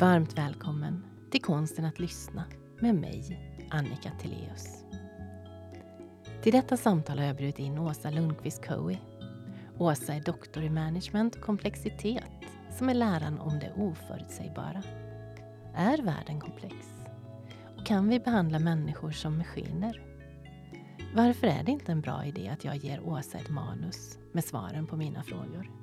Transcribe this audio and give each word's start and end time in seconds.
Varmt 0.00 0.38
välkommen 0.38 1.04
till 1.30 1.42
Konsten 1.42 1.84
att 1.84 1.98
lyssna 1.98 2.44
med 2.78 2.94
mig, 2.94 3.38
Annika 3.70 4.10
Tilléus. 4.20 4.84
Till 6.42 6.52
detta 6.52 6.76
samtal 6.76 7.18
har 7.18 7.24
jag 7.24 7.36
bjudit 7.36 7.58
in 7.58 7.78
Åsa 7.78 8.10
Lundqvist 8.10 8.66
Coey. 8.66 8.96
Åsa 9.78 10.14
är 10.14 10.20
doktor 10.20 10.62
i 10.62 10.70
management 10.70 11.34
och 11.34 11.42
komplexitet 11.42 12.24
som 12.78 12.88
är 12.88 12.94
läran 12.94 13.38
om 13.38 13.58
det 13.58 13.72
oförutsägbara. 13.76 14.82
Är 15.74 16.02
världen 16.02 16.40
komplex? 16.40 16.74
Och 17.78 17.86
kan 17.86 18.08
vi 18.08 18.20
behandla 18.20 18.58
människor 18.58 19.10
som 19.10 19.38
maskiner? 19.38 20.02
Varför 21.14 21.46
är 21.46 21.62
det 21.62 21.72
inte 21.72 21.92
en 21.92 22.00
bra 22.00 22.24
idé 22.24 22.48
att 22.48 22.64
jag 22.64 22.76
ger 22.76 23.00
Åsa 23.08 23.38
ett 23.38 23.50
manus 23.50 24.18
med 24.32 24.44
svaren 24.44 24.86
på 24.86 24.96
mina 24.96 25.22
frågor? 25.22 25.79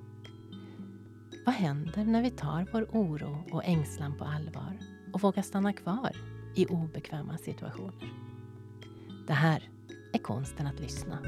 Vad 1.48 1.56
händer 1.56 2.06
när 2.06 2.22
vi 2.22 2.32
tar 2.32 2.68
vår 2.74 2.88
oro 2.92 3.44
och 3.52 3.66
ängslan 3.66 4.18
på 4.18 4.24
allvar 4.24 4.78
och 5.14 5.22
vågar 5.22 5.42
stanna 5.42 5.74
kvar 5.74 6.12
i 6.56 6.66
obekväma 6.66 7.38
situationer? 7.38 8.14
Det 9.28 9.34
här 9.34 9.70
är 10.14 10.18
konsten 10.18 10.68
att 10.68 10.80
lyssna. 10.80 11.20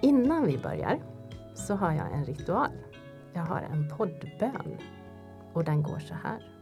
Innan 0.00 0.46
vi 0.46 0.58
börjar 0.58 1.02
så 1.54 1.74
har 1.74 1.92
jag 1.92 2.12
en 2.12 2.24
ritual. 2.24 2.72
Jag 3.32 3.42
har 3.42 3.60
en 3.60 3.88
poddbön 3.88 4.78
och 5.52 5.64
den 5.64 5.82
går 5.82 5.98
så 5.98 6.14
här. 6.14 6.61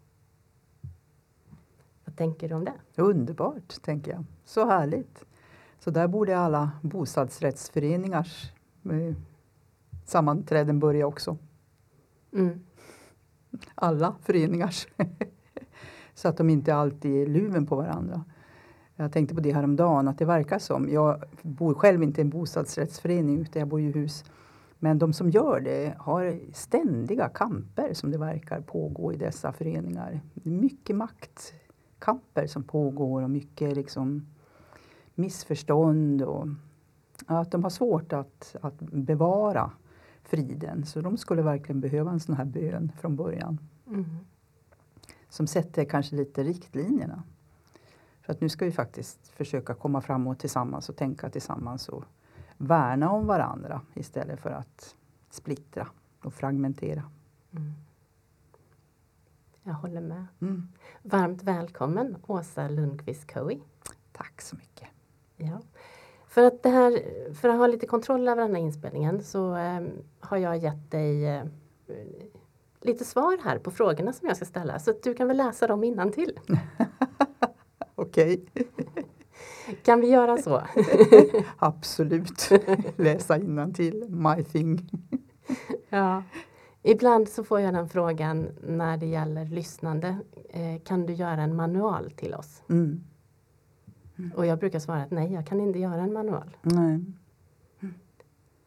Vad 2.11 2.17
tänker 2.17 2.49
du 2.49 2.55
om 2.55 2.65
det? 2.65 3.01
Underbart, 3.01 3.81
tänker 3.81 4.11
jag. 4.11 4.23
Så 4.45 4.65
härligt. 4.65 5.25
Så 5.79 5.91
där 5.91 6.07
borde 6.07 6.37
alla 6.37 6.71
bostadsrättsföreningars 6.81 8.51
eh, 8.85 9.15
sammanträden 10.05 10.79
börja 10.79 11.07
också. 11.07 11.37
Mm. 12.33 12.59
Alla 13.75 14.15
föreningars. 14.21 14.87
Så 16.13 16.27
att 16.27 16.37
de 16.37 16.49
inte 16.49 16.75
alltid 16.75 17.11
är 17.21 17.25
luven 17.25 17.65
på 17.65 17.75
varandra. 17.75 18.23
Jag 18.95 19.11
tänkte 19.11 19.35
på 19.35 19.41
det 19.41 19.53
häromdagen 19.53 20.07
att 20.07 20.17
det 20.17 20.25
verkar 20.25 20.59
som, 20.59 20.89
jag 20.89 21.23
bor 21.41 21.73
själv 21.73 22.03
inte 22.03 22.21
i 22.21 22.23
en 22.23 22.29
bostadsrättsförening 22.29 23.41
utan 23.41 23.59
jag 23.59 23.69
bor 23.69 23.81
i 23.81 23.91
hus. 23.91 24.23
Men 24.79 24.99
de 24.99 25.13
som 25.13 25.29
gör 25.29 25.59
det 25.59 25.95
har 25.97 26.39
ständiga 26.53 27.29
kamper 27.29 27.93
som 27.93 28.11
det 28.11 28.17
verkar 28.17 28.61
pågå 28.61 29.13
i 29.13 29.17
dessa 29.17 29.53
föreningar. 29.53 30.21
Mycket 30.33 30.95
maktkamper 32.01 32.47
som 32.47 32.63
pågår 32.63 33.21
och 33.21 33.29
mycket 33.29 33.75
liksom 33.75 34.25
missförstånd 35.15 36.21
och 36.21 36.47
att 37.25 37.51
de 37.51 37.63
har 37.63 37.69
svårt 37.69 38.13
att, 38.13 38.55
att 38.61 38.79
bevara 38.79 39.71
friden. 40.23 40.85
Så 40.85 41.01
de 41.01 41.17
skulle 41.17 41.41
verkligen 41.41 41.81
behöva 41.81 42.11
en 42.11 42.19
sån 42.19 42.35
här 42.35 42.45
bön 42.45 42.91
från 42.99 43.15
början. 43.15 43.59
Mm. 43.87 44.05
Som 45.29 45.47
sätter 45.47 45.85
kanske 45.85 46.15
lite 46.15 46.43
riktlinjerna. 46.43 47.23
För 48.21 48.33
att 48.33 48.41
nu 48.41 48.49
ska 48.49 48.65
vi 48.65 48.71
faktiskt 48.71 49.27
försöka 49.27 49.73
komma 49.73 50.01
framåt 50.01 50.39
tillsammans 50.39 50.89
och 50.89 50.95
tänka 50.95 51.29
tillsammans 51.29 51.89
och 51.89 52.03
värna 52.57 53.11
om 53.11 53.27
varandra 53.27 53.81
istället 53.93 54.39
för 54.39 54.51
att 54.51 54.95
splittra 55.29 55.87
och 56.23 56.33
fragmentera. 56.33 57.03
Mm. 57.51 57.73
Jag 59.63 59.73
håller 59.73 60.01
med. 60.01 60.25
Mm. 60.41 60.67
Varmt 61.03 61.43
välkommen 61.43 62.17
Åsa 62.27 62.67
Lundqvist 62.67 63.33
Cowie. 63.33 63.61
Tack 64.11 64.41
så 64.41 64.55
mycket. 64.55 64.87
Ja. 65.37 65.61
För, 66.27 66.43
att 66.43 66.63
det 66.63 66.69
här, 66.69 67.03
för 67.33 67.49
att 67.49 67.57
ha 67.57 67.67
lite 67.67 67.87
kontroll 67.87 68.27
över 68.27 68.41
den 68.41 68.55
här 68.55 68.61
inspelningen 68.61 69.23
så 69.23 69.55
eh, 69.55 69.81
har 70.19 70.37
jag 70.37 70.57
gett 70.57 70.91
dig 70.91 71.25
eh, 71.27 71.43
lite 72.81 73.05
svar 73.05 73.37
här 73.43 73.59
på 73.59 73.71
frågorna 73.71 74.13
som 74.13 74.27
jag 74.27 74.37
ska 74.37 74.45
ställa. 74.45 74.79
Så 74.79 74.91
att 74.91 75.03
du 75.03 75.13
kan 75.13 75.27
väl 75.27 75.37
läsa 75.37 75.67
dem 75.67 75.83
innan 75.83 76.11
till. 76.11 76.39
Okej, 77.95 78.45
Kan 79.83 80.01
vi 80.01 80.07
göra 80.07 80.37
så? 80.37 80.63
absolut. 81.57 82.49
Läsa 82.95 83.39
till 83.73 84.05
my 84.09 84.43
thing. 84.43 84.89
ja. 85.89 86.23
Ibland 86.83 87.29
så 87.29 87.43
får 87.43 87.59
jag 87.59 87.73
den 87.73 87.89
frågan 87.89 88.49
när 88.67 88.97
det 88.97 89.05
gäller 89.05 89.45
lyssnande. 89.45 90.17
Eh, 90.49 90.81
kan 90.83 91.05
du 91.05 91.13
göra 91.13 91.41
en 91.41 91.55
manual 91.55 92.11
till 92.11 92.33
oss? 92.33 92.61
Mm. 92.69 93.03
Och 94.35 94.45
jag 94.45 94.59
brukar 94.59 94.79
svara 94.79 95.01
att 95.03 95.11
nej, 95.11 95.33
jag 95.33 95.47
kan 95.47 95.59
inte 95.59 95.79
göra 95.79 96.01
en 96.01 96.13
manual. 96.13 96.57
Nej. 96.61 97.05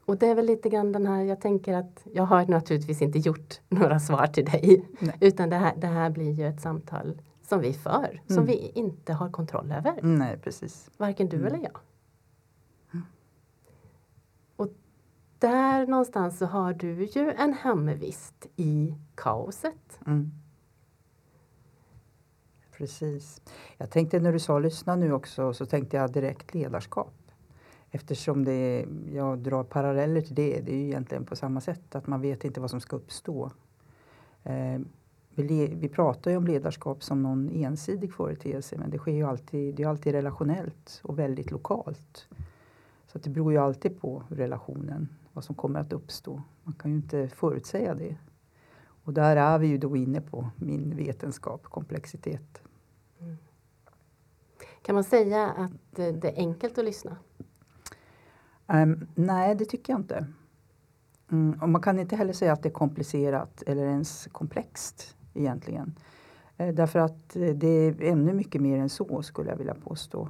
Och 0.07 0.17
det 0.19 0.27
är 0.27 0.35
väl 0.35 0.47
lite 0.47 0.69
grann 0.69 0.93
den 0.93 1.07
här, 1.07 1.23
jag 1.23 1.41
tänker 1.41 1.75
att 1.75 2.07
jag 2.13 2.23
har 2.25 2.47
naturligtvis 2.47 3.03
inte 3.03 3.19
gjort 3.19 3.61
några 3.69 4.01
svar 4.01 4.27
till 4.27 4.45
dig. 4.45 4.85
Nej. 5.01 5.17
Utan 5.21 5.51
det 5.51 5.57
här, 5.57 5.73
det 5.77 5.87
här 5.87 6.11
blir 6.11 6.31
ju 6.33 6.47
ett 6.49 6.61
samtal 6.61 7.23
som 7.43 7.61
vi 7.61 7.73
för, 7.73 8.21
som 8.27 8.37
Mm. 8.37 8.47
vi 8.47 8.71
inte 8.75 9.13
har 9.13 9.31
kontroll 9.31 9.73
över. 9.73 9.95
Nej, 10.03 10.39
precis. 10.39 10.91
Varken 10.97 11.29
du 11.29 11.37
Mm. 11.37 11.47
eller 11.55 11.65
jag. 11.65 11.77
Där 15.45 15.87
någonstans 15.87 16.39
så 16.39 16.47
har 16.47 16.73
du 16.73 17.05
ju 17.05 17.31
en 17.31 17.53
hemvist 17.53 18.47
i 18.57 18.95
kaoset. 19.15 20.01
Mm. 20.07 20.31
Precis. 22.73 23.43
Jag 23.79 23.91
tänkte 23.91 24.21
när 24.21 24.33
du 24.33 24.39
sa 24.39 24.59
lyssna 24.59 24.97
nu 24.97 25.13
också 25.13 25.55
så 25.55 25.67
tänkte 25.67 25.97
jag 25.97 26.13
direkt 26.13 26.55
ledarskap. 26.55 27.15
Eftersom 27.91 28.45
det, 28.45 28.87
jag 29.13 29.39
drar 29.39 29.65
paralleller 29.65 30.21
till 30.21 30.35
det. 30.35 30.61
Det 30.61 30.73
är 30.73 30.77
ju 30.77 30.87
egentligen 30.87 31.25
på 31.25 31.37
samma 31.37 31.61
sätt 31.61 31.95
att 31.95 32.07
man 32.07 32.21
vet 32.21 32.45
inte 32.45 32.61
vad 32.61 32.71
som 32.71 32.81
ska 32.81 32.97
uppstå. 32.97 33.51
Eh, 34.43 34.81
vi, 35.35 35.43
le, 35.43 35.75
vi 35.75 35.89
pratar 35.89 36.31
ju 36.31 36.37
om 36.37 36.47
ledarskap 36.47 37.03
som 37.03 37.23
någon 37.23 37.51
ensidig 37.51 38.13
företeelse 38.13 38.77
men 38.79 38.91
det 38.91 38.99
sker 38.99 39.13
ju 39.13 39.25
alltid, 39.25 39.75
det 39.75 39.83
är 39.83 39.89
alltid 39.89 40.13
relationellt 40.13 41.01
och 41.03 41.19
väldigt 41.19 41.51
lokalt. 41.51 42.29
Så 43.07 43.19
att 43.19 43.25
det 43.25 43.31
beror 43.31 43.53
ju 43.53 43.59
alltid 43.59 44.01
på 44.01 44.23
relationen, 44.29 45.09
vad 45.35 45.45
som 45.45 45.55
kommer 45.55 45.81
att 45.81 45.93
uppstå. 45.93 46.43
Man 46.63 46.75
kan 46.75 46.91
ju 46.91 46.97
inte 46.97 47.29
förutsäga 47.29 47.95
det. 47.95 48.17
Och 49.05 49.13
där 49.13 49.37
är 49.37 49.59
vi 49.59 49.67
ju 49.67 49.79
då 49.79 49.97
inne 49.97 50.21
på 50.21 50.51
min 50.57 50.97
vetenskap, 50.97 51.63
komplexitet. 51.65 52.63
Kan 54.83 54.95
man 54.95 55.05
säga 55.05 55.51
att 55.51 55.73
det 55.91 56.25
är 56.25 56.37
enkelt 56.37 56.79
att 56.79 56.85
lyssna? 56.85 57.17
Ehm, 58.67 59.07
nej, 59.15 59.55
det 59.55 59.65
tycker 59.65 59.93
jag 59.93 60.01
inte. 60.01 60.27
Mm, 61.31 61.63
och 61.63 61.69
man 61.69 61.83
kan 61.83 61.99
inte 61.99 62.17
heller 62.17 62.33
säga 62.33 62.53
att 62.53 62.63
det 62.63 62.69
är 62.69 62.73
komplicerat 62.73 63.63
eller 63.67 63.87
ens 63.87 64.29
komplext 64.33 65.17
egentligen. 65.35 65.99
Eh, 66.57 66.75
därför 66.75 66.99
att 66.99 67.37
eh, 67.37 67.49
det 67.49 67.69
är 67.69 68.03
ännu 68.03 68.33
mycket 68.33 68.61
mer 68.61 68.79
än 68.79 68.89
så 68.89 69.23
skulle 69.23 69.51
jag 69.51 69.57
vilja 69.57 69.75
påstå. 69.75 70.29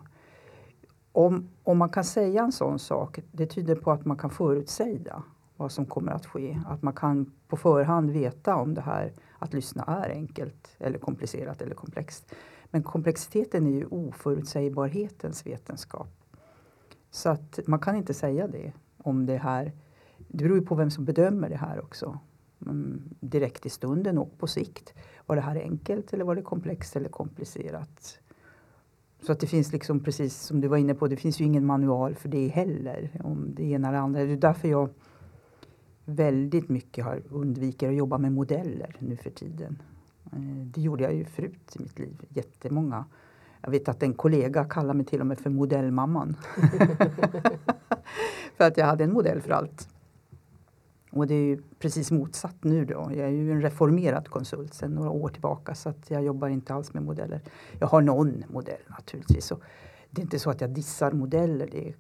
Om, 1.17 1.49
om 1.63 1.79
man 1.79 1.89
kan 1.89 2.05
säga 2.05 2.43
en 2.43 2.53
sån 2.53 2.79
sak, 2.79 3.21
det 3.33 3.47
tyder 3.47 3.75
på 3.75 3.93
att 3.93 4.05
man 4.05 4.17
kan 4.17 4.31
förutsäga 4.31 5.23
vad 5.57 5.73
som 5.73 5.87
kommer 5.87 6.13
att 6.13 6.27
ske. 6.27 6.61
Att 6.67 6.83
man 6.83 6.93
kan 6.93 7.33
på 7.49 7.57
förhand 7.57 8.11
veta 8.11 8.57
om 8.57 8.75
det 8.75 8.81
här 8.81 9.13
att 9.39 9.55
lyssna 9.55 9.85
är 9.85 10.11
enkelt 10.11 10.77
eller 10.79 10.99
komplicerat 10.99 11.63
eller 11.63 11.75
komplext. 11.75 12.35
Men 12.65 12.83
komplexiteten 12.83 13.67
är 13.67 13.71
ju 13.71 13.87
oförutsägbarhetens 13.87 15.47
vetenskap. 15.47 16.09
Så 17.11 17.29
att 17.29 17.61
man 17.67 17.79
kan 17.79 17.97
inte 17.97 18.15
säga 18.15 18.47
det 18.47 18.73
om 18.99 19.27
det 19.27 19.37
här. 19.37 19.73
Det 20.29 20.45
beror 20.45 20.59
ju 20.59 20.67
på 20.67 20.75
vem 20.75 20.91
som 20.91 21.05
bedömer 21.05 21.49
det 21.49 21.57
här 21.57 21.81
också. 21.81 22.19
Mm, 22.67 23.03
direkt 23.21 23.67
i 23.67 23.71
stunden 23.71 24.19
och 24.19 24.39
på 24.39 24.47
sikt. 24.47 24.95
Var 25.27 25.37
det 25.37 25.43
här 25.43 25.57
enkelt 25.57 26.13
eller 26.13 26.25
var 26.25 26.35
det 26.35 26.43
komplext 26.43 26.97
eller 26.97 27.09
komplicerat? 27.09 28.19
Så 29.27 29.33
att 29.33 29.41
det 29.41 29.47
finns 29.47 29.73
liksom 29.73 30.01
precis 30.01 30.41
som 30.41 30.61
du 30.61 30.69
var 30.69 30.77
inne 30.77 30.95
på, 30.95 31.09
det 31.09 31.17
finns 31.17 31.41
ju 31.41 31.45
ingen 31.45 31.67
manual 31.67 32.15
för 32.15 32.29
det 32.29 32.49
heller. 32.49 33.11
Om 33.25 33.55
det 33.55 33.63
ena 33.63 33.89
eller 33.89 33.99
andra. 33.99 34.25
Det 34.25 34.33
är 34.33 34.37
därför 34.37 34.69
jag 34.69 34.89
väldigt 36.05 36.69
mycket 36.69 37.05
har 37.05 37.23
undviker 37.31 37.89
att 37.89 37.95
jobba 37.95 38.19
med 38.19 38.33
modeller 38.33 38.97
nu 38.99 39.17
för 39.17 39.31
tiden. 39.31 39.83
Eh, 40.33 40.67
det 40.67 40.81
gjorde 40.81 41.05
jag 41.05 41.15
ju 41.15 41.25
förut 41.25 41.77
i 41.77 41.83
mitt 41.83 41.99
liv. 41.99 42.27
Jättemånga 42.29 43.05
Jag 43.61 43.71
vet 43.71 43.89
att 43.89 44.03
en 44.03 44.15
kollega 44.15 44.65
kallar 44.65 44.95
mig 44.95 45.07
till 45.07 45.21
och 45.21 45.27
med 45.27 45.39
för 45.39 45.51
modellmamman. 45.51 46.37
för 48.57 48.65
att 48.65 48.77
jag 48.77 48.87
hade 48.87 49.05
en 49.05 49.13
modell 49.13 49.41
för 49.41 49.51
allt. 49.51 49.89
Och 51.15 51.27
det 51.27 51.35
är 51.35 51.45
ju 51.45 51.63
precis 51.79 52.11
motsatt 52.11 52.65
nu 52.65 52.85
då. 52.85 52.95
Jag 52.95 53.27
är 53.27 53.29
ju 53.29 53.53
en 53.53 53.63
reformerad 53.63 54.29
konsult 54.29 54.75
sedan 54.75 54.95
några 54.95 55.11
år 55.11 55.29
tillbaka 55.29 55.75
så 55.75 55.89
att 55.89 56.11
jag 56.11 56.25
jobbar 56.25 56.49
inte 56.49 56.75
alls 56.75 56.95
med 56.95 57.03
modeller. 57.03 57.41
Jag 57.79 57.87
har 57.87 58.01
någon 58.01 58.45
modell 58.49 58.81
naturligtvis. 58.89 59.51
Och 59.53 59.61
det 60.11 60.21
är 60.21 60.25
inte 60.25 60.39
så 60.39 60.51
att 60.51 60.61
jag 60.61 60.71
dissar 60.71 61.13
modeller. 61.13 61.69
Det 61.73 61.95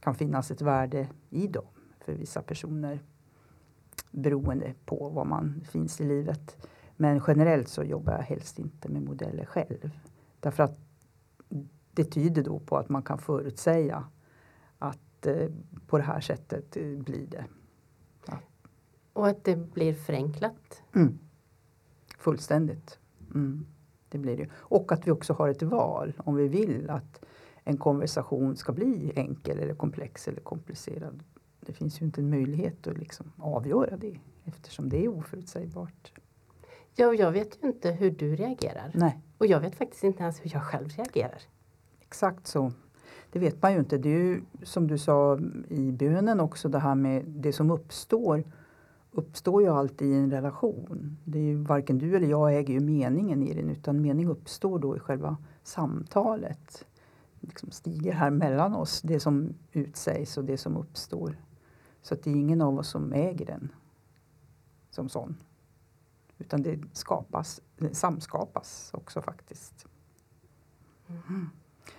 kan 0.00 0.14
finnas 0.14 0.50
ett 0.50 0.62
värde 0.62 1.08
i 1.30 1.46
dem 1.46 1.64
för 2.04 2.12
vissa 2.12 2.42
personer 2.42 3.00
beroende 4.10 4.74
på 4.84 5.08
var 5.08 5.24
man 5.24 5.64
finns 5.70 6.00
i 6.00 6.04
livet. 6.04 6.66
Men 6.96 7.22
generellt 7.26 7.68
så 7.68 7.82
jobbar 7.82 8.12
jag 8.12 8.22
helst 8.22 8.58
inte 8.58 8.88
med 8.88 9.02
modeller 9.02 9.44
själv. 9.44 9.90
Därför 10.40 10.62
att 10.62 10.78
det 11.92 12.04
tyder 12.04 12.42
då 12.42 12.58
på 12.58 12.76
att 12.76 12.88
man 12.88 13.02
kan 13.02 13.18
förutsäga 13.18 14.04
att 14.78 15.26
eh, 15.26 15.48
på 15.86 15.98
det 15.98 16.04
här 16.04 16.20
sättet 16.20 16.76
eh, 16.76 16.98
blir 16.98 17.26
det. 17.26 17.44
Och 19.12 19.28
att 19.28 19.44
det 19.44 19.56
blir 19.56 19.94
förenklat? 19.94 20.82
Mm. 20.94 21.18
Fullständigt. 22.18 22.98
Mm. 23.34 23.66
Det 24.08 24.18
blir 24.18 24.36
det. 24.36 24.48
Och 24.54 24.92
att 24.92 25.06
vi 25.06 25.10
också 25.10 25.32
har 25.32 25.48
ett 25.48 25.62
val 25.62 26.12
om 26.18 26.36
vi 26.36 26.48
vill 26.48 26.90
att 26.90 27.24
en 27.64 27.76
konversation 27.76 28.56
ska 28.56 28.72
bli 28.72 29.12
enkel 29.16 29.58
eller 29.58 29.74
komplex 29.74 30.28
eller 30.28 30.40
komplicerad. 30.40 31.22
Det 31.60 31.72
finns 31.72 32.00
ju 32.00 32.06
inte 32.06 32.20
en 32.20 32.30
möjlighet 32.30 32.86
att 32.86 32.98
liksom 32.98 33.32
avgöra 33.36 33.96
det 33.96 34.18
eftersom 34.44 34.88
det 34.88 35.04
är 35.04 35.08
oförutsägbart. 35.08 36.12
Ja, 36.94 37.06
och 37.06 37.14
jag 37.14 37.32
vet 37.32 37.58
ju 37.62 37.68
inte 37.68 37.90
hur 37.90 38.10
du 38.10 38.36
reagerar. 38.36 38.90
Nej. 38.94 39.20
Och 39.38 39.46
jag 39.46 39.60
vet 39.60 39.74
faktiskt 39.74 40.04
inte 40.04 40.22
ens 40.22 40.44
hur 40.44 40.50
jag 40.54 40.62
själv 40.62 40.88
reagerar. 40.88 41.42
Exakt 42.00 42.46
så. 42.46 42.72
Det 43.32 43.38
vet 43.38 43.62
man 43.62 43.72
ju 43.72 43.78
inte. 43.78 43.98
Det 43.98 44.08
är 44.08 44.18
ju 44.18 44.42
som 44.62 44.86
du 44.86 44.98
sa 44.98 45.38
i 45.68 45.92
bönen 45.92 46.40
också 46.40 46.68
det 46.68 46.78
här 46.78 46.94
med 46.94 47.24
det 47.26 47.52
som 47.52 47.70
uppstår 47.70 48.44
uppstår 49.12 49.62
ju 49.62 49.68
alltid 49.68 50.08
i 50.08 50.14
en 50.14 50.30
relation. 50.30 51.16
Det 51.24 51.38
är 51.38 51.42
ju 51.42 51.56
varken 51.56 51.98
du 51.98 52.16
eller 52.16 52.26
jag 52.26 52.56
äger 52.56 52.74
ju 52.74 52.80
meningen 52.80 53.42
i 53.42 53.54
den 53.54 53.70
utan 53.70 54.02
mening 54.02 54.28
uppstår 54.28 54.78
då 54.78 54.96
i 54.96 54.98
själva 54.98 55.36
samtalet. 55.62 56.84
Liksom 57.40 57.70
stiger 57.70 58.12
här 58.12 58.30
mellan 58.30 58.74
oss, 58.74 59.02
det 59.02 59.20
som 59.20 59.54
utsägs 59.72 60.38
och 60.38 60.44
det 60.44 60.58
som 60.58 60.76
uppstår. 60.76 61.36
Så 62.02 62.14
att 62.14 62.22
det 62.22 62.30
är 62.30 62.36
ingen 62.36 62.60
av 62.60 62.78
oss 62.78 62.88
som 62.88 63.12
äger 63.12 63.46
den 63.46 63.72
som 64.90 65.08
sån. 65.08 65.36
Utan 66.38 66.62
det 66.62 66.80
skapas, 66.92 67.60
det 67.76 67.94
samskapas 67.94 68.90
också 68.94 69.22
faktiskt. 69.22 69.86
Mm. 71.08 71.50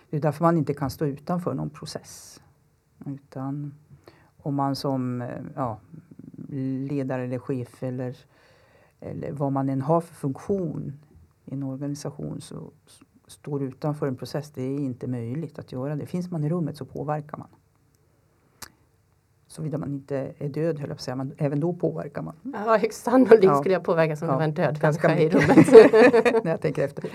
Det 0.10 0.18
är 0.18 0.22
därför 0.22 0.44
man 0.44 0.58
inte 0.58 0.74
kan 0.74 0.90
stå 0.90 1.06
utanför 1.06 1.54
någon 1.54 1.70
process. 1.70 2.42
Utan 3.06 3.74
om 4.38 4.56
man 4.56 4.76
som 4.76 5.30
ja, 5.56 5.80
ledare 6.52 7.24
eller 7.24 7.40
chef 7.40 7.84
eller, 7.84 8.18
eller 9.00 9.32
vad 9.32 9.52
man 9.52 9.70
än 9.70 9.82
har 9.82 10.02
för 10.02 10.16
funktion 10.16 10.94
i 11.46 11.54
en 11.54 11.64
organisation 11.64 12.42
så 12.42 12.72
står 13.28 13.64
utanför 13.64 14.08
en 14.08 14.16
process. 14.16 14.52
Det 14.52 14.62
är 14.62 14.80
inte 14.80 15.08
möjligt 15.08 15.60
att 15.60 15.72
göra 15.72 15.96
det. 15.96 16.06
Finns 16.06 16.32
man 16.32 16.44
i 16.44 16.50
rummet 16.50 16.78
så 16.78 16.86
påverkar 16.86 17.38
man. 17.38 17.48
Såvida 19.52 19.78
man 19.78 19.94
inte 19.94 20.34
är 20.38 20.50
död 20.50 20.80
höll 20.80 20.90
jag 20.90 20.90
på 20.90 20.94
att 20.94 21.02
säga, 21.02 21.16
men 21.16 21.34
även 21.38 21.60
då 21.60 21.74
påverkar 21.74 22.22
man. 22.22 22.36
Ja, 22.44 22.78
högst 22.78 23.04
sannolikt 23.04 23.44
ja. 23.44 23.60
skulle 23.60 23.74
jag 23.74 23.84
påverkas 23.84 24.22
om 24.22 24.28
ja. 24.28 24.32
det 24.34 24.38
var 24.38 24.44
en 24.44 24.54
död 24.54 24.80
människa 24.82 25.16
i 25.16 25.30
rummet. 25.30 25.72
När 26.44 26.52
jag 26.52 26.62
tänker 26.62 26.86
efter. 26.86 27.10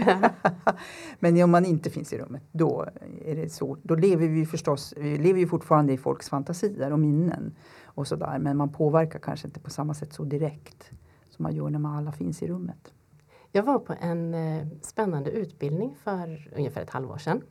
men 1.18 1.42
om 1.42 1.50
man 1.50 1.64
inte 1.64 1.90
finns 1.90 2.12
i 2.12 2.18
rummet, 2.18 2.42
då 2.52 2.86
är 3.24 3.36
det 3.36 3.48
så. 3.48 3.76
Då 3.82 3.94
lever 3.94 4.28
vi 4.28 4.46
förstås, 4.46 4.94
vi 4.96 5.18
lever 5.18 5.40
ju 5.40 5.46
fortfarande 5.46 5.92
i 5.92 5.98
folks 5.98 6.28
fantasier 6.28 6.92
och 6.92 6.98
minnen 6.98 7.54
och 7.96 8.08
sådär. 8.08 8.38
Men 8.38 8.56
man 8.56 8.72
påverkar 8.72 9.18
kanske 9.18 9.46
inte 9.46 9.60
på 9.60 9.70
samma 9.70 9.94
sätt 9.94 10.12
så 10.12 10.24
direkt 10.24 10.90
som 11.30 11.42
man 11.42 11.54
gör 11.54 11.70
när 11.70 11.78
man 11.78 11.96
alla 11.96 12.12
finns 12.12 12.42
i 12.42 12.46
rummet. 12.46 12.92
Jag 13.52 13.62
var 13.62 13.78
på 13.78 13.94
en 14.00 14.34
eh, 14.34 14.66
spännande 14.82 15.30
utbildning 15.30 15.96
för 16.02 16.52
ungefär 16.56 16.82
ett 16.82 16.90
halvår 16.90 17.18
sedan. 17.18 17.42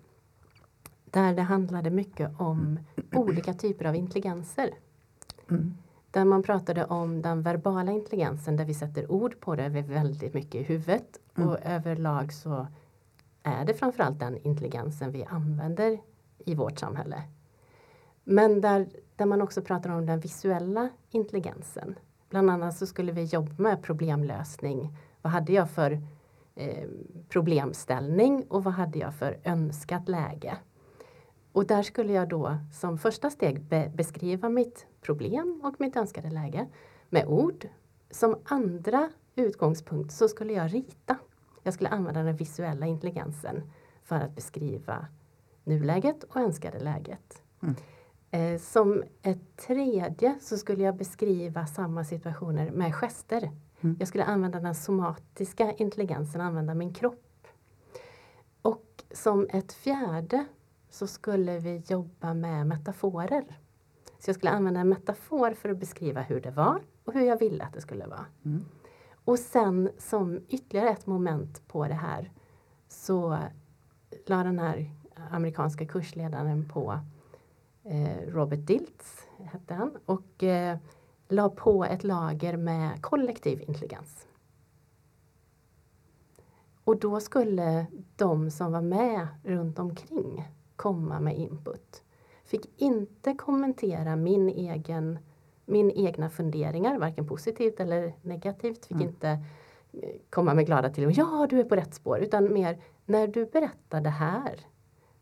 Där 1.05 1.33
det 1.33 1.41
handlade 1.41 1.89
mycket 1.89 2.39
om 2.39 2.79
olika 3.15 3.53
typer 3.53 3.85
av 3.85 3.95
intelligenser. 3.95 4.69
Mm. 5.49 5.73
Där 6.11 6.25
man 6.25 6.43
pratade 6.43 6.85
om 6.85 7.21
den 7.21 7.41
verbala 7.41 7.91
intelligensen 7.91 8.57
där 8.57 8.65
vi 8.65 8.73
sätter 8.73 9.11
ord 9.11 9.39
på 9.39 9.55
det 9.55 9.69
väldigt 9.69 10.33
mycket 10.33 10.55
i 10.55 10.63
huvudet. 10.63 11.19
Mm. 11.37 11.49
Och 11.49 11.57
överlag 11.63 12.33
så 12.33 12.67
är 13.43 13.65
det 13.65 13.73
framförallt 13.73 14.19
den 14.19 14.37
intelligensen 14.37 15.11
vi 15.11 15.23
använder 15.23 15.99
i 16.37 16.55
vårt 16.55 16.79
samhälle. 16.79 17.23
Men 18.27 18.61
där, 18.61 18.89
där 19.15 19.25
man 19.25 19.41
också 19.41 19.61
pratar 19.61 19.89
om 19.89 20.05
den 20.05 20.19
visuella 20.19 20.89
intelligensen. 21.09 21.95
Bland 22.29 22.49
annat 22.49 22.77
så 22.77 22.85
skulle 22.85 23.11
vi 23.11 23.23
jobba 23.23 23.53
med 23.57 23.83
problemlösning. 23.83 24.97
Vad 25.21 25.33
hade 25.33 25.53
jag 25.53 25.69
för 25.69 26.01
eh, 26.55 26.89
problemställning 27.29 28.45
och 28.49 28.63
vad 28.63 28.73
hade 28.73 28.99
jag 28.99 29.15
för 29.15 29.39
önskat 29.43 30.09
läge? 30.09 30.57
Och 31.51 31.67
där 31.67 31.83
skulle 31.83 32.13
jag 32.13 32.29
då 32.29 32.57
som 32.73 32.97
första 32.97 33.29
steg 33.29 33.61
be 33.61 33.91
beskriva 33.95 34.49
mitt 34.49 34.87
problem 35.01 35.61
och 35.63 35.75
mitt 35.79 35.95
önskade 35.95 36.29
läge 36.29 36.67
med 37.09 37.27
ord. 37.27 37.67
Som 38.11 38.39
andra 38.43 39.09
utgångspunkt 39.35 40.11
så 40.11 40.27
skulle 40.27 40.53
jag 40.53 40.73
rita. 40.73 41.17
Jag 41.63 41.73
skulle 41.73 41.89
använda 41.89 42.23
den 42.23 42.35
visuella 42.35 42.85
intelligensen 42.85 43.71
för 44.03 44.15
att 44.15 44.35
beskriva 44.35 45.07
nuläget 45.63 46.23
och 46.23 46.37
önskade 46.37 46.79
läget. 46.79 47.41
Mm. 47.63 47.75
Eh, 48.35 48.59
som 48.59 49.03
ett 49.21 49.57
tredje 49.57 50.35
så 50.41 50.57
skulle 50.57 50.83
jag 50.83 50.95
beskriva 50.95 51.67
samma 51.67 52.03
situationer 52.03 52.71
med 52.71 52.95
gester. 52.95 53.51
Mm. 53.81 53.95
Jag 53.99 54.07
skulle 54.07 54.23
använda 54.23 54.59
den 54.59 54.75
somatiska 54.75 55.71
intelligensen, 55.73 56.41
använda 56.41 56.73
min 56.73 56.93
kropp. 56.93 57.47
Och 58.61 59.03
som 59.11 59.47
ett 59.49 59.73
fjärde 59.73 60.45
så 60.89 61.07
skulle 61.07 61.59
vi 61.59 61.83
jobba 61.87 62.33
med 62.33 62.67
metaforer. 62.67 63.59
Så 64.19 64.29
jag 64.29 64.35
skulle 64.35 64.51
använda 64.51 64.79
en 64.79 64.89
metafor 64.89 65.53
för 65.53 65.69
att 65.69 65.77
beskriva 65.77 66.21
hur 66.21 66.41
det 66.41 66.51
var 66.51 66.81
och 67.03 67.13
hur 67.13 67.21
jag 67.21 67.39
ville 67.39 67.63
att 67.63 67.73
det 67.73 67.81
skulle 67.81 68.07
vara. 68.07 68.25
Mm. 68.45 68.65
Och 69.25 69.39
sen 69.39 69.89
som 69.97 70.39
ytterligare 70.49 70.89
ett 70.89 71.07
moment 71.07 71.67
på 71.67 71.87
det 71.87 71.93
här 71.93 72.31
så 72.87 73.37
la 74.25 74.43
den 74.43 74.59
här 74.59 74.91
amerikanska 75.31 75.85
kursledaren 75.85 76.69
på 76.69 76.99
Robert 78.27 78.67
Diltz, 78.67 79.27
hette 79.37 79.73
han, 79.73 79.97
och 80.05 80.43
eh, 80.43 80.77
la 81.27 81.49
på 81.49 81.85
ett 81.85 82.03
lager 82.03 82.57
med 82.57 83.01
kollektiv 83.01 83.61
intelligens. 83.61 84.27
Och 86.83 86.99
då 86.99 87.19
skulle 87.19 87.85
de 88.15 88.51
som 88.51 88.71
var 88.71 88.81
med 88.81 89.27
runt 89.43 89.79
omkring 89.79 90.47
komma 90.75 91.19
med 91.19 91.37
input. 91.37 92.03
Fick 92.43 92.81
inte 92.81 93.33
kommentera 93.33 94.15
min 94.15 94.49
egen 94.49 95.19
min 95.65 95.91
egna 95.91 96.29
funderingar, 96.29 96.99
varken 96.99 97.27
positivt 97.27 97.79
eller 97.79 98.13
negativt. 98.21 98.85
Fick 98.85 98.91
mm. 98.91 99.07
inte 99.07 99.29
eh, 99.91 100.09
komma 100.29 100.53
med 100.53 100.65
glada 100.65 100.89
till 100.89 101.17
ja 101.17 101.47
du 101.49 101.59
är 101.59 101.63
på 101.63 101.75
rätt 101.75 101.93
spår. 101.93 102.19
Utan 102.19 102.53
mer, 102.53 102.81
när 103.05 103.27
du 103.27 103.45
berättar 103.45 104.01
det 104.01 104.09
här 104.09 104.59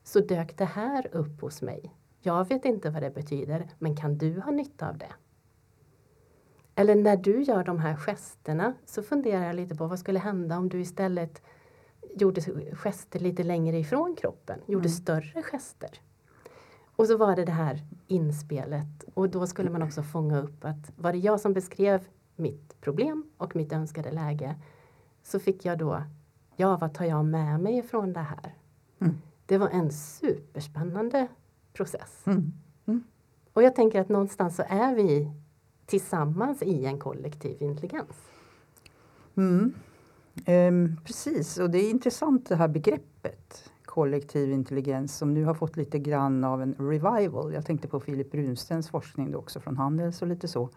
så 0.03 0.19
dök 0.19 0.57
det 0.57 0.65
här 0.65 1.15
upp 1.15 1.41
hos 1.41 1.61
mig. 1.61 1.93
Jag 2.25 2.49
vet 2.49 2.65
inte 2.65 2.89
vad 2.89 3.03
det 3.03 3.09
betyder, 3.09 3.69
men 3.79 3.95
kan 3.95 4.17
du 4.17 4.39
ha 4.39 4.51
nytta 4.51 4.89
av 4.89 4.97
det? 4.97 5.13
Eller 6.75 6.95
när 6.95 7.17
du 7.17 7.41
gör 7.41 7.63
de 7.63 7.79
här 7.79 7.95
gesterna 7.95 8.73
så 8.85 9.03
funderar 9.03 9.45
jag 9.45 9.55
lite 9.55 9.75
på 9.75 9.87
vad 9.87 9.99
skulle 9.99 10.19
hända 10.19 10.57
om 10.57 10.69
du 10.69 10.81
istället 10.81 11.41
gjorde 12.15 12.41
gester 12.75 13.19
lite 13.19 13.43
längre 13.43 13.77
ifrån 13.77 14.15
kroppen, 14.15 14.59
gjorde 14.65 14.87
mm. 14.87 14.89
större 14.89 15.43
gester. 15.43 16.01
Och 16.95 17.07
så 17.07 17.17
var 17.17 17.35
det 17.35 17.45
det 17.45 17.51
här 17.51 17.81
inspelet 18.07 19.03
och 19.13 19.29
då 19.29 19.47
skulle 19.47 19.69
man 19.69 19.83
också 19.83 20.03
fånga 20.03 20.39
upp 20.39 20.65
att 20.65 20.91
var 20.95 21.11
det 21.11 21.17
jag 21.19 21.39
som 21.39 21.53
beskrev 21.53 22.07
mitt 22.35 22.81
problem 22.81 23.31
och 23.37 23.55
mitt 23.55 23.73
önskade 23.73 24.11
läge 24.11 24.55
så 25.23 25.39
fick 25.39 25.65
jag 25.65 25.77
då, 25.77 26.03
ja 26.55 26.77
vad 26.77 26.93
tar 26.93 27.05
jag 27.05 27.25
med 27.25 27.59
mig 27.59 27.77
ifrån 27.77 28.13
det 28.13 28.19
här? 28.19 28.55
Mm. 28.99 29.21
Det 29.45 29.57
var 29.57 29.69
en 29.69 29.91
superspännande 29.91 31.27
process. 31.73 32.23
Mm. 32.25 32.53
Mm. 32.85 33.03
Och 33.53 33.63
jag 33.63 33.75
tänker 33.75 34.01
att 34.01 34.09
någonstans 34.09 34.55
så 34.55 34.63
är 34.67 34.95
vi 34.95 35.31
tillsammans 35.85 36.61
i 36.61 36.85
en 36.85 36.99
kollektiv 36.99 37.61
intelligens. 37.61 38.15
Mm. 39.35 39.73
Um, 40.47 40.97
precis, 41.05 41.57
och 41.57 41.69
det 41.69 41.77
är 41.77 41.89
intressant 41.89 42.49
det 42.49 42.55
här 42.55 42.67
begreppet 42.67 43.71
kollektiv 43.85 44.51
intelligens 44.51 45.17
som 45.17 45.33
nu 45.33 45.45
har 45.45 45.53
fått 45.53 45.77
lite 45.77 45.99
grann 45.99 46.43
av 46.43 46.61
en 46.61 46.73
revival. 46.73 47.53
Jag 47.53 47.65
tänkte 47.65 47.87
på 47.87 47.99
Filip 47.99 48.31
Brunstens 48.31 48.89
forskning 48.89 49.31
då 49.31 49.39
också 49.39 49.59
från 49.59 49.77
Handels 49.77 50.21
och 50.21 50.27
lite 50.27 50.47
så. 50.47 50.69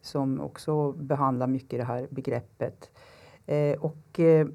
Som 0.00 0.40
också 0.40 0.92
behandlar 0.92 1.46
mycket 1.46 1.78
det 1.78 1.84
här 1.84 2.06
begreppet. 2.10 2.90
Eh, 3.46 3.80
och, 3.80 4.20
eh, 4.20 4.46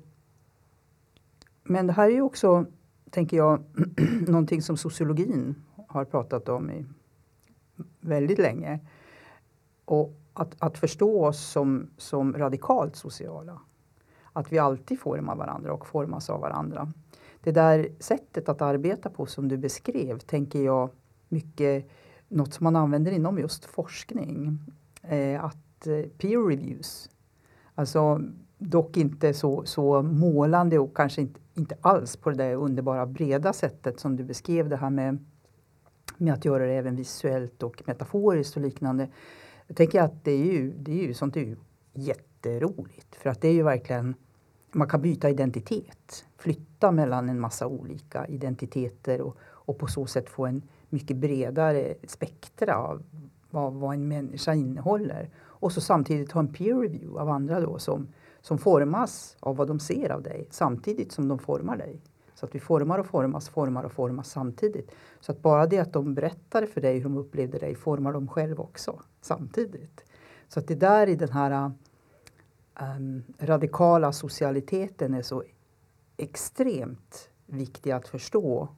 men 1.63 1.87
det 1.87 1.93
här 1.93 2.09
är 2.09 2.13
ju 2.13 2.21
också 2.21 2.65
tänker 3.09 3.37
jag, 3.37 3.63
någonting 4.27 4.61
som 4.61 4.77
sociologin 4.77 5.55
har 5.87 6.05
pratat 6.05 6.49
om 6.49 6.71
i 6.71 6.85
väldigt 7.99 8.39
länge. 8.39 8.79
Och 9.85 10.13
att, 10.33 10.55
att 10.59 10.77
förstå 10.77 11.25
oss 11.25 11.39
som, 11.39 11.89
som 11.97 12.33
radikalt 12.33 12.95
sociala. 12.95 13.61
Att 14.33 14.51
vi 14.51 14.59
alltid 14.59 14.99
formar 14.99 15.35
varandra 15.35 15.73
och 15.73 15.87
formas 15.87 16.29
av 16.29 16.41
varandra. 16.41 16.93
Det 17.43 17.51
där 17.51 17.89
sättet 17.99 18.49
att 18.49 18.61
arbeta 18.61 19.09
på 19.09 19.25
som 19.25 19.47
du 19.47 19.57
beskrev 19.57 20.19
tänker 20.19 20.59
jag 20.59 20.89
mycket 21.29 21.89
något 22.27 22.53
som 22.53 22.63
man 22.63 22.75
använder 22.75 23.11
inom 23.11 23.39
just 23.39 23.65
forskning. 23.65 24.59
Eh, 25.01 25.43
att 25.43 25.87
eh, 25.87 26.09
peer 26.17 26.49
reviews. 26.49 27.09
Alltså 27.75 28.21
dock 28.57 28.97
inte 28.97 29.33
så, 29.33 29.65
så 29.65 30.01
målande 30.01 30.79
och 30.79 30.97
kanske 30.97 31.21
inte, 31.21 31.39
inte 31.53 31.77
alls 31.81 32.17
på 32.17 32.29
det 32.29 32.35
där 32.35 32.55
underbara 32.55 33.05
breda 33.05 33.53
sättet 33.53 33.99
som 33.99 34.15
du 34.15 34.23
beskrev 34.23 34.69
det 34.69 34.77
här 34.77 34.89
med, 34.89 35.25
med 36.17 36.33
att 36.33 36.45
göra 36.45 36.65
det 36.65 36.73
även 36.73 36.95
visuellt 36.95 37.63
och 37.63 37.83
metaforiskt 37.85 38.55
och 38.55 38.61
liknande. 38.61 39.07
Jag 39.67 39.77
tänker 39.77 40.01
att 40.01 40.23
det 40.23 40.31
är 40.31 40.45
ju, 40.45 40.73
det 40.77 40.91
är 40.91 41.07
ju 41.07 41.13
sånt 41.13 41.35
är 41.35 41.41
ju 41.41 41.55
jätteroligt 41.93 43.15
för 43.15 43.29
att 43.29 43.41
det 43.41 43.47
är 43.47 43.53
ju 43.53 43.63
verkligen 43.63 44.15
man 44.71 44.89
kan 44.89 45.01
byta 45.01 45.29
identitet, 45.29 46.25
flytta 46.37 46.91
mellan 46.91 47.29
en 47.29 47.39
massa 47.39 47.67
olika 47.67 48.27
identiteter 48.27 49.21
och, 49.21 49.37
och 49.41 49.77
på 49.77 49.87
så 49.87 50.05
sätt 50.05 50.29
få 50.29 50.45
en 50.45 50.61
mycket 50.89 51.17
bredare 51.17 51.93
spektra 52.07 52.77
av 52.77 53.03
vad, 53.49 53.73
vad 53.73 53.93
en 53.93 54.07
människa 54.07 54.53
innehåller. 54.53 55.29
Och 55.39 55.71
så 55.71 55.81
samtidigt 55.81 56.31
ha 56.31 56.39
en 56.41 56.53
peer 56.53 56.75
review 56.75 57.19
av 57.19 57.29
andra 57.29 57.59
då 57.59 57.79
som, 57.79 58.07
som 58.41 58.57
formas 58.57 59.37
av 59.39 59.55
vad 59.55 59.67
de 59.67 59.79
ser 59.79 60.09
av 60.09 60.21
dig 60.23 60.47
samtidigt 60.51 61.11
som 61.11 61.27
de 61.27 61.39
formar 61.39 61.77
dig. 61.77 62.01
Så 62.37 62.45
att 62.45 62.55
vi 62.55 62.59
formar 62.59 62.99
och 62.99 63.05
formas, 63.05 63.49
formar 63.49 63.83
och 63.83 63.91
formas 63.91 64.29
samtidigt. 64.29 64.91
Så 65.19 65.31
att 65.31 65.41
bara 65.41 65.67
det 65.67 65.79
att 65.79 65.93
de 65.93 66.13
berättade 66.13 66.67
för 66.67 66.81
dig 66.81 66.95
hur 66.95 67.03
de 67.03 67.17
upplevde 67.17 67.57
dig 67.57 67.75
formar 67.75 68.13
de 68.13 68.27
själv 68.27 68.59
också 68.59 69.01
samtidigt. 69.21 70.03
Så 70.47 70.59
att 70.59 70.67
det 70.67 70.75
där 70.75 71.07
i 71.07 71.15
den 71.15 71.31
här 71.31 71.71
um, 72.81 73.23
radikala 73.39 74.11
socialiteten 74.11 75.13
är 75.13 75.21
så 75.21 75.43
extremt 76.17 77.29
viktig 77.45 77.91
att 77.91 78.07
förstå 78.07 78.69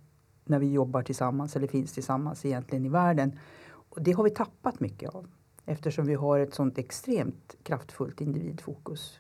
när 0.44 0.60
vi 0.60 0.72
jobbar 0.72 1.02
tillsammans 1.02 1.56
eller 1.56 1.68
finns 1.68 1.94
tillsammans 1.94 2.46
egentligen 2.46 2.86
i 2.86 2.90
världen. 2.90 3.40
Och 3.70 4.02
det 4.02 4.12
har 4.12 4.24
vi 4.24 4.30
tappat 4.30 4.80
mycket 4.80 5.10
av 5.10 5.28
eftersom 5.66 6.06
vi 6.06 6.14
har 6.14 6.40
ett 6.40 6.54
sånt 6.54 6.78
extremt 6.78 7.56
kraftfullt 7.64 8.22
individfokus 8.22 9.20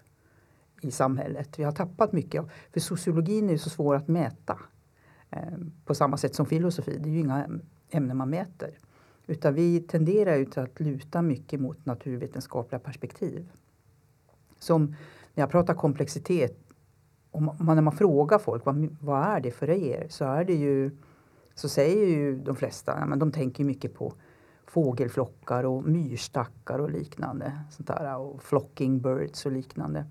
i 0.81 0.91
samhället. 0.91 1.59
Vi 1.59 1.63
har 1.63 1.71
tappat 1.71 2.13
mycket 2.13 2.45
för 2.73 2.79
sociologin 2.79 3.49
är 3.49 3.57
så 3.57 3.69
svår 3.69 3.95
att 3.95 4.07
mäta 4.07 4.59
ehm, 5.29 5.71
på 5.85 5.95
samma 5.95 6.17
sätt 6.17 6.35
som 6.35 6.45
filosofi. 6.45 6.97
Det 6.99 7.09
är 7.09 7.13
ju 7.13 7.19
inga 7.19 7.47
ämnen 7.89 8.17
man 8.17 8.29
mäter. 8.29 8.79
Utan 9.27 9.53
vi 9.53 9.79
tenderar 9.79 10.35
ju 10.35 10.45
till 10.45 10.61
att 10.61 10.79
luta 10.79 11.21
mycket 11.21 11.59
mot 11.59 11.85
naturvetenskapliga 11.85 12.79
perspektiv. 12.79 13.51
Som 14.59 14.85
när 15.33 15.41
jag 15.43 15.49
pratar 15.51 15.73
komplexitet, 15.73 16.57
om 17.31 17.45
man, 17.59 17.75
när 17.75 17.81
man 17.81 17.93
frågar 17.93 18.39
folk 18.39 18.65
vad, 18.65 18.97
vad 19.01 19.23
är 19.23 19.39
det 19.39 19.51
för 19.51 19.69
er 19.69 20.07
så 20.09 20.25
är 20.25 20.45
det 20.45 20.55
ju 20.55 20.91
så 21.59 21.69
säger 21.69 22.07
ju 22.07 22.39
de 22.39 22.55
flesta, 22.55 22.97
ja, 22.99 23.05
men 23.05 23.19
de 23.19 23.31
tänker 23.31 23.63
mycket 23.63 23.93
på 23.93 24.13
fågelflockar 24.65 25.63
och 25.63 25.83
myrstackar 25.83 26.79
och 26.79 26.91
liknande. 26.91 27.59
Sånt 27.71 27.87
där, 27.87 28.17
och 28.17 28.43
flocking 28.43 29.01
birds 29.01 29.45
och 29.45 29.51
liknande. 29.51 30.05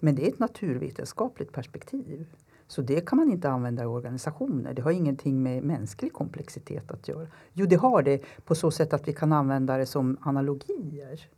Men 0.00 0.14
det 0.14 0.26
är 0.26 0.28
ett 0.28 0.38
naturvetenskapligt 0.38 1.52
perspektiv. 1.52 2.26
Så 2.66 2.82
det 2.82 3.08
kan 3.08 3.18
man 3.18 3.30
inte 3.30 3.50
använda 3.50 3.82
i 3.82 3.86
organisationer. 3.86 4.74
Det 4.74 4.82
har 4.82 4.90
ingenting 4.90 5.42
med 5.42 5.62
mänsklig 5.62 6.12
komplexitet 6.12 6.90
att 6.90 7.08
göra. 7.08 7.26
Jo, 7.52 7.66
det 7.66 7.76
har 7.76 8.02
det 8.02 8.22
på 8.44 8.54
så 8.54 8.70
sätt 8.70 8.92
att 8.92 9.08
vi 9.08 9.12
kan 9.12 9.32
använda 9.32 9.76
det 9.76 9.86
som 9.86 10.16
analogier. 10.20 11.28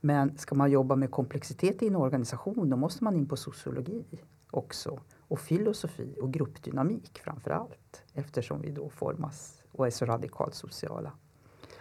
Men 0.00 0.38
ska 0.38 0.54
man 0.54 0.70
jobba 0.70 0.96
med 0.96 1.10
komplexitet 1.10 1.82
i 1.82 1.86
en 1.86 1.96
organisation 1.96 2.70
då 2.70 2.76
måste 2.76 3.04
man 3.04 3.16
in 3.16 3.28
på 3.28 3.36
sociologi 3.36 4.04
också. 4.50 5.00
Och 5.18 5.40
filosofi 5.40 6.16
och 6.20 6.32
gruppdynamik 6.32 7.20
framför 7.24 7.50
allt. 7.50 8.02
Eftersom 8.14 8.60
vi 8.60 8.70
då 8.70 8.88
formas 8.88 9.62
och 9.72 9.86
är 9.86 9.90
så 9.90 10.04
radikalt 10.04 10.54
sociala. 10.54 11.12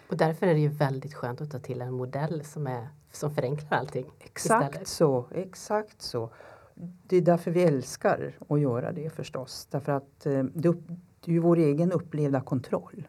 Och 0.09 0.17
därför 0.17 0.47
är 0.47 0.53
det 0.53 0.59
ju 0.59 0.67
väldigt 0.67 1.13
skönt 1.13 1.41
att 1.41 1.51
ta 1.51 1.59
till 1.59 1.81
en 1.81 1.93
modell 1.93 2.43
som, 2.45 2.67
är, 2.67 2.87
som 3.15 3.31
förenklar 3.31 3.77
allting. 3.77 4.05
Exakt 4.19 4.65
istället. 4.65 4.87
så, 4.87 5.25
exakt 5.31 6.01
så. 6.01 6.29
Det 6.75 7.17
är 7.17 7.21
därför 7.21 7.51
vi 7.51 7.63
älskar 7.63 8.37
att 8.49 8.59
göra 8.59 8.91
det 8.91 9.09
förstås. 9.09 9.67
Därför 9.71 9.91
att 9.91 10.25
eh, 10.25 10.43
det, 10.43 10.71
det 11.19 11.31
är 11.31 11.33
ju 11.33 11.39
vår 11.39 11.57
egen 11.57 11.91
upplevda 11.91 12.41
kontroll. 12.41 13.07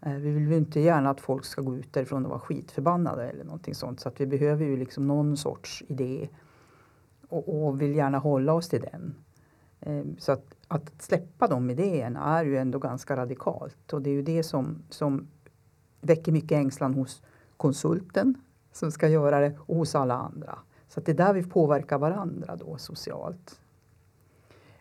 Eh, 0.00 0.12
vi 0.12 0.30
vill 0.30 0.48
ju 0.48 0.56
inte 0.56 0.80
gärna 0.80 1.10
att 1.10 1.20
folk 1.20 1.44
ska 1.44 1.62
gå 1.62 1.76
ut 1.76 1.92
därifrån 1.92 2.24
och 2.24 2.30
vara 2.30 2.40
skitförbannade 2.40 3.28
eller 3.28 3.44
någonting 3.44 3.74
sånt. 3.74 4.00
Så 4.00 4.08
att 4.08 4.20
vi 4.20 4.26
behöver 4.26 4.64
ju 4.64 4.76
liksom 4.76 5.08
någon 5.08 5.36
sorts 5.36 5.84
idé 5.88 6.28
och, 7.28 7.66
och 7.66 7.82
vill 7.82 7.94
gärna 7.94 8.18
hålla 8.18 8.52
oss 8.52 8.68
till 8.68 8.80
den. 8.80 9.14
Eh, 9.80 10.04
så 10.18 10.32
att, 10.32 10.54
att 10.68 11.02
släppa 11.02 11.46
de 11.46 11.70
idéerna 11.70 12.38
är 12.38 12.44
ju 12.44 12.56
ändå 12.56 12.78
ganska 12.78 13.16
radikalt 13.16 13.92
och 13.92 14.02
det 14.02 14.10
är 14.10 14.14
ju 14.14 14.22
det 14.22 14.42
som, 14.42 14.82
som 14.90 15.28
väcker 16.00 16.32
mycket 16.32 16.52
ängslan 16.52 16.94
hos 16.94 17.22
konsulten 17.56 18.34
som 18.74 18.90
ska 18.90 19.08
göra 19.08 19.40
det 19.40 19.54
och 19.58 19.76
hos 19.76 19.94
alla 19.94 20.14
andra. 20.14 20.58
Så 20.88 21.00
att 21.00 21.06
det 21.06 21.12
är 21.12 21.16
där 21.16 21.32
vi 21.32 21.42
påverkar 21.42 21.98
varandra 21.98 22.56
då 22.56 22.78
socialt. 22.78 23.60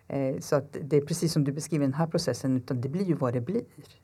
Eh, 0.07 0.39
så 0.39 0.55
att 0.55 0.77
det 0.81 0.97
är 0.97 1.01
precis 1.01 1.33
som 1.33 1.43
du 1.43 1.51
beskriver 1.51 1.85
den 1.85 1.93
här 1.93 2.07
processen, 2.07 2.57
utan 2.57 2.81
det 2.81 2.89
blir 2.89 3.05
ju 3.05 3.13
vad 3.13 3.33
det 3.33 3.41
blir 3.41 3.63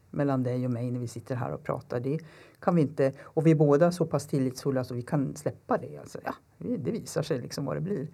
mellan 0.10 0.44
dig 0.44 0.66
och 0.66 0.72
mig 0.72 0.92
när 0.92 1.00
vi 1.00 1.08
sitter 1.08 1.36
här 1.36 1.52
och 1.52 1.64
pratar. 1.64 2.00
Det 2.00 2.20
kan 2.60 2.76
vi 2.76 2.82
inte, 2.82 3.14
och 3.20 3.46
vi 3.46 3.52
är 3.52 3.56
båda 3.56 3.92
så 3.92 4.06
pass 4.06 4.28
tillitsfulla 4.28 4.84
så 4.84 4.94
vi 4.94 5.02
kan 5.02 5.36
släppa 5.36 5.78
det. 5.78 5.98
Alltså, 5.98 6.20
ja, 6.24 6.34
det 6.58 6.92
visar 6.92 7.22
sig 7.22 7.42
liksom 7.42 7.66
vad 7.66 7.78
det 7.78 7.82
blir. 7.82 8.08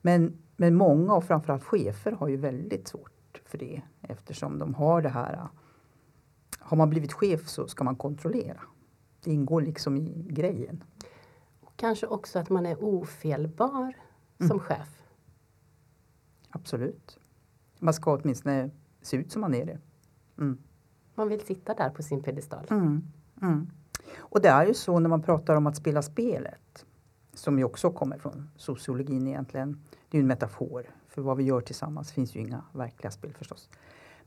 Men, 0.00 0.38
men 0.56 0.74
många 0.74 1.14
och 1.14 1.24
framförallt 1.24 1.64
chefer 1.64 2.12
har 2.12 2.28
ju 2.28 2.36
väldigt 2.36 2.88
svårt 2.88 3.42
för 3.44 3.58
det 3.58 3.82
eftersom 4.02 4.58
de 4.58 4.74
har 4.74 5.02
det 5.02 5.08
här 5.08 5.32
äh, 5.32 5.46
har 6.58 6.76
man 6.76 6.90
blivit 6.90 7.12
chef 7.12 7.48
så 7.48 7.68
ska 7.68 7.84
man 7.84 7.96
kontrollera. 7.96 8.60
Det 9.24 9.30
ingår 9.30 9.60
liksom 9.60 9.96
i 9.96 10.26
grejen. 10.30 10.84
Kanske 11.82 12.06
också 12.06 12.38
att 12.38 12.50
man 12.50 12.66
är 12.66 12.84
ofelbar 12.84 13.96
mm. 14.38 14.48
som 14.48 14.60
chef. 14.60 15.02
Absolut. 16.50 17.18
Man 17.78 17.94
ska 17.94 18.16
åtminstone 18.16 18.70
se 19.00 19.16
ut 19.16 19.32
som 19.32 19.40
man 19.40 19.54
är 19.54 19.66
det. 19.66 19.78
Mm. 20.38 20.58
Man 21.14 21.28
vill 21.28 21.40
sitta 21.40 21.74
där 21.74 21.90
på 21.90 22.02
sin 22.02 22.22
piedestal. 22.22 22.66
Mm. 22.70 23.02
Mm. 23.42 23.70
Och 24.16 24.40
det 24.40 24.48
är 24.48 24.66
ju 24.66 24.74
så 24.74 24.98
när 24.98 25.08
man 25.08 25.22
pratar 25.22 25.56
om 25.56 25.66
att 25.66 25.76
spela 25.76 26.02
spelet 26.02 26.84
som 27.34 27.58
ju 27.58 27.64
också 27.64 27.90
kommer 27.90 28.18
från 28.18 28.50
sociologin 28.56 29.28
egentligen. 29.28 29.82
Det 30.08 30.16
är 30.16 30.18
ju 30.18 30.22
en 30.22 30.28
metafor 30.28 30.90
för 31.08 31.22
vad 31.22 31.36
vi 31.36 31.44
gör 31.44 31.60
tillsammans. 31.60 32.12
Finns 32.12 32.36
ju 32.36 32.40
inga 32.40 32.64
verkliga 32.72 33.10
spel 33.10 33.32
förstås. 33.32 33.68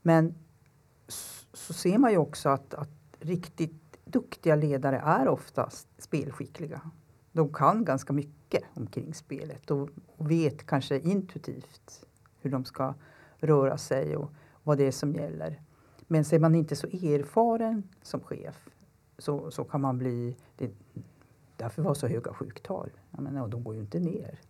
Men 0.02 0.34
så 1.52 1.72
ser 1.72 1.98
man 1.98 2.10
ju 2.10 2.18
också 2.18 2.48
att, 2.48 2.74
att 2.74 2.90
riktigt 3.18 3.98
duktiga 4.04 4.56
ledare 4.56 4.98
är 4.98 5.28
oftast 5.28 5.88
spelskickliga. 5.98 6.80
De 7.36 7.52
kan 7.52 7.84
ganska 7.84 8.12
mycket 8.12 8.62
omkring 8.74 9.14
spelet 9.14 9.70
och, 9.70 9.88
och 10.16 10.30
vet 10.30 10.66
kanske 10.66 10.98
intuitivt 10.98 12.04
hur 12.40 12.50
de 12.50 12.64
ska 12.64 12.94
röra 13.38 13.78
sig 13.78 14.16
och 14.16 14.30
vad 14.62 14.78
det 14.78 14.84
är 14.84 14.90
som 14.90 15.12
gäller. 15.12 15.62
Men 16.06 16.20
är 16.20 16.38
man 16.38 16.54
inte 16.54 16.76
så 16.76 16.86
erfaren 16.86 17.82
som 18.02 18.20
chef 18.20 18.68
så, 19.18 19.50
så 19.50 19.64
kan 19.64 19.80
man 19.80 19.98
bli... 19.98 20.36
Det, 20.56 20.70
därför 21.56 21.82
var 21.82 21.94
så 21.94 22.06
höga 22.06 22.32
sjuktal. 22.32 22.90
Jag 23.10 23.22
menar, 23.22 23.42
och 23.42 23.50
de 23.50 23.64
går 23.64 23.74
ju 23.74 23.80
inte 23.80 24.00
ner. 24.00 24.40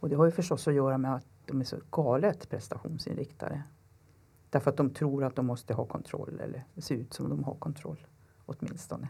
Och 0.00 0.08
det 0.08 0.16
har 0.16 0.24
ju 0.24 0.30
förstås 0.30 0.68
att 0.68 0.74
göra 0.74 0.98
med 0.98 1.14
att 1.14 1.26
de 1.46 1.60
är 1.60 1.64
så 1.64 1.76
galet 1.90 2.48
prestationsinriktade. 2.50 3.62
Därför 4.50 4.70
att 4.70 4.76
de 4.76 4.90
tror 4.90 5.24
att 5.24 5.36
de 5.36 5.46
måste 5.46 5.74
ha 5.74 5.84
kontroll 5.84 6.40
eller 6.40 6.64
se 6.76 6.94
ut 6.94 7.14
som 7.14 7.28
de 7.28 7.44
har 7.44 7.54
kontroll 7.54 8.06
åtminstone. 8.46 9.08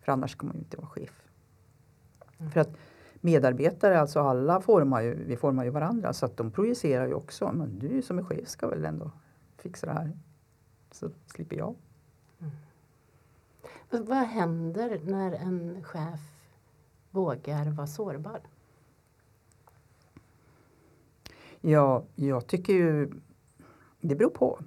För 0.00 0.12
annars 0.12 0.34
kan 0.34 0.46
man 0.46 0.56
ju 0.56 0.62
inte 0.62 0.76
vara 0.76 0.86
chef. 0.86 1.24
Mm. 2.38 2.50
För 2.50 2.60
att 2.60 2.76
medarbetare, 3.20 4.00
alltså 4.00 4.20
alla 4.20 4.60
formar 4.60 5.00
ju, 5.00 5.24
vi 5.24 5.36
formar 5.36 5.64
ju 5.64 5.70
varandra 5.70 6.12
så 6.12 6.26
att 6.26 6.36
de 6.36 6.50
projicerar 6.50 7.06
ju 7.06 7.14
också. 7.14 7.52
Men 7.52 7.78
du 7.78 8.02
som 8.02 8.18
är 8.18 8.22
chef 8.22 8.48
ska 8.48 8.68
väl 8.68 8.84
ändå 8.84 9.10
fixa 9.56 9.86
det 9.86 9.92
här. 9.92 10.12
Så 10.90 11.10
slipper 11.26 11.56
jag. 11.56 11.74
Mm. 12.40 14.04
Vad 14.06 14.16
händer 14.16 15.00
när 15.04 15.32
en 15.32 15.84
chef 15.84 16.20
vågar 17.10 17.70
vara 17.70 17.86
sårbar? 17.86 18.40
Ja, 21.60 22.04
jag 22.14 22.46
tycker 22.46 22.72
ju 22.72 23.12
det 24.00 24.14
beror 24.14 24.30
på. 24.30 24.58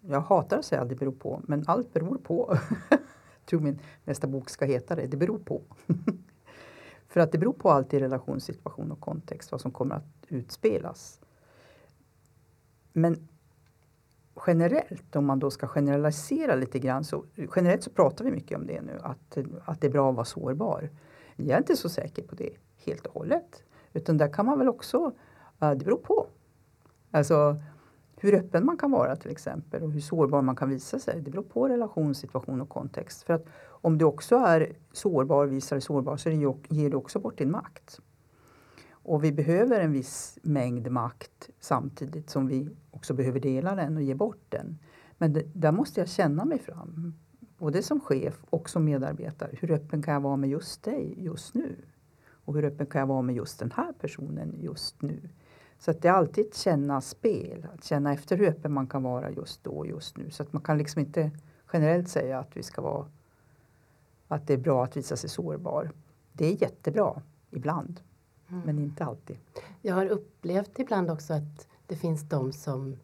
Jag 0.00 0.20
hatar 0.20 0.58
att 0.58 0.64
säga 0.64 0.80
att 0.82 0.88
det 0.88 0.94
beror 0.94 1.12
på, 1.12 1.42
men 1.44 1.64
allt 1.66 1.92
beror 1.92 2.18
på. 2.18 2.58
jag 2.90 2.98
tror 3.46 3.60
min 3.60 3.78
nästa 4.04 4.26
bok 4.26 4.50
ska 4.50 4.64
heta 4.64 4.94
det. 4.94 5.06
Det 5.06 5.16
beror 5.16 5.38
på. 5.38 5.62
För 7.16 7.20
att 7.20 7.32
det 7.32 7.38
beror 7.38 7.52
på 7.52 7.70
allt 7.70 7.94
i 7.94 7.98
relationssituation 8.00 8.92
och 8.92 9.00
kontext 9.00 9.52
vad 9.52 9.60
som 9.60 9.70
kommer 9.70 9.94
att 9.94 10.04
utspelas. 10.28 11.20
Men 12.92 13.28
generellt, 14.46 15.16
om 15.16 15.26
man 15.26 15.38
då 15.38 15.50
ska 15.50 15.66
generalisera 15.66 16.54
lite 16.54 16.78
grann, 16.78 17.04
så 17.04 17.24
generellt 17.56 17.82
så 17.82 17.90
pratar 17.90 18.24
vi 18.24 18.30
mycket 18.30 18.58
om 18.58 18.66
det 18.66 18.80
nu, 18.80 18.98
att, 19.02 19.38
att 19.64 19.80
det 19.80 19.86
är 19.86 19.90
bra 19.90 20.10
att 20.10 20.14
vara 20.14 20.24
sårbar. 20.24 20.90
Jag 21.36 21.50
är 21.50 21.58
inte 21.58 21.76
så 21.76 21.88
säker 21.88 22.22
på 22.22 22.34
det 22.34 22.56
helt 22.76 23.06
och 23.06 23.14
hållet. 23.14 23.64
Utan 23.92 24.16
där 24.16 24.32
kan 24.32 24.46
man 24.46 24.58
väl 24.58 24.68
också, 24.68 25.12
eh, 25.60 25.70
det 25.70 25.84
beror 25.84 25.98
på. 25.98 26.26
Alltså 27.10 27.62
hur 28.16 28.34
öppen 28.34 28.66
man 28.66 28.76
kan 28.76 28.90
vara 28.90 29.16
till 29.16 29.30
exempel 29.30 29.82
och 29.82 29.92
hur 29.92 30.00
sårbar 30.00 30.42
man 30.42 30.56
kan 30.56 30.68
visa 30.68 30.98
sig. 30.98 31.20
Det 31.20 31.30
beror 31.30 31.42
på 31.42 31.68
relationssituation 31.68 32.60
och 32.60 32.68
kontext. 32.68 33.22
För 33.22 33.34
att 33.34 33.46
om 33.66 33.98
du 33.98 34.04
också 34.04 34.36
är 34.36 34.72
sårbar, 34.92 35.46
visar 35.46 35.76
dig 35.76 35.80
sårbar, 35.80 36.16
så 36.16 36.30
ger 36.68 36.90
du 36.90 36.96
också 36.96 37.18
bort 37.18 37.38
din 37.38 37.50
makt. 37.50 38.00
Och 38.90 39.24
vi 39.24 39.32
behöver 39.32 39.80
en 39.80 39.92
viss 39.92 40.38
mängd 40.42 40.90
makt 40.90 41.50
samtidigt 41.60 42.30
som 42.30 42.46
vi 42.46 42.68
också 42.90 43.14
behöver 43.14 43.40
dela 43.40 43.74
den 43.74 43.96
och 43.96 44.02
ge 44.02 44.14
bort 44.14 44.44
den. 44.48 44.78
Men 45.18 45.32
det, 45.32 45.42
där 45.54 45.72
måste 45.72 46.00
jag 46.00 46.08
känna 46.08 46.44
mig 46.44 46.58
fram. 46.58 47.14
Både 47.58 47.82
som 47.82 48.00
chef 48.00 48.44
och 48.50 48.70
som 48.70 48.84
medarbetare. 48.84 49.50
Hur 49.52 49.70
öppen 49.70 50.02
kan 50.02 50.14
jag 50.14 50.20
vara 50.20 50.36
med 50.36 50.50
just 50.50 50.82
dig 50.82 51.14
just 51.16 51.54
nu? 51.54 51.76
Och 52.28 52.54
hur 52.54 52.64
öppen 52.64 52.86
kan 52.86 52.98
jag 52.98 53.06
vara 53.06 53.22
med 53.22 53.36
just 53.36 53.58
den 53.58 53.72
här 53.76 53.92
personen 53.92 54.54
just 54.58 55.02
nu? 55.02 55.28
Så 55.78 55.90
att 55.90 56.02
det 56.02 56.08
är 56.08 56.12
alltid 56.12 56.46
ett 56.46 56.56
känna 56.56 57.00
spel, 57.00 57.66
att 57.74 57.84
känna 57.84 58.12
efter 58.12 58.36
hur 58.36 58.48
öppen 58.48 58.72
man 58.72 58.86
kan 58.86 59.02
vara 59.02 59.30
just 59.30 59.64
då 59.64 59.70
och 59.70 59.86
just 59.86 60.16
nu. 60.16 60.30
Så 60.30 60.42
att 60.42 60.52
man 60.52 60.62
kan 60.62 60.78
liksom 60.78 61.00
inte 61.00 61.30
generellt 61.72 62.08
säga 62.08 62.38
att 62.38 62.56
vi 62.56 62.62
ska 62.62 62.82
vara 62.82 63.06
att 64.28 64.46
det 64.46 64.52
är 64.52 64.58
bra 64.58 64.84
att 64.84 64.96
visa 64.96 65.16
sig 65.16 65.30
sårbar. 65.30 65.90
Det 66.32 66.46
är 66.46 66.62
jättebra 66.62 67.22
ibland, 67.50 68.00
mm. 68.48 68.62
men 68.66 68.78
inte 68.78 69.04
alltid. 69.04 69.36
Jag 69.82 69.94
har 69.94 70.06
upplevt 70.06 70.78
ibland 70.78 71.10
också 71.10 71.34
att 71.34 71.68
det 71.86 71.96
finns 71.96 72.28
de 72.28 72.52
som 72.52 72.96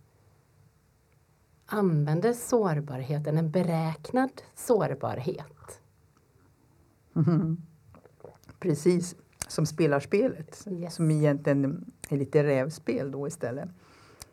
använder 1.67 2.33
sårbarheten, 2.33 3.39
en 3.39 3.51
beräknad 3.51 4.43
sårbarhet. 4.55 5.81
Mm. 7.17 7.63
Precis, 8.59 9.17
som 9.53 9.67
spelar 9.67 10.01
spelet. 10.01 10.67
Yes. 10.71 10.95
Som 10.95 11.11
egentligen 11.11 11.93
är 12.09 12.17
lite 12.17 12.45
rävspel 12.45 13.11
då 13.11 13.27
istället. 13.27 13.69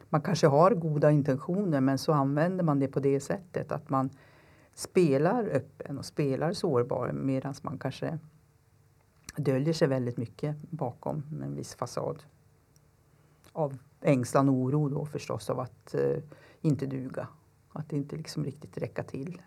Man 0.10 0.22
kanske 0.22 0.48
har 0.48 0.72
goda 0.72 1.12
intentioner 1.12 1.82
men 1.82 1.98
så 1.98 2.14
använder 2.14 2.64
man 2.64 2.80
det 2.80 2.88
på 2.88 3.00
det 3.00 3.20
sättet 3.20 3.72
att 3.72 3.90
man 3.90 4.10
spelar 4.74 5.44
öppen 5.44 5.98
och 5.98 6.06
spelar 6.06 6.54
sårbar 6.54 7.12
medan 7.12 7.54
man 7.62 7.78
kanske 7.78 8.20
döljer 9.36 9.74
sig 9.74 9.88
väldigt 9.88 10.18
mycket 10.18 10.56
bakom 10.70 11.24
en 11.44 11.56
viss 11.56 11.76
fasad. 11.76 12.24
Av 13.52 13.78
ängslan 14.02 14.50
och 14.50 14.56
oro 14.56 14.90
då 14.90 15.06
förstås 15.06 15.50
av 15.50 15.60
att 15.60 15.94
eh, 15.94 16.24
inte 16.62 16.86
duga. 16.86 17.28
Att 17.72 17.94
inte 17.94 18.16
liksom 18.16 18.46
riktigt 18.46 18.78
räcka 18.78 19.04
till. 19.04 19.42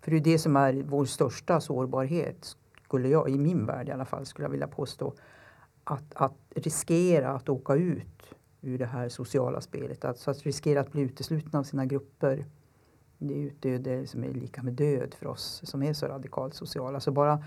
För 0.00 0.10
det 0.10 0.16
är 0.16 0.20
det 0.20 0.38
som 0.38 0.56
är 0.56 0.82
vår 0.82 1.04
största 1.04 1.60
sårbarhet, 1.60 2.56
skulle 2.88 3.08
jag, 3.08 3.30
i 3.30 3.38
min 3.38 3.66
värld 3.66 3.88
i 3.88 3.92
alla 3.92 4.04
fall, 4.04 4.26
skulle 4.26 4.44
jag 4.44 4.50
vilja 4.50 4.68
påstå. 4.68 5.14
Att, 5.84 6.14
att 6.14 6.36
riskera 6.54 7.30
att 7.30 7.48
åka 7.48 7.74
ut 7.74 8.34
ur 8.60 8.78
det 8.78 8.86
här 8.86 9.08
sociala 9.08 9.60
spelet. 9.60 10.04
Alltså 10.04 10.30
att 10.30 10.42
riskera 10.42 10.80
att 10.80 10.92
bli 10.92 11.02
utesluten 11.02 11.60
av 11.60 11.64
sina 11.64 11.86
grupper. 11.86 12.44
Det 13.18 13.34
är 13.34 13.38
utdöende 13.38 14.06
som 14.06 14.24
är 14.24 14.32
lika 14.34 14.62
med 14.62 14.72
död 14.72 15.14
för 15.14 15.26
oss 15.26 15.60
som 15.64 15.82
är 15.82 15.92
så 15.92 16.06
radikalt 16.06 16.54
sociala. 16.54 17.00
Så 17.00 17.10
bara 17.10 17.44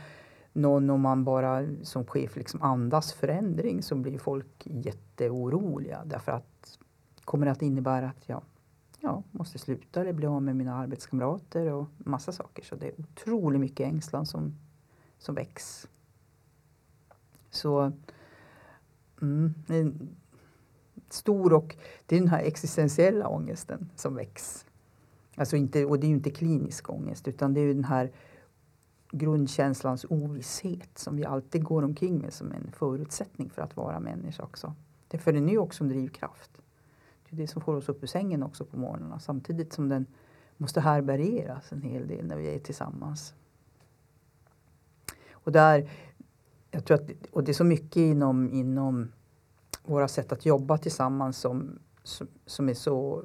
någon 0.53 0.89
om 0.89 1.01
man 1.01 1.23
bara 1.23 1.65
som 1.83 2.05
chef 2.05 2.35
liksom 2.35 2.61
andas 2.61 3.13
förändring 3.13 3.81
så 3.83 3.95
blir 3.95 4.17
folk 4.17 4.63
jätteoroliga 4.63 6.01
därför 6.05 6.31
att 6.31 6.79
kommer 7.25 7.45
det 7.45 7.51
att 7.51 7.61
innebära 7.61 8.09
att 8.09 8.29
jag 8.29 8.41
ja, 8.99 9.23
måste 9.31 9.59
sluta 9.59 10.01
eller 10.01 10.13
bli 10.13 10.27
av 10.27 10.43
med 10.43 10.55
mina 10.55 10.75
arbetskamrater 10.75 11.73
och 11.73 11.87
massa 11.97 12.31
saker. 12.31 12.63
Så 12.63 12.75
det 12.75 12.87
är 12.87 12.93
otroligt 12.99 13.61
mycket 13.61 13.87
ängslan 13.87 14.25
som, 14.25 14.55
som 15.21 15.35
väcks. 15.35 15.87
Så 17.49 17.91
mm, 19.21 19.53
en 19.67 20.09
stor 21.09 21.53
och 21.53 21.75
det 22.05 22.15
är 22.15 22.19
den 22.19 22.29
här 22.29 22.43
existentiella 22.43 23.27
ångesten 23.27 23.89
som 23.95 24.15
väcks. 24.15 24.65
Alltså 25.35 25.55
inte, 25.55 25.85
och 25.85 25.99
det 25.99 26.05
är 26.05 26.09
ju 26.09 26.15
inte 26.15 26.31
klinisk 26.31 26.89
ångest 26.89 27.27
utan 27.27 27.53
det 27.53 27.61
är 27.61 27.73
den 27.73 27.83
här 27.83 28.11
grundkänslans 29.11 30.05
ovisshet 30.09 30.97
som 30.97 31.15
vi 31.15 31.25
alltid 31.25 31.63
går 31.63 31.83
omkring 31.83 32.19
med 32.19 32.33
som 32.33 32.51
en 32.51 32.71
förutsättning 32.71 33.49
för 33.49 33.61
att 33.61 33.77
vara 33.77 33.99
människa 33.99 34.43
också. 34.43 34.73
Det 35.07 35.17
för 35.17 35.33
den 35.33 35.49
är 35.49 35.53
ju 35.53 35.57
också 35.57 35.83
en 35.83 35.89
drivkraft. 35.89 36.51
Det 37.29 37.35
är 37.35 37.37
det 37.37 37.47
som 37.47 37.61
får 37.61 37.75
oss 37.75 37.89
upp 37.89 38.03
ur 38.03 38.07
sängen 38.07 38.43
också 38.43 38.65
på 38.65 38.77
morgnarna 38.77 39.19
samtidigt 39.19 39.73
som 39.73 39.89
den 39.89 40.05
måste 40.57 40.81
härbärgeras 40.81 41.71
en 41.71 41.81
hel 41.81 42.07
del 42.07 42.25
när 42.25 42.35
vi 42.35 42.55
är 42.55 42.59
tillsammans. 42.59 43.33
Och, 45.43 45.51
där, 45.51 45.89
jag 46.71 46.85
tror 46.85 46.95
att, 46.95 47.09
och 47.31 47.43
det 47.43 47.51
är 47.51 47.53
så 47.53 47.63
mycket 47.63 47.97
inom, 47.97 48.53
inom 48.53 49.11
våra 49.83 50.07
sätt 50.07 50.31
att 50.31 50.45
jobba 50.45 50.77
tillsammans 50.77 51.37
som, 51.37 51.79
som, 52.03 52.27
som 52.45 52.69
är 52.69 52.73
så 52.73 53.23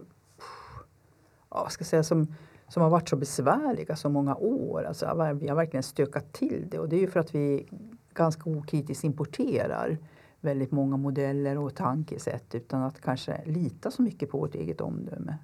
ja, 1.51 1.69
ska 1.69 1.85
säga, 1.85 2.03
som, 2.03 2.35
som 2.69 2.83
har 2.83 2.91
varit 2.91 3.09
så 3.09 3.17
besvärliga 3.17 3.97
så 3.97 4.09
många 4.09 4.37
år. 4.37 4.85
Alltså, 4.85 5.35
vi 5.41 5.49
har 5.49 5.57
verkligen 5.57 5.83
stökat 5.83 6.33
till 6.33 6.67
det 6.71 6.79
och 6.79 6.89
det 6.89 6.97
är 6.97 7.01
ju 7.01 7.11
för 7.11 7.21
att 7.21 7.35
vi 7.35 7.69
ganska 8.15 8.51
okritiskt 8.51 9.05
importerar 9.05 9.99
väldigt 10.41 10.71
många 10.71 10.97
modeller 10.97 11.59
och 11.59 11.75
tankesätt 11.75 12.55
utan 12.55 12.83
att 12.83 13.01
kanske 13.01 13.45
lita 13.45 13.91
så 13.91 14.03
mycket 14.03 14.31
på 14.31 14.39
vårt 14.39 14.55
eget 14.55 14.81
omdöme. 14.81 15.39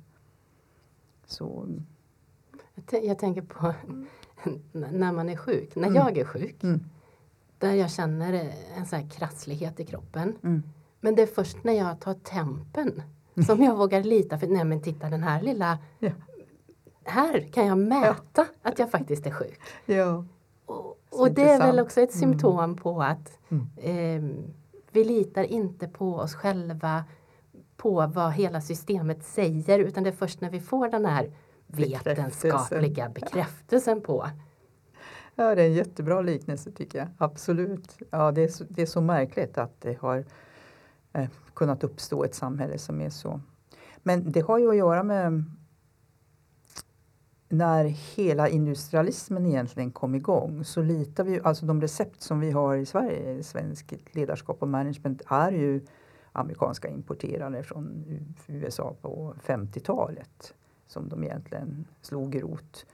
Så. 1.26 1.68
Jag 2.90 3.18
tänker 3.18 3.42
på 3.42 3.74
när 4.72 5.12
man 5.12 5.28
är 5.28 5.36
sjuk, 5.36 5.76
när 5.76 5.88
mm. 5.88 5.94
jag 5.94 6.18
är 6.18 6.24
sjuk. 6.24 6.62
Mm. 6.62 6.80
Där 7.58 7.74
jag 7.74 7.90
känner 7.90 8.52
en 8.76 8.86
sån 8.86 8.98
här 8.98 9.10
krasslighet 9.10 9.80
i 9.80 9.84
kroppen. 9.84 10.36
Mm. 10.42 10.62
Men 11.00 11.14
det 11.14 11.22
är 11.22 11.26
först 11.26 11.64
när 11.64 11.72
jag 11.72 12.00
tar 12.00 12.14
tempen 12.14 13.02
som 13.46 13.62
jag 13.62 13.76
vågar 13.76 14.02
lita 14.02 14.38
för. 14.38 14.46
Nej 14.46 14.64
men 14.64 14.82
titta 14.82 15.10
den 15.10 15.22
här 15.22 15.42
lilla 15.42 15.78
ja. 15.98 16.10
Här 17.04 17.48
kan 17.52 17.66
jag 17.66 17.78
mäta 17.78 18.16
ja. 18.34 18.44
att 18.62 18.78
jag 18.78 18.90
faktiskt 18.90 19.26
är 19.26 19.30
sjuk. 19.30 19.60
Ja. 19.86 20.24
Och, 20.66 20.96
och 21.10 21.32
det 21.32 21.50
är 21.50 21.58
väl 21.58 21.80
också 21.80 22.00
ett 22.00 22.14
mm. 22.14 22.20
symptom 22.20 22.76
på 22.76 23.02
att 23.02 23.38
mm. 23.48 23.68
eh, 23.76 24.44
vi 24.90 25.04
litar 25.04 25.44
inte 25.44 25.88
på 25.88 26.14
oss 26.14 26.34
själva 26.34 27.04
på 27.76 28.06
vad 28.06 28.32
hela 28.32 28.60
systemet 28.60 29.24
säger 29.24 29.78
utan 29.78 30.02
det 30.02 30.10
är 30.10 30.14
först 30.14 30.40
när 30.40 30.50
vi 30.50 30.60
får 30.60 30.88
den 30.88 31.04
här 31.04 31.30
vetenskapliga 31.72 33.08
bekräftelsen 33.14 34.00
på. 34.00 34.26
Ja, 35.34 35.54
det 35.54 35.62
är 35.62 35.66
en 35.66 35.72
jättebra 35.72 36.20
liknelse 36.20 36.70
tycker 36.70 36.98
jag. 36.98 37.08
Absolut. 37.18 37.98
Ja, 38.10 38.32
det, 38.32 38.42
är 38.42 38.48
så, 38.48 38.64
det 38.68 38.82
är 38.82 38.86
så 38.86 39.00
märkligt 39.00 39.58
att 39.58 39.80
det 39.80 39.98
har 40.00 40.24
eh, 41.12 41.28
kunnat 41.54 41.84
uppstå 41.84 42.24
ett 42.24 42.34
samhälle 42.34 42.78
som 42.78 43.00
är 43.00 43.10
så. 43.10 43.40
Men 44.02 44.32
det 44.32 44.40
har 44.40 44.58
ju 44.58 44.70
att 44.70 44.76
göra 44.76 45.02
med 45.02 45.44
när 47.48 47.84
hela 47.84 48.48
industrialismen 48.48 49.46
egentligen 49.46 49.92
kom 49.92 50.14
igång 50.14 50.64
så 50.64 50.82
litar 50.82 51.24
vi, 51.24 51.40
alltså 51.40 51.66
de 51.66 51.80
recept 51.80 52.22
som 52.22 52.40
vi 52.40 52.50
har 52.50 52.76
i 52.76 52.86
Sverige, 52.86 53.42
svensk 53.42 53.94
ledarskap 54.12 54.62
och 54.62 54.68
management 54.68 55.22
är 55.26 55.52
ju 55.52 55.86
amerikanska 56.32 56.88
importerade 56.88 57.62
från 57.62 58.04
USA 58.46 58.96
på 59.02 59.34
50-talet 59.44 60.54
som 60.92 61.08
de 61.08 61.24
egentligen 61.24 61.84
slog 62.02 62.34
i 62.34 62.40
rot. 62.40 62.86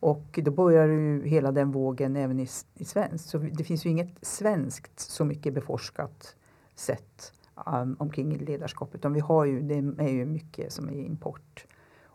Och 0.00 0.38
då 0.42 0.50
börjar 0.50 0.86
ju 0.86 1.26
hela 1.26 1.52
den 1.52 1.70
vågen 1.70 2.16
även 2.16 2.40
i, 2.40 2.48
i 2.74 2.84
svenskt. 2.84 3.28
Så 3.28 3.38
det 3.38 3.64
finns 3.64 3.86
ju 3.86 3.90
inget 3.90 4.14
svenskt 4.22 5.00
så 5.00 5.24
mycket 5.24 5.54
beforskat 5.54 6.36
sätt 6.74 7.32
um, 7.66 7.96
omkring 7.98 8.38
ledarskap 8.38 8.94
utan 8.94 9.12
vi 9.12 9.20
har 9.20 9.44
ju, 9.44 9.60
det 9.60 9.74
är 9.98 10.08
ju 10.08 10.24
mycket 10.24 10.72
som 10.72 10.88
är 10.88 10.92
import. 10.92 11.66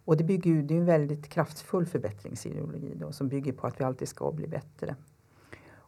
Och 0.06 0.18
det, 0.18 0.24
bygger 0.24 0.52
ju, 0.52 0.62
det 0.62 0.74
är 0.74 0.80
en 0.80 0.86
väldigt 0.86 1.30
kraftfull 1.30 1.86
förbättringsideologi 1.86 2.94
då, 2.96 3.12
som 3.12 3.28
bygger 3.28 3.54
på 3.54 3.68
att 3.68 3.80
vi 3.80 3.84
alltid 3.84 4.08
ska 4.08 4.32
bli 4.32 4.48
bättre. 4.48 4.96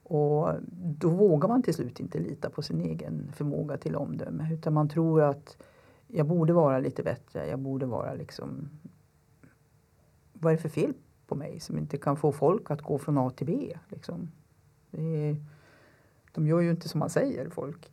Och 0.08 0.54
då 0.72 1.10
vågar 1.10 1.48
man 1.48 1.64
till 1.64 1.74
slut 1.74 2.00
inte 2.00 2.20
lita 2.20 2.50
på 2.50 2.62
sin 2.62 2.82
egen 2.82 3.32
förmåga 3.36 3.78
till 3.78 3.96
omdöme 3.96 4.54
utan 4.54 4.74
man 4.74 4.90
tror 4.90 5.22
att 5.22 5.58
jag 6.08 6.28
borde 6.28 6.54
vara 6.54 6.80
lite 6.80 7.04
bättre, 7.04 7.48
jag 7.48 7.60
borde 7.60 7.86
vara 7.86 8.14
liksom... 8.14 8.70
Vad 10.46 10.54
är 10.54 10.58
det 10.58 10.62
för 10.62 10.70
fel 10.70 10.94
på 11.28 11.36
mig 11.36 11.60
som 11.60 11.78
inte 11.78 11.98
kan 11.98 12.18
få 12.18 12.32
folk 12.32 12.72
att 12.72 12.82
gå 12.82 12.98
från 12.98 13.18
A 13.18 13.30
till 13.30 13.48
B? 13.48 13.78
Liksom? 13.90 14.32
Är, 14.92 15.36
de 16.32 16.48
gör 16.48 16.60
ju 16.60 16.72
inte 16.72 16.90
som 16.90 17.00
man 17.00 17.10
säger, 17.10 17.50
folk. 17.50 17.92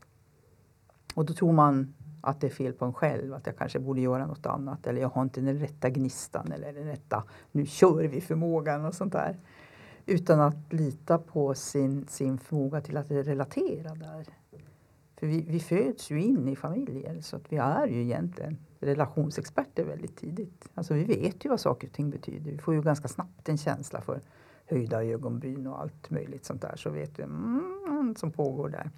Och 1.14 1.24
då 1.24 1.34
tror 1.34 1.52
man 1.52 1.94
att 2.20 2.40
det 2.40 2.46
är 2.46 2.50
fel 2.50 2.72
på 2.72 2.84
en 2.84 2.92
själv, 2.92 3.34
att 3.34 3.46
jag 3.46 3.56
kanske 3.56 3.78
borde 3.78 4.00
göra 4.00 4.26
något 4.26 4.46
annat 4.46 4.86
eller 4.86 5.00
jag 5.00 5.08
har 5.08 5.22
inte 5.22 5.40
den 5.40 5.58
rätta 5.58 5.90
gnistan 5.90 6.52
eller 6.52 6.72
den 6.72 6.84
rätta, 6.84 7.24
nu 7.52 7.66
kör 7.66 8.04
vi 8.04 8.20
förmågan 8.20 8.84
och 8.84 8.94
sånt 8.94 9.12
där. 9.12 9.38
Utan 10.06 10.40
att 10.40 10.72
lita 10.72 11.18
på 11.18 11.54
sin, 11.54 12.06
sin 12.08 12.38
förmåga 12.38 12.80
till 12.80 12.96
att 12.96 13.10
relatera 13.10 13.94
där. 13.94 14.26
För 15.22 15.26
vi, 15.26 15.42
vi 15.48 15.61
föds 15.61 16.11
ju 16.11 16.22
in 16.22 16.48
i 16.48 16.56
familjer 16.56 17.20
så 17.20 17.37
att 17.37 17.52
vi 17.52 17.56
är 17.56 17.87
ju 17.87 18.02
egentligen 18.02 18.58
relationsexperter 18.80 19.85
väldigt 19.85 20.16
tidigt. 20.16 20.68
Alltså 20.74 20.94
vi 20.94 21.04
vet 21.04 21.44
ju 21.44 21.48
vad 21.48 21.61
saker 21.61 21.87
och 21.87 21.92
ting 21.92 22.11
betyder. 22.11 22.50
Vi 22.50 22.58
får 22.58 22.74
ju 22.74 22.82
ganska 22.82 23.08
snabbt 23.08 23.48
en 23.48 23.58
känsla 23.58 24.00
för 24.00 24.20
höjda 24.66 25.04
ögonbryn 25.04 25.66
och 25.66 25.80
allt 25.80 26.11
möjligt 26.11 26.44
sånt 26.44 26.62
där. 26.62 26.76
Så 26.76 26.90
vet 26.90 27.18
vi 27.18 27.22
mm, 27.22 28.14
som 28.18 28.30
pågår 28.30 28.68
där. 28.68 28.90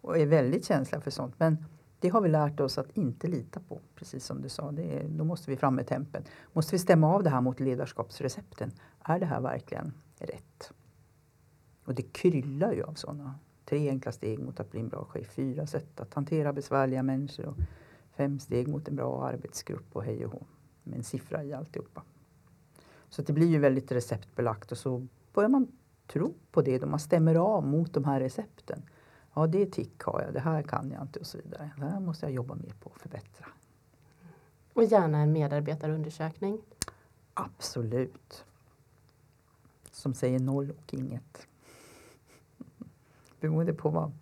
Och 0.00 0.18
är 0.18 0.26
väldigt 0.26 0.64
känsliga 0.64 1.00
för 1.00 1.10
sånt. 1.10 1.34
Men 1.38 1.64
det 2.00 2.08
har 2.08 2.20
vi 2.20 2.28
lärt 2.28 2.60
oss 2.60 2.78
att 2.78 2.96
inte 2.96 3.26
lita 3.26 3.60
på, 3.60 3.80
precis 3.94 4.24
som 4.24 4.42
du 4.42 4.48
sa. 4.48 4.72
Det 4.72 4.98
är, 4.98 5.08
då 5.08 5.24
måste 5.24 5.50
vi 5.50 5.56
fram 5.56 5.74
med 5.74 5.86
tempen. 5.86 6.24
Måste 6.52 6.74
vi 6.74 6.78
stämma 6.78 7.14
av 7.14 7.22
det 7.22 7.30
här 7.30 7.40
mot 7.40 7.60
ledarskapsrecepten. 7.60 8.72
Är 9.00 9.18
det 9.18 9.26
här 9.26 9.40
verkligen 9.40 9.92
rätt? 10.18 10.72
Och 11.84 11.94
det 11.94 12.02
kryllar 12.02 12.72
ju 12.72 12.82
av 12.82 12.94
sådana. 12.94 13.34
Tre 13.64 13.88
enkla 13.88 14.12
steg 14.12 14.38
mot 14.38 14.60
att 14.60 14.70
bli 14.70 14.80
en 14.80 14.88
bra 14.88 15.04
chef. 15.04 15.26
Fyra 15.26 15.66
sätt 15.66 16.00
att 16.00 16.14
hantera 16.14 16.52
besvärliga 16.52 17.02
människor. 17.02 17.46
Och 17.46 17.56
fem 18.16 18.38
steg 18.38 18.68
mot 18.68 18.88
en 18.88 18.96
bra 18.96 19.26
arbetsgrupp 19.26 19.96
och 19.96 20.04
hej 20.04 20.26
och 20.26 20.32
hå. 20.32 20.46
Med 20.82 20.96
en 20.96 21.04
siffra 21.04 21.44
i 21.44 21.52
alltihopa. 21.52 22.02
Så 23.08 23.22
det 23.22 23.32
blir 23.32 23.46
ju 23.46 23.58
väldigt 23.58 23.92
receptbelagt 23.92 24.72
och 24.72 24.78
så 24.78 25.06
börjar 25.32 25.48
man 25.48 25.68
tro 26.06 26.34
på 26.50 26.62
det 26.62 26.78
då 26.78 26.86
man 26.86 26.98
stämmer 26.98 27.34
av 27.34 27.66
mot 27.66 27.92
de 27.92 28.04
här 28.04 28.20
recepten. 28.20 28.82
Ja, 29.34 29.46
det 29.46 29.66
tick 29.66 30.02
har 30.02 30.22
jag, 30.22 30.34
det 30.34 30.40
här 30.40 30.62
kan 30.62 30.90
jag 30.90 31.02
inte 31.02 31.18
och 31.18 31.26
så 31.26 31.38
vidare. 31.38 31.70
Det 31.76 31.84
här 31.84 32.00
måste 32.00 32.26
jag 32.26 32.32
jobba 32.32 32.54
mer 32.54 32.74
på 32.80 32.90
att 32.94 33.00
förbättra. 33.00 33.46
Och 34.72 34.84
gärna 34.84 35.18
en 35.18 35.32
medarbetarundersökning? 35.32 36.62
Absolut. 37.34 38.44
Som 39.90 40.14
säger 40.14 40.38
noll 40.38 40.70
och 40.70 40.94
inget. 40.94 41.46
Beroende 43.44 43.72
på 43.72 43.88
vad, 43.88 44.12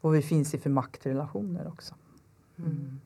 vad 0.00 0.12
vi 0.12 0.22
finns 0.22 0.54
i 0.54 0.58
för 0.58 0.70
maktrelationer 0.70 1.68
också. 1.68 1.94
Mm. 2.58 2.70
mm. 2.70 3.00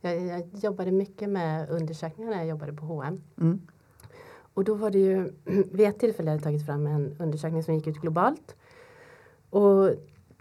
Jag, 0.00 0.26
jag, 0.26 0.48
jobbade 0.52 0.90
mycket 0.90 1.28
med 1.28 1.70
undersökningar 1.70 2.30
när 2.30 2.38
jag 2.38 2.46
jobbade 2.46 2.72
på 2.72 2.86
H&M. 2.86 3.22
Mm. 3.40 3.60
Och 4.54 4.64
då 4.64 4.74
var 4.74 4.90
det 4.90 4.98
ju, 4.98 5.32
vid 5.44 5.80
ett 5.80 5.98
tillfälle 5.98 6.30
hade 6.30 6.36
jag 6.36 6.42
tagit 6.42 6.66
fram 6.66 6.86
en 6.86 7.16
undersökning 7.18 7.62
som 7.62 7.74
gick 7.74 7.86
ut 7.86 8.00
globalt. 8.00 8.56
Och 9.50 9.90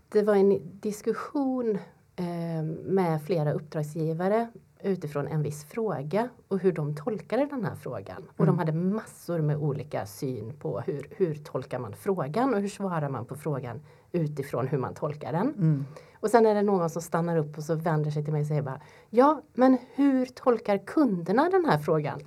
det 0.10 0.22
var 0.24 0.36
en 0.36 0.80
diskussion 0.80 1.78
eh, 2.16 2.64
med 2.86 3.22
flera 3.24 3.54
uppdragsgivare 3.54 4.48
utifrån 4.82 5.28
en 5.28 5.42
viss 5.42 5.64
fråga 5.64 6.30
och 6.48 6.60
hur 6.60 6.72
de 6.72 6.96
tolkade 6.96 7.46
den 7.46 7.66
här 7.66 7.76
frågan. 7.76 8.24
Och 8.38 8.46
de 8.46 8.56
mm. 8.56 8.60
hade 8.60 8.72
massor 8.72 9.42
med 9.42 9.58
olika 9.58 10.06
syn 10.06 10.54
på 10.60 10.80
hur, 10.80 11.08
hur 11.12 11.36
tolkar 11.36 11.80
man 11.80 11.94
frågan 11.94 12.54
och 12.54 12.62
hur 12.62 12.70
svarar 12.70 13.10
man 13.10 13.26
på 13.26 13.36
frågan 13.36 13.80
utifrån 14.18 14.68
hur 14.68 14.78
man 14.78 14.94
tolkar 14.94 15.32
den. 15.32 15.48
Mm. 15.48 15.86
Och 16.20 16.30
sen 16.30 16.46
är 16.46 16.56
det 16.56 16.62
någon 16.62 16.90
som 16.90 17.02
stannar 17.02 17.38
upp 17.38 17.58
och 17.58 17.64
så 17.64 17.76
vänder 17.76 18.12
sig 18.12 18.24
till 18.24 18.34
mig 18.34 18.42
och 18.42 18.48
säger 18.48 18.62
bara 18.62 18.82
Ja, 19.10 19.42
men 19.54 19.78
hur 19.96 20.26
tolkar 20.26 20.78
kunderna 20.78 21.50
den 21.50 21.66
här 21.66 21.78
frågan? 21.78 22.20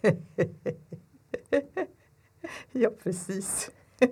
ja, 2.72 2.90
precis. 3.02 3.70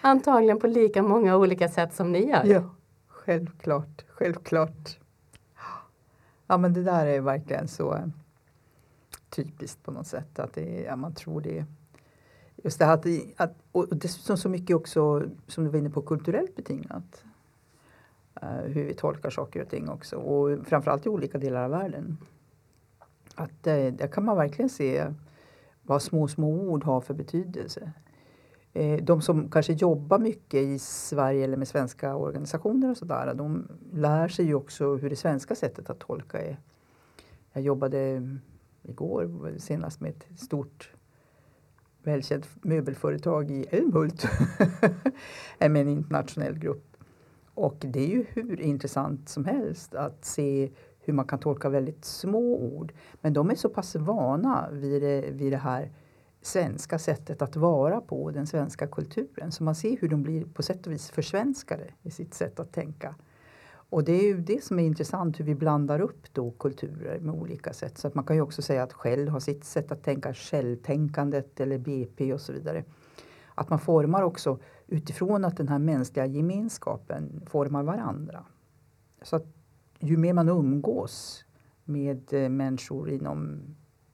Antagligen 0.00 0.60
på 0.60 0.66
lika 0.66 1.02
många 1.02 1.36
olika 1.36 1.68
sätt 1.68 1.94
som 1.94 2.12
ni 2.12 2.30
gör. 2.30 2.44
Ja, 2.44 2.74
självklart, 3.08 4.04
självklart. 4.08 4.98
Ja, 6.46 6.58
men 6.58 6.72
det 6.72 6.82
där 6.82 7.06
är 7.06 7.20
verkligen 7.20 7.68
så 7.68 8.10
typiskt 9.30 9.82
på 9.82 9.90
något 9.90 10.06
sätt 10.06 10.38
att 10.38 10.54
det, 10.54 10.82
ja, 10.82 10.96
man 10.96 11.14
tror 11.14 11.40
det. 11.40 11.64
Just 12.64 12.78
det 12.78 12.84
här 12.84 12.94
att, 12.94 13.06
att 13.36 13.54
och 13.72 13.96
dessutom 13.96 14.36
så 14.36 14.48
mycket 14.48 14.76
också 14.76 15.22
som 15.46 15.64
du 15.64 15.70
var 15.70 15.78
inne 15.78 15.90
på 15.90 16.02
kulturellt 16.02 16.56
betingat. 16.56 17.24
Uh, 18.42 18.48
hur 18.48 18.84
vi 18.84 18.94
tolkar 18.94 19.30
saker 19.30 19.62
och 19.62 19.68
ting 19.68 19.88
också 19.88 20.16
och 20.16 20.66
framförallt 20.66 21.06
i 21.06 21.08
olika 21.08 21.38
delar 21.38 21.64
av 21.64 21.70
världen. 21.70 22.18
Att 23.34 23.50
uh, 23.50 23.92
där 23.92 24.06
kan 24.06 24.24
man 24.24 24.36
verkligen 24.36 24.68
se 24.68 25.12
vad 25.82 26.02
små, 26.02 26.28
små 26.28 26.70
ord 26.70 26.84
har 26.84 27.00
för 27.00 27.14
betydelse. 27.14 27.92
Uh, 28.76 28.96
de 28.96 29.22
som 29.22 29.50
kanske 29.50 29.72
jobbar 29.72 30.18
mycket 30.18 30.62
i 30.62 30.78
Sverige 30.78 31.44
eller 31.44 31.56
med 31.56 31.68
svenska 31.68 32.16
organisationer 32.16 32.90
och 32.90 32.96
sådär, 32.96 33.34
de 33.34 33.68
lär 33.92 34.28
sig 34.28 34.44
ju 34.44 34.54
också 34.54 34.96
hur 34.96 35.10
det 35.10 35.16
svenska 35.16 35.54
sättet 35.54 35.90
att 35.90 35.98
tolka 35.98 36.42
är. 36.42 36.60
Jag 37.52 37.62
jobbade 37.62 38.28
igår 38.82 39.54
senast 39.58 40.00
med 40.00 40.10
ett 40.10 40.40
stort 40.40 40.93
välkänt 42.06 42.48
möbelföretag 42.64 43.50
i 43.50 43.66
Älmhult 43.70 44.26
med 45.58 45.76
en 45.76 45.88
internationell 45.88 46.58
grupp. 46.58 46.96
Och 47.54 47.76
det 47.78 48.00
är 48.00 48.08
ju 48.08 48.24
hur 48.28 48.60
intressant 48.60 49.28
som 49.28 49.44
helst 49.44 49.94
att 49.94 50.24
se 50.24 50.70
hur 51.00 51.12
man 51.12 51.26
kan 51.26 51.38
tolka 51.38 51.68
väldigt 51.68 52.04
små 52.04 52.56
ord. 52.56 52.92
Men 53.20 53.32
de 53.32 53.50
är 53.50 53.54
så 53.54 53.68
pass 53.68 53.96
vana 53.96 54.68
vid 54.72 55.02
det, 55.02 55.30
vid 55.30 55.52
det 55.52 55.58
här 55.58 55.92
svenska 56.42 56.98
sättet 56.98 57.42
att 57.42 57.56
vara 57.56 58.00
på, 58.00 58.30
den 58.30 58.46
svenska 58.46 58.86
kulturen. 58.86 59.52
Så 59.52 59.64
man 59.64 59.74
ser 59.74 59.96
hur 60.00 60.08
de 60.08 60.22
blir 60.22 60.44
på 60.44 60.62
sätt 60.62 60.86
och 60.86 60.92
vis 60.92 61.10
försvenskade 61.10 61.84
i 62.02 62.10
sitt 62.10 62.34
sätt 62.34 62.60
att 62.60 62.72
tänka. 62.72 63.14
Och 63.94 64.04
det 64.04 64.12
är 64.12 64.22
ju 64.22 64.40
det 64.40 64.64
som 64.64 64.78
är 64.78 64.84
intressant, 64.84 65.40
hur 65.40 65.44
vi 65.44 65.54
blandar 65.54 66.00
upp 66.00 66.32
då 66.32 66.50
kulturer 66.50 67.20
med 67.20 67.34
olika 67.34 67.72
sätt. 67.72 67.98
Så 67.98 68.08
att 68.08 68.14
man 68.14 68.24
kan 68.24 68.36
ju 68.36 68.42
också 68.42 68.62
säga 68.62 68.82
att 68.82 68.92
Shell 68.92 69.28
har 69.28 69.40
sitt 69.40 69.64
sätt 69.64 69.92
att 69.92 70.02
tänka, 70.02 70.34
Shell-tänkandet 70.34 71.60
eller 71.60 71.78
BP 71.78 72.32
och 72.32 72.40
så 72.40 72.52
vidare. 72.52 72.84
Att 73.54 73.70
man 73.70 73.78
formar 73.78 74.22
också 74.22 74.58
utifrån 74.86 75.44
att 75.44 75.56
den 75.56 75.68
här 75.68 75.78
mänskliga 75.78 76.26
gemenskapen 76.26 77.42
formar 77.46 77.82
varandra. 77.82 78.44
Så 79.22 79.36
att 79.36 79.46
ju 79.98 80.16
mer 80.16 80.32
man 80.32 80.48
umgås 80.48 81.44
med 81.84 82.32
eh, 82.32 82.48
människor 82.48 83.10
inom 83.10 83.60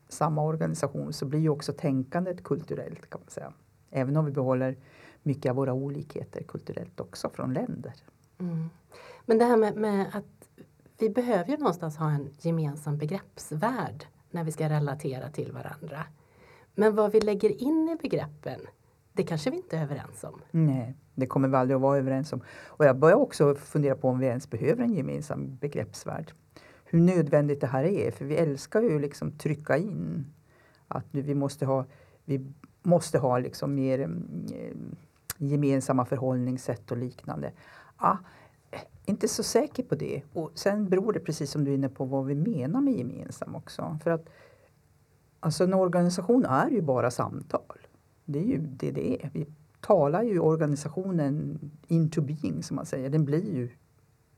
samma 0.08 0.42
organisation 0.42 1.12
så 1.12 1.26
blir 1.26 1.40
ju 1.40 1.48
också 1.48 1.72
tänkandet 1.72 2.44
kulturellt 2.44 3.10
kan 3.10 3.20
man 3.20 3.30
säga. 3.30 3.52
Även 3.90 4.16
om 4.16 4.24
vi 4.24 4.32
behåller 4.32 4.76
mycket 5.22 5.50
av 5.50 5.56
våra 5.56 5.72
olikheter 5.72 6.42
kulturellt 6.42 7.00
också 7.00 7.30
från 7.30 7.54
länder. 7.54 7.94
Mm. 8.38 8.68
Men 9.30 9.38
det 9.38 9.44
här 9.44 9.56
med, 9.56 9.76
med, 9.76 10.06
att 10.12 10.48
vi 10.98 11.10
behöver 11.10 11.50
ju 11.50 11.56
någonstans 11.56 11.96
ha 11.96 12.10
en 12.10 12.30
gemensam 12.38 12.98
begreppsvärld 12.98 14.06
när 14.30 14.44
vi 14.44 14.52
ska 14.52 14.68
relatera 14.68 15.30
till 15.30 15.52
varandra. 15.52 16.04
Men 16.74 16.94
vad 16.94 17.12
vi 17.12 17.20
lägger 17.20 17.62
in 17.62 17.88
i 17.88 18.02
begreppen, 18.02 18.60
det 19.12 19.22
kanske 19.22 19.50
vi 19.50 19.56
inte 19.56 19.76
är 19.76 19.82
överens 19.82 20.24
om. 20.24 20.40
Nej, 20.50 20.94
det 21.14 21.26
kommer 21.26 21.48
vi 21.48 21.56
aldrig 21.56 21.74
att 21.74 21.82
vara 21.82 21.98
överens 21.98 22.32
om. 22.32 22.40
Och 22.66 22.84
jag 22.84 22.98
börjar 22.98 23.16
också 23.16 23.54
fundera 23.54 23.94
på 23.94 24.08
om 24.08 24.18
vi 24.18 24.26
ens 24.26 24.50
behöver 24.50 24.82
en 24.82 24.94
gemensam 24.94 25.56
begreppsvärld 25.56 26.32
hur 26.84 27.00
nödvändigt 27.00 27.60
det 27.60 27.66
här 27.66 27.84
är. 27.84 28.10
För 28.10 28.24
vi 28.24 28.36
älskar 28.36 28.82
ju 28.82 28.98
liksom 28.98 29.32
trycka 29.38 29.76
in 29.76 30.26
att 30.88 31.06
vi 31.10 31.34
måste 31.34 31.66
ha, 31.66 31.84
vi 32.24 32.52
måste 32.82 33.18
ha 33.18 33.38
liksom 33.38 33.74
mer 33.74 33.98
mm, 33.98 34.46
eh, 34.52 34.76
gemensamma 35.36 36.04
förhållningssätt 36.04 36.90
och 36.90 36.96
liknande. 36.96 37.52
Ah, 37.96 38.16
inte 39.04 39.28
så 39.28 39.42
säker 39.42 39.82
på 39.82 39.94
det. 39.94 40.22
Och 40.32 40.50
sen 40.54 40.88
beror 40.88 41.12
det 41.12 41.20
precis 41.20 41.50
som 41.50 41.64
du 41.64 41.70
är 41.70 41.74
inne 41.74 41.88
på 41.88 42.04
vad 42.04 42.26
vi 42.26 42.34
menar 42.34 42.80
med 42.80 42.94
gemensam 42.94 43.54
också. 43.54 43.98
För 44.04 44.10
att 44.10 44.28
alltså 45.40 45.64
en 45.64 45.74
organisation 45.74 46.44
är 46.44 46.70
ju 46.70 46.82
bara 46.82 47.10
samtal. 47.10 47.78
Det 48.24 48.38
är 48.38 48.44
ju 48.44 48.58
det 48.58 48.90
det 48.90 49.24
är. 49.24 49.30
Vi 49.32 49.46
talar 49.80 50.22
ju 50.22 50.40
organisationen 50.40 51.58
into 51.86 52.20
being 52.20 52.62
som 52.62 52.76
man 52.76 52.86
säger. 52.86 53.10
Den 53.10 53.24
blir 53.24 53.54
ju, 53.54 53.70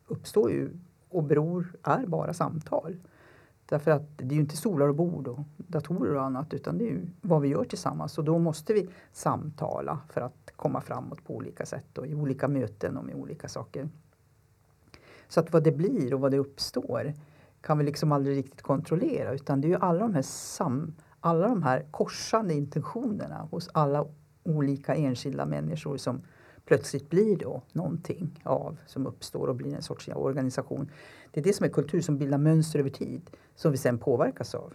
uppstår 0.07 0.51
ju 0.51 0.71
och 1.09 1.23
beror, 1.23 1.77
är 1.83 2.07
bara 2.07 2.33
samtal. 2.35 2.97
Därför 3.67 3.91
att 3.91 4.19
det 4.19 4.25
är 4.25 4.35
ju 4.35 4.41
inte 4.41 4.57
stolar 4.57 4.89
och 4.89 4.95
bord 4.95 5.29
och 5.29 5.41
datorer 5.57 6.15
och 6.15 6.23
annat 6.23 6.55
utan 6.55 6.79
det 6.79 6.85
är 6.85 6.91
ju 6.91 7.07
vad 7.21 7.43
vi 7.43 7.49
gör 7.49 7.65
tillsammans 7.65 8.19
och 8.19 8.25
då 8.25 8.39
måste 8.39 8.73
vi 8.73 8.89
samtala 9.13 9.99
för 10.09 10.21
att 10.21 10.53
komma 10.57 10.81
framåt 10.81 11.25
på 11.25 11.37
olika 11.37 11.67
sätt 11.67 11.99
och 11.99 12.07
i 12.07 12.15
olika 12.15 12.49
möten 12.49 12.97
och 12.97 13.05
med 13.05 13.15
olika 13.15 13.49
saker. 13.49 13.89
Så 15.33 15.41
att 15.41 15.53
vad 15.53 15.63
det 15.63 15.73
blir 15.73 16.15
och 16.15 16.21
vad 16.21 16.31
det 16.31 16.39
uppstår 16.39 17.15
kan 17.61 17.79
vi 17.79 17.85
liksom 17.85 18.13
aldrig 18.13 18.37
riktigt 18.37 18.63
kontrollera 18.63 19.33
utan 19.33 19.61
det 19.61 19.67
är 19.67 19.71
ju 19.71 19.77
alla 19.77 19.99
de 19.99 20.15
här, 20.15 20.23
sam, 20.23 20.95
alla 21.21 21.49
de 21.49 21.63
här 21.63 21.87
korsande 21.91 22.55
intentionerna 22.55 23.49
hos 23.51 23.69
alla 23.75 24.07
olika 24.43 24.95
enskilda 24.95 25.47
människor 25.47 25.97
som 25.97 26.23
plötsligt 26.65 27.11
blir 27.11 27.37
då 27.37 27.63
någonting 27.73 28.43
av 28.45 28.79
som 28.87 29.07
uppstår 29.07 29.47
och 29.49 29.57
blir 29.57 29.75
en 29.75 29.83
sorts 29.83 30.09
organisation. 30.09 30.91
Det 31.31 31.41
är 31.41 31.45
det 31.45 31.53
som 31.53 31.67
är 31.67 31.71
kultur 31.71 32.01
som 32.01 32.19
bildar 32.19 32.39
mönster 32.39 32.79
över 32.79 32.91
tid 32.91 33.31
som 33.55 33.73
vi 33.73 33.79
sen 33.79 33.99
påverkas 33.99 34.55
av. 34.55 34.75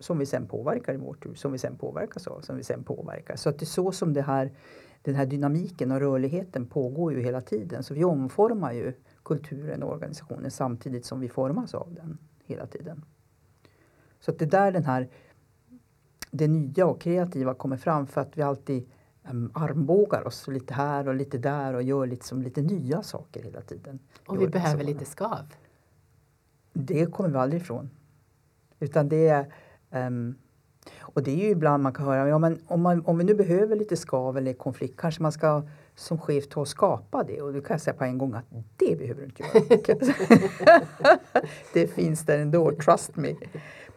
Som 0.00 0.18
vi 0.18 0.26
sen 0.26 0.46
påverkar 0.46 0.94
i 0.94 0.96
vår 0.96 1.14
tur, 1.14 1.34
som 1.34 1.52
vi 1.52 1.58
sen 1.58 1.76
påverkas 1.76 2.26
av, 2.26 2.40
som 2.40 2.56
vi 2.56 2.64
sen 2.64 2.84
påverkar. 2.84 3.36
Så 3.36 3.48
att 3.48 3.58
det 3.58 3.64
är 3.64 3.66
så 3.66 3.92
som 3.92 4.12
det 4.12 4.22
här, 4.22 4.52
den 5.02 5.14
här 5.14 5.26
dynamiken 5.26 5.92
och 5.92 6.00
rörligheten 6.00 6.66
pågår 6.66 7.12
ju 7.12 7.20
hela 7.20 7.40
tiden. 7.40 7.82
Så 7.82 7.94
vi 7.94 8.04
omformar 8.04 8.72
ju 8.72 8.92
kulturen 9.24 9.82
och 9.82 9.92
organisationen 9.92 10.50
samtidigt 10.50 11.04
som 11.04 11.20
vi 11.20 11.28
formas 11.28 11.74
av 11.74 11.94
den 11.94 12.18
hela 12.44 12.66
tiden. 12.66 13.04
Så 14.20 14.30
att 14.30 14.38
det 14.38 14.44
är 14.44 14.50
där 14.50 14.72
den 14.72 14.84
här 14.84 15.08
det 16.30 16.48
nya 16.48 16.86
och 16.86 17.00
kreativa 17.00 17.54
kommer 17.54 17.76
fram 17.76 18.06
för 18.06 18.20
att 18.20 18.38
vi 18.38 18.42
alltid 18.42 18.88
um, 19.30 19.50
armbågar 19.54 20.26
oss 20.26 20.48
lite 20.48 20.74
här 20.74 21.08
och 21.08 21.14
lite 21.14 21.38
där 21.38 21.74
och 21.74 21.82
gör 21.82 22.06
lite, 22.06 22.26
som 22.26 22.42
lite 22.42 22.62
nya 22.62 23.02
saker 23.02 23.42
hela 23.42 23.60
tiden. 23.60 23.98
Och 24.26 24.40
vi 24.40 24.48
behöver 24.48 24.84
lite 24.84 25.04
skav. 25.04 25.54
det 26.72 27.06
kommer 27.06 27.28
vi 27.28 27.36
aldrig 27.38 27.62
ifrån. 27.62 27.90
Utan 28.78 29.08
det 29.08 29.28
är 29.28 29.52
um, 29.90 30.34
och 31.06 31.22
det 31.22 31.30
är 31.30 31.36
ju 31.36 31.48
ibland 31.48 31.82
man 31.82 31.92
kan 31.92 32.06
höra, 32.06 32.28
ja, 32.28 32.38
men 32.38 32.58
om, 32.66 32.82
man, 32.82 33.06
om 33.06 33.18
vi 33.18 33.24
nu 33.24 33.34
behöver 33.34 33.76
lite 33.76 33.96
skav 33.96 34.36
eller 34.36 34.52
konflikt 34.52 35.00
kanske 35.00 35.22
man 35.22 35.32
ska 35.32 35.62
som 35.94 36.18
chef 36.18 36.48
ta 36.48 36.60
och 36.60 36.68
skapa 36.68 37.24
det. 37.24 37.42
Och 37.42 37.52
då 37.52 37.60
kan 37.60 37.74
jag 37.74 37.80
säga 37.80 37.94
på 37.94 38.04
en 38.04 38.18
gång 38.18 38.34
att 38.34 38.44
det 38.76 38.98
behöver 38.98 39.20
du 39.20 39.26
inte 39.26 39.42
göra. 39.42 41.18
det 41.72 41.86
finns 41.86 42.26
där 42.26 42.38
ändå, 42.38 42.72
trust 42.72 43.16
me. 43.16 43.34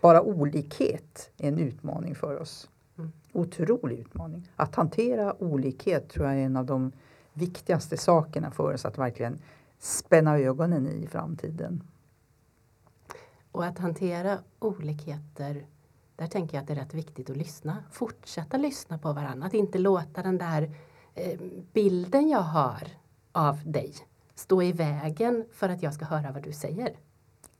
Bara 0.01 0.21
olikhet 0.21 1.31
är 1.37 1.47
en 1.47 1.59
utmaning 1.59 2.15
för 2.15 2.41
oss. 2.41 2.69
Mm. 2.97 3.11
Otrolig 3.33 3.99
utmaning. 3.99 4.51
Att 4.55 4.75
hantera 4.75 5.43
olikhet 5.43 6.09
tror 6.09 6.25
jag 6.25 6.35
är 6.35 6.45
en 6.45 6.57
av 6.57 6.65
de 6.65 6.91
viktigaste 7.33 7.97
sakerna 7.97 8.51
för 8.51 8.73
oss 8.73 8.85
att 8.85 8.97
verkligen 8.97 9.39
spänna 9.79 10.39
ögonen 10.39 10.87
i 10.87 11.07
framtiden. 11.07 11.83
Och 13.51 13.65
att 13.65 13.77
hantera 13.77 14.37
olikheter 14.59 15.65
där 16.17 16.27
tänker 16.27 16.57
jag 16.57 16.61
att 16.61 16.67
det 16.67 16.73
är 16.73 16.77
rätt 16.77 16.93
viktigt 16.93 17.29
att 17.29 17.37
lyssna. 17.37 17.83
Fortsätta 17.91 18.57
lyssna 18.57 18.97
på 18.97 19.13
varandra. 19.13 19.47
Att 19.47 19.53
inte 19.53 19.77
låta 19.77 20.23
den 20.23 20.37
där 20.37 20.71
eh, 21.15 21.39
bilden 21.73 22.29
jag 22.29 22.41
har 22.41 22.87
av 23.31 23.71
dig 23.71 23.93
stå 24.35 24.61
i 24.61 24.71
vägen 24.71 25.45
för 25.51 25.69
att 25.69 25.83
jag 25.83 25.93
ska 25.93 26.05
höra 26.05 26.31
vad 26.31 26.43
du 26.43 26.51
säger. 26.51 26.95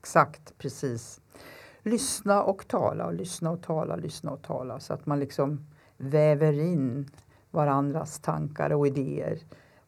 Exakt, 0.00 0.58
precis. 0.58 1.20
Lyssna 1.82 2.42
och 2.42 2.68
tala, 2.68 3.06
och 3.06 3.14
lyssna 3.14 3.50
och 3.50 3.62
tala, 3.62 3.96
lyssna 3.96 4.30
och 4.30 4.42
tala 4.42 4.80
så 4.80 4.94
att 4.94 5.06
man 5.06 5.20
liksom 5.20 5.66
väver 5.96 6.52
in 6.52 7.10
varandras 7.50 8.20
tankar 8.20 8.70
och 8.70 8.86
idéer 8.86 9.38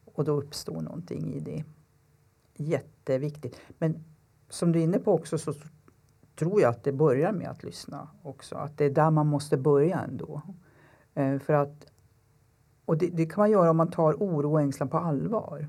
och 0.05 0.23
då 0.23 0.31
uppstår 0.31 0.81
någonting 0.81 1.33
i 1.33 1.39
det. 1.39 1.63
Jätteviktigt. 2.55 3.61
Men 3.77 4.03
som 4.49 4.71
du 4.71 4.79
är 4.79 4.83
inne 4.83 4.99
på 4.99 5.13
också 5.13 5.37
så 5.37 5.53
tror 6.41 6.61
jag 6.61 6.69
att 6.69 6.83
det 6.83 6.91
börjar 6.91 7.31
med 7.31 7.49
att 7.49 7.63
lyssna 7.63 8.07
också. 8.23 8.55
Att 8.55 8.77
det 8.77 8.85
är 8.85 8.89
där 8.89 9.11
man 9.11 9.27
måste 9.27 9.57
börja 9.57 9.99
ändå. 9.99 10.41
Eh, 11.13 11.39
för 11.39 11.53
att, 11.53 11.85
och 12.85 12.97
det, 12.97 13.07
det, 13.07 13.25
kan 13.25 13.41
man 13.41 13.51
göra 13.51 13.69
om 13.69 13.77
man 13.77 13.91
tar 13.91 14.13
oro 14.13 14.51
och 14.51 14.61
ängslan 14.61 14.89
på 14.89 14.97
allvar. 14.97 15.67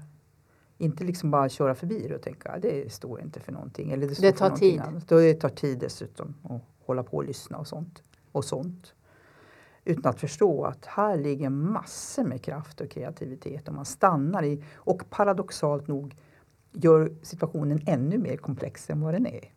Inte 0.79 1.05
liksom 1.05 1.31
bara 1.31 1.49
köra 1.49 1.75
förbi 1.75 2.07
det 2.09 2.15
och 2.15 2.23
tänka 2.23 2.51
att 2.51 2.63
det 2.63 2.93
står 2.93 3.21
inte 3.21 3.41
för 3.41 3.53
någonting. 3.53 3.91
Eller 3.91 4.07
det, 4.07 4.21
det 4.21 4.33
tar 4.33 4.51
tid. 4.51 4.81
Annat. 4.81 5.09
Det 5.09 5.35
tar 5.35 5.49
tid 5.49 5.79
dessutom 5.79 6.35
att 6.43 6.61
hålla 6.87 7.03
på 7.03 7.17
och 7.17 7.25
lyssna 7.25 7.59
och 7.59 7.67
sånt. 7.67 8.03
Och 8.33 8.45
sånt. 8.45 8.95
Utan 9.85 10.11
att 10.11 10.21
förstå 10.21 10.65
att 10.65 10.87
här 10.87 11.17
ligger 11.17 11.51
massor 11.51 12.25
med 12.25 12.43
kraft 12.43 12.81
och 12.81 12.91
kreativitet 12.91 13.69
om 13.69 13.75
man 13.75 13.85
stannar 13.85 14.43
i 14.43 14.65
och 14.75 15.11
paradoxalt 15.11 15.89
nog 15.89 16.17
gör 16.73 17.13
situationen 17.23 17.81
ännu 17.87 18.19
mer 18.19 18.37
komplex 18.37 18.91
än 18.91 19.01
vad 19.01 19.15
den 19.15 19.27
är. 19.27 19.53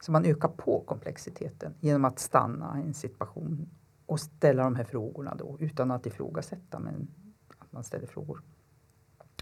Så 0.00 0.12
man 0.12 0.24
ökar 0.24 0.48
på 0.48 0.80
komplexiteten 0.80 1.74
genom 1.80 2.04
att 2.04 2.18
stanna 2.18 2.80
i 2.80 2.86
en 2.86 2.94
situation 2.94 3.68
och 4.06 4.20
ställa 4.20 4.62
de 4.64 4.76
här 4.76 4.84
frågorna 4.84 5.34
då 5.34 5.56
utan 5.60 5.90
att 5.90 6.06
ifrågasätta 6.06 6.78
men 6.78 7.08
att 7.58 7.72
man 7.72 7.84
ställer 7.84 8.06
frågor. 8.06 8.42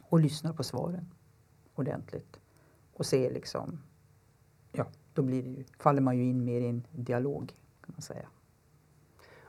Och 0.02 0.20
lyssnar 0.20 0.52
på 0.52 0.62
svaren 0.62 1.12
ordentligt 1.74 2.40
och 2.92 3.06
ser 3.06 3.30
liksom, 3.30 3.82
ja 4.72 4.86
då 5.12 5.22
blir 5.22 5.42
det 5.42 5.50
ju, 5.50 5.64
faller 5.78 6.00
man 6.00 6.16
ju 6.16 6.24
in 6.24 6.44
mer 6.44 6.60
i 6.60 6.68
en 6.68 6.86
dialog 6.90 7.52
kan 7.80 7.94
man 7.96 8.02
säga. 8.02 8.28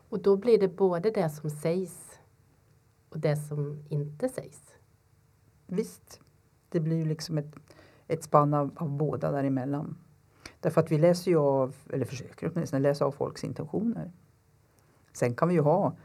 Och 0.09 0.21
då 0.21 0.37
blir 0.37 0.59
det 0.59 0.67
både 0.67 1.11
det 1.11 1.29
som 1.29 1.49
sägs 1.49 2.19
och 3.09 3.19
det 3.19 3.35
som 3.35 3.85
inte 3.89 4.29
sägs? 4.29 4.73
Visst, 5.67 6.21
det 6.69 6.79
blir 6.79 6.97
ju 6.97 7.05
liksom 7.05 7.37
ett, 7.37 7.55
ett 8.07 8.23
spann 8.23 8.53
av, 8.53 8.71
av 8.75 8.89
båda 8.89 9.31
däremellan. 9.31 9.97
Därför 10.59 10.81
att 10.81 10.91
vi 10.91 10.97
läser 10.97 11.31
ju 11.31 11.37
av, 11.37 11.75
eller 11.89 12.05
försöker 12.05 12.51
åtminstone 12.53 12.81
läsa 12.81 13.05
av 13.05 13.11
folks 13.11 13.43
intentioner. 13.43 14.11
Sen 15.13 15.35
kan 15.35 15.47
vi 15.47 15.53
ju 15.53 15.61
ha 15.61 15.95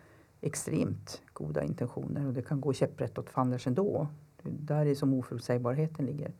extremt 0.40 1.22
goda 1.32 1.62
intentioner 1.62 2.26
och 2.26 2.32
det 2.32 2.42
kan 2.42 2.60
gå 2.60 2.72
käpprätt 2.72 3.18
åt 3.18 3.30
fanders 3.30 3.66
ändå. 3.66 4.08
Där 4.42 4.86
är 4.86 4.94
som 4.94 5.14
oförutsägbarheten 5.14 6.06
ligger. 6.06 6.32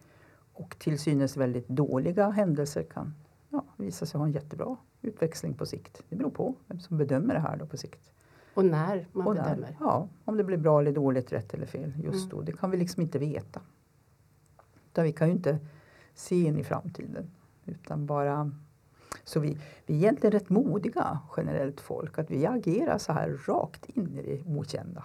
Och 0.53 0.79
till 0.79 0.98
synes 0.98 1.37
väldigt 1.37 1.68
dåliga 1.68 2.31
händelser 2.31 2.83
kan 2.83 3.14
ja, 3.48 3.64
visa 3.77 4.07
sig 4.07 4.18
ha 4.18 4.27
en 4.27 4.33
jättebra 4.33 4.77
utväxling 5.03 5.55
på 5.55 5.66
sikt. 5.66 6.03
Det 6.09 6.16
beror 6.16 6.31
på 6.31 6.55
vem 6.66 6.81
som 6.81 6.98
bedömer 6.98 7.35
det 7.35 7.40
här 7.40 7.57
då 7.57 7.66
på 7.66 7.77
sikt. 7.77 8.11
Och 8.55 8.64
när 8.64 9.07
man 9.12 9.27
och 9.27 9.35
bedömer? 9.35 9.57
När, 9.57 9.77
ja, 9.81 10.09
om 10.25 10.37
det 10.37 10.44
blir 10.44 10.57
bra 10.57 10.81
eller 10.81 10.92
dåligt, 10.92 11.33
rätt 11.33 11.55
eller 11.55 11.66
fel 11.66 11.92
just 12.05 12.25
mm. 12.25 12.37
då. 12.37 12.42
Det 12.42 12.53
kan 12.53 12.70
vi 12.70 12.77
liksom 12.77 13.03
inte 13.03 13.18
veta. 13.18 13.61
Utan 14.90 15.05
vi 15.05 15.12
kan 15.12 15.29
ju 15.29 15.35
inte 15.35 15.59
se 16.14 16.42
in 16.42 16.59
i 16.59 16.64
framtiden. 16.64 17.31
Utan 17.64 18.07
bara 18.07 18.51
så 19.25 19.40
vi, 19.40 19.59
vi 19.87 19.94
är 19.94 19.98
egentligen 19.98 20.33
rätt 20.33 20.51
modiga 20.51 21.18
generellt 21.37 21.81
folk 21.81 22.18
att 22.18 22.31
vi 22.31 22.46
agerar 22.46 22.98
så 22.98 23.12
här 23.12 23.40
rakt 23.46 23.88
in 23.88 24.18
i 24.18 24.22
det 24.22 24.59
okända. 24.59 25.05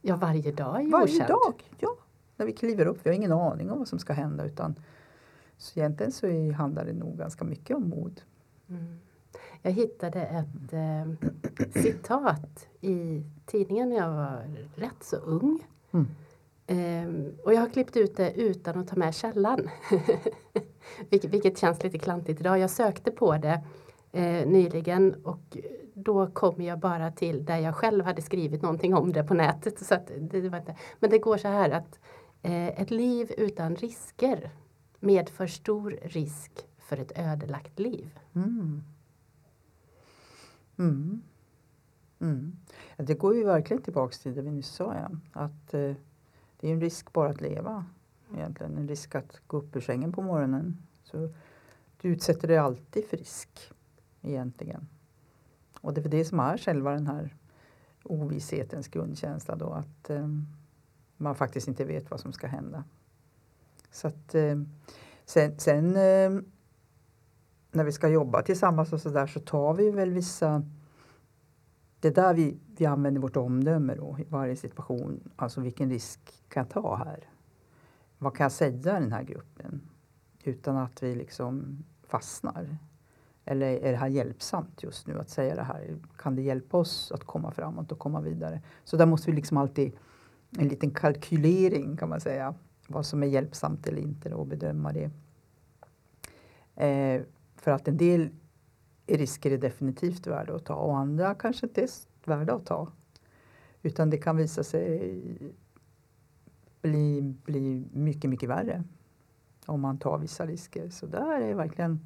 Ja, 0.00 0.16
varje 0.16 0.52
dag 0.52 0.84
är 0.84 0.90
Varje 0.90 1.14
okänd. 1.14 1.28
dag, 1.28 1.70
ja. 1.78 1.96
När 2.36 2.46
vi 2.46 2.52
kliver 2.52 2.86
upp, 2.86 2.98
vi 3.02 3.10
har 3.10 3.14
ingen 3.14 3.32
aning 3.32 3.70
om 3.70 3.78
vad 3.78 3.88
som 3.88 3.98
ska 3.98 4.12
hända 4.12 4.44
utan 4.44 4.74
så 5.56 5.80
egentligen 5.80 6.12
så 6.12 6.52
handlar 6.52 6.84
det 6.84 6.92
nog 6.92 7.18
ganska 7.18 7.44
mycket 7.44 7.76
om 7.76 7.88
mod. 7.88 8.20
Mm. 8.68 8.98
Jag 9.62 9.72
hittade 9.72 10.22
ett 10.22 10.72
eh, 10.72 11.82
citat 11.82 12.68
i 12.80 13.22
tidningen 13.46 13.88
när 13.88 13.96
jag 13.96 14.10
var 14.10 14.42
rätt 14.74 15.02
så 15.02 15.16
ung. 15.16 15.66
Mm. 15.90 16.06
Eh, 16.66 17.08
och 17.44 17.54
jag 17.54 17.60
har 17.60 17.68
klippt 17.68 17.96
ut 17.96 18.16
det 18.16 18.32
utan 18.32 18.78
att 18.78 18.88
ta 18.88 18.96
med 18.96 19.14
källan. 19.14 19.70
vilket, 21.10 21.30
vilket 21.30 21.58
känns 21.58 21.82
lite 21.82 21.98
klantigt 21.98 22.40
idag. 22.40 22.58
Jag 22.58 22.70
sökte 22.70 23.10
på 23.10 23.36
det 23.36 23.62
eh, 24.12 24.46
nyligen 24.46 25.14
och 25.24 25.56
då 25.94 26.26
kom 26.26 26.62
jag 26.62 26.78
bara 26.78 27.10
till 27.10 27.44
där 27.44 27.58
jag 27.58 27.74
själv 27.74 28.04
hade 28.04 28.22
skrivit 28.22 28.62
någonting 28.62 28.94
om 28.94 29.12
det 29.12 29.24
på 29.24 29.34
nätet. 29.34 29.86
Så 29.86 29.94
det, 30.20 30.40
det 30.40 30.48
var 30.48 30.58
inte. 30.58 30.76
Men 31.00 31.10
det 31.10 31.18
går 31.18 31.36
så 31.36 31.48
här 31.48 31.70
att 31.70 32.00
eh, 32.42 32.80
ett 32.80 32.90
liv 32.90 33.32
utan 33.38 33.76
risker 33.76 34.50
medför 35.00 35.46
stor 35.46 35.98
risk 36.02 36.66
för 36.78 36.96
ett 36.96 37.12
ödelagt 37.18 37.78
liv. 37.78 38.18
Mm. 38.34 38.82
Mm. 40.78 41.22
Mm. 42.20 42.56
Ja, 42.96 43.04
det 43.04 43.14
går 43.14 43.34
ju 43.34 43.44
verkligen 43.44 43.82
tillbaks 43.82 44.18
till 44.18 44.34
det 44.34 44.42
vi 44.42 44.50
nyss 44.50 44.68
sa. 44.68 44.94
Ja. 44.94 45.10
Att 45.32 45.74
eh, 45.74 45.92
det 46.60 46.68
är 46.68 46.72
en 46.72 46.80
risk 46.80 47.12
bara 47.12 47.30
att 47.30 47.40
leva 47.40 47.84
egentligen. 48.34 48.78
En 48.78 48.88
risk 48.88 49.14
att 49.14 49.40
gå 49.46 49.56
upp 49.56 49.76
ur 49.76 49.80
sängen 49.80 50.12
på 50.12 50.22
morgonen. 50.22 50.86
Så 51.02 51.28
du 52.00 52.08
utsätter 52.08 52.48
dig 52.48 52.58
alltid 52.58 53.04
för 53.04 53.16
risk 53.16 53.72
egentligen. 54.22 54.88
Och 55.80 55.94
det 55.94 56.04
är 56.04 56.08
det 56.08 56.24
som 56.24 56.40
är 56.40 56.58
själva 56.58 56.90
den 56.92 57.06
här 57.06 57.34
ovisshetens 58.02 58.88
grundkänsla 58.88 59.56
då 59.56 59.72
att 59.72 60.10
eh, 60.10 60.28
man 61.16 61.34
faktiskt 61.34 61.68
inte 61.68 61.84
vet 61.84 62.10
vad 62.10 62.20
som 62.20 62.32
ska 62.32 62.46
hända. 62.46 62.84
Så 63.90 64.08
att, 64.08 64.34
eh, 64.34 64.56
sen, 65.24 65.58
sen 65.58 65.96
eh, 65.96 66.42
när 67.70 67.84
vi 67.84 67.92
ska 67.92 68.08
jobba 68.08 68.42
tillsammans 68.42 68.92
och 68.92 69.00
så 69.00 69.08
där 69.08 69.26
så 69.26 69.40
tar 69.40 69.74
vi 69.74 69.90
väl 69.90 70.10
vissa 70.10 70.62
det 72.04 72.18
är 72.18 72.22
där 72.22 72.34
vi, 72.34 72.56
vi 72.76 72.86
använder 72.86 73.20
vårt 73.20 73.36
omdöme 73.36 73.94
då, 73.94 74.16
i 74.18 74.24
varje 74.28 74.56
situation. 74.56 75.30
Alltså 75.36 75.60
vilken 75.60 75.90
risk 75.90 76.20
kan 76.48 76.60
jag 76.60 76.70
ta 76.70 76.96
här? 76.96 77.28
vad 78.18 78.36
kan 78.36 78.44
jag 78.44 78.52
säga 78.52 78.98
i 78.98 79.00
den 79.00 79.12
här 79.12 79.22
gruppen 79.22 79.80
utan 80.44 80.76
att 80.76 81.02
vi 81.02 81.14
liksom 81.14 81.84
fastnar? 82.06 82.76
Eller 83.44 83.66
är 83.66 83.90
det 83.90 83.96
här 83.96 84.08
hjälpsamt 84.08 84.82
just 84.82 85.06
nu 85.06 85.18
att 85.18 85.28
säga 85.28 85.54
det 85.54 85.62
här? 85.62 85.96
Kan 86.16 86.36
det 86.36 86.42
hjälpa 86.42 86.78
oss 86.78 87.12
att 87.12 87.24
komma 87.24 87.50
framåt 87.50 87.92
och 87.92 87.98
komma 87.98 88.20
vidare? 88.20 88.62
Så 88.84 88.96
där 88.96 89.06
måste 89.06 89.30
vi 89.30 89.36
liksom 89.36 89.56
alltid 89.56 89.92
en 90.58 90.68
liten 90.68 90.90
kalkylering 90.90 91.96
kan 91.96 92.08
man 92.08 92.20
säga. 92.20 92.54
Vad 92.88 93.06
som 93.06 93.22
är 93.22 93.26
hjälpsamt 93.26 93.86
eller 93.86 94.02
inte 94.02 94.34
och 94.34 94.46
bedöma 94.46 94.92
det. 94.92 95.10
Eh, 96.86 97.22
för 97.56 97.70
att 97.70 97.88
en 97.88 97.96
del 97.96 98.28
risker 99.06 99.50
är 99.50 99.58
definitivt 99.58 100.26
värda 100.26 100.54
att 100.54 100.64
ta 100.64 100.74
och 100.74 100.96
andra 100.96 101.34
kanske 101.34 101.66
inte 101.66 101.82
är 101.82 101.88
värda 102.24 102.54
att 102.54 102.66
ta. 102.66 102.88
Utan 103.82 104.10
det 104.10 104.18
kan 104.18 104.36
visa 104.36 104.64
sig 104.64 105.22
bli, 106.82 107.34
bli 107.44 107.84
mycket, 107.92 108.30
mycket 108.30 108.48
värre 108.48 108.84
om 109.66 109.80
man 109.80 109.98
tar 109.98 110.18
vissa 110.18 110.46
risker. 110.46 110.88
Så 110.88 111.06
där 111.06 111.40
är 111.40 111.54
verkligen 111.54 112.00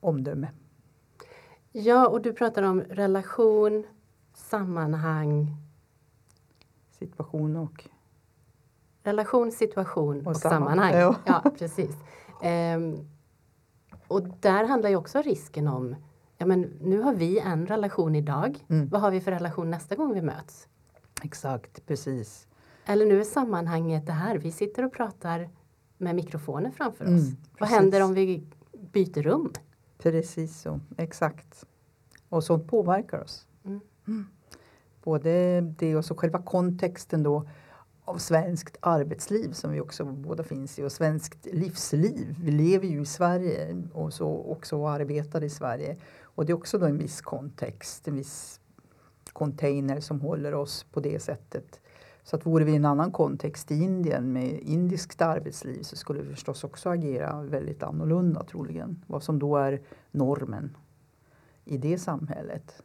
omdöme. 0.00 0.48
Ja, 1.72 2.08
och 2.08 2.22
du 2.22 2.32
pratar 2.32 2.62
om 2.62 2.80
relation, 2.80 3.86
sammanhang. 4.34 5.56
Situation 6.90 7.56
och... 7.56 7.88
Relation, 9.02 9.52
situation 9.52 10.20
och, 10.20 10.26
och 10.26 10.36
sammanhang. 10.36 10.94
Ja. 10.94 11.16
ja, 11.24 11.50
precis. 11.58 11.96
Um, 12.76 13.08
och 14.08 14.22
där 14.40 14.64
handlar 14.64 14.90
ju 14.90 14.96
också 14.96 15.22
risken 15.22 15.68
om, 15.68 15.96
ja 16.36 16.46
men 16.46 16.60
nu 16.80 17.00
har 17.00 17.14
vi 17.14 17.38
en 17.38 17.66
relation 17.66 18.14
idag. 18.14 18.64
Mm. 18.68 18.88
Vad 18.88 19.00
har 19.00 19.10
vi 19.10 19.20
för 19.20 19.30
relation 19.30 19.70
nästa 19.70 19.94
gång 19.94 20.14
vi 20.14 20.22
möts? 20.22 20.68
Exakt, 21.22 21.86
precis. 21.86 22.46
Eller 22.84 23.06
nu 23.06 23.20
är 23.20 23.24
sammanhanget 23.24 24.06
det 24.06 24.12
här, 24.12 24.38
vi 24.38 24.50
sitter 24.50 24.84
och 24.84 24.92
pratar 24.92 25.50
med 25.98 26.14
mikrofoner 26.14 26.70
framför 26.70 27.04
oss. 27.04 27.08
Mm, 27.10 27.36
Vad 27.50 27.58
precis. 27.58 27.76
händer 27.76 28.02
om 28.02 28.14
vi 28.14 28.46
byter 28.92 29.22
rum? 29.22 29.52
Precis 29.98 30.60
så, 30.60 30.80
exakt. 30.96 31.64
Och 32.28 32.44
sånt 32.44 32.66
påverkar 32.66 33.22
oss. 33.22 33.46
Mm. 33.64 33.80
Mm. 34.08 34.26
Både 35.02 35.60
det 35.60 35.96
och 35.96 36.04
så 36.04 36.14
själva 36.14 36.42
kontexten 36.42 37.22
då 37.22 37.48
av 38.08 38.18
svenskt 38.18 38.76
arbetsliv 38.80 39.52
som 39.52 39.72
vi 39.72 39.80
också 39.80 40.04
båda 40.04 40.44
finns 40.44 40.78
i 40.78 40.84
och 40.84 40.92
svenskt 40.92 41.46
livsliv. 41.46 42.36
Vi 42.40 42.50
lever 42.50 42.86
ju 42.86 43.02
i 43.02 43.06
Sverige 43.06 43.82
och 43.92 44.12
så 44.12 44.28
också 44.28 44.86
arbetar 44.86 45.44
i 45.44 45.50
Sverige. 45.50 45.96
Och 46.22 46.46
det 46.46 46.52
är 46.52 46.56
också 46.56 46.78
då 46.78 46.86
en 46.86 46.98
viss 46.98 47.20
kontext, 47.20 48.08
en 48.08 48.14
viss 48.14 48.60
container 49.32 50.00
som 50.00 50.20
håller 50.20 50.54
oss 50.54 50.84
på 50.92 51.00
det 51.00 51.20
sättet. 51.20 51.80
Så 52.22 52.36
att 52.36 52.46
vore 52.46 52.64
vi 52.64 52.72
i 52.72 52.76
en 52.76 52.84
annan 52.84 53.12
kontext 53.12 53.70
i 53.70 53.82
Indien 53.82 54.32
med 54.32 54.60
indiskt 54.60 55.22
arbetsliv 55.22 55.82
så 55.82 55.96
skulle 55.96 56.20
vi 56.20 56.30
förstås 56.30 56.64
också 56.64 56.90
agera 56.90 57.42
väldigt 57.42 57.82
annorlunda 57.82 58.44
troligen. 58.44 59.04
Vad 59.06 59.22
som 59.22 59.38
då 59.38 59.56
är 59.56 59.80
normen 60.10 60.76
i 61.64 61.78
det 61.78 61.98
samhället. 61.98 62.82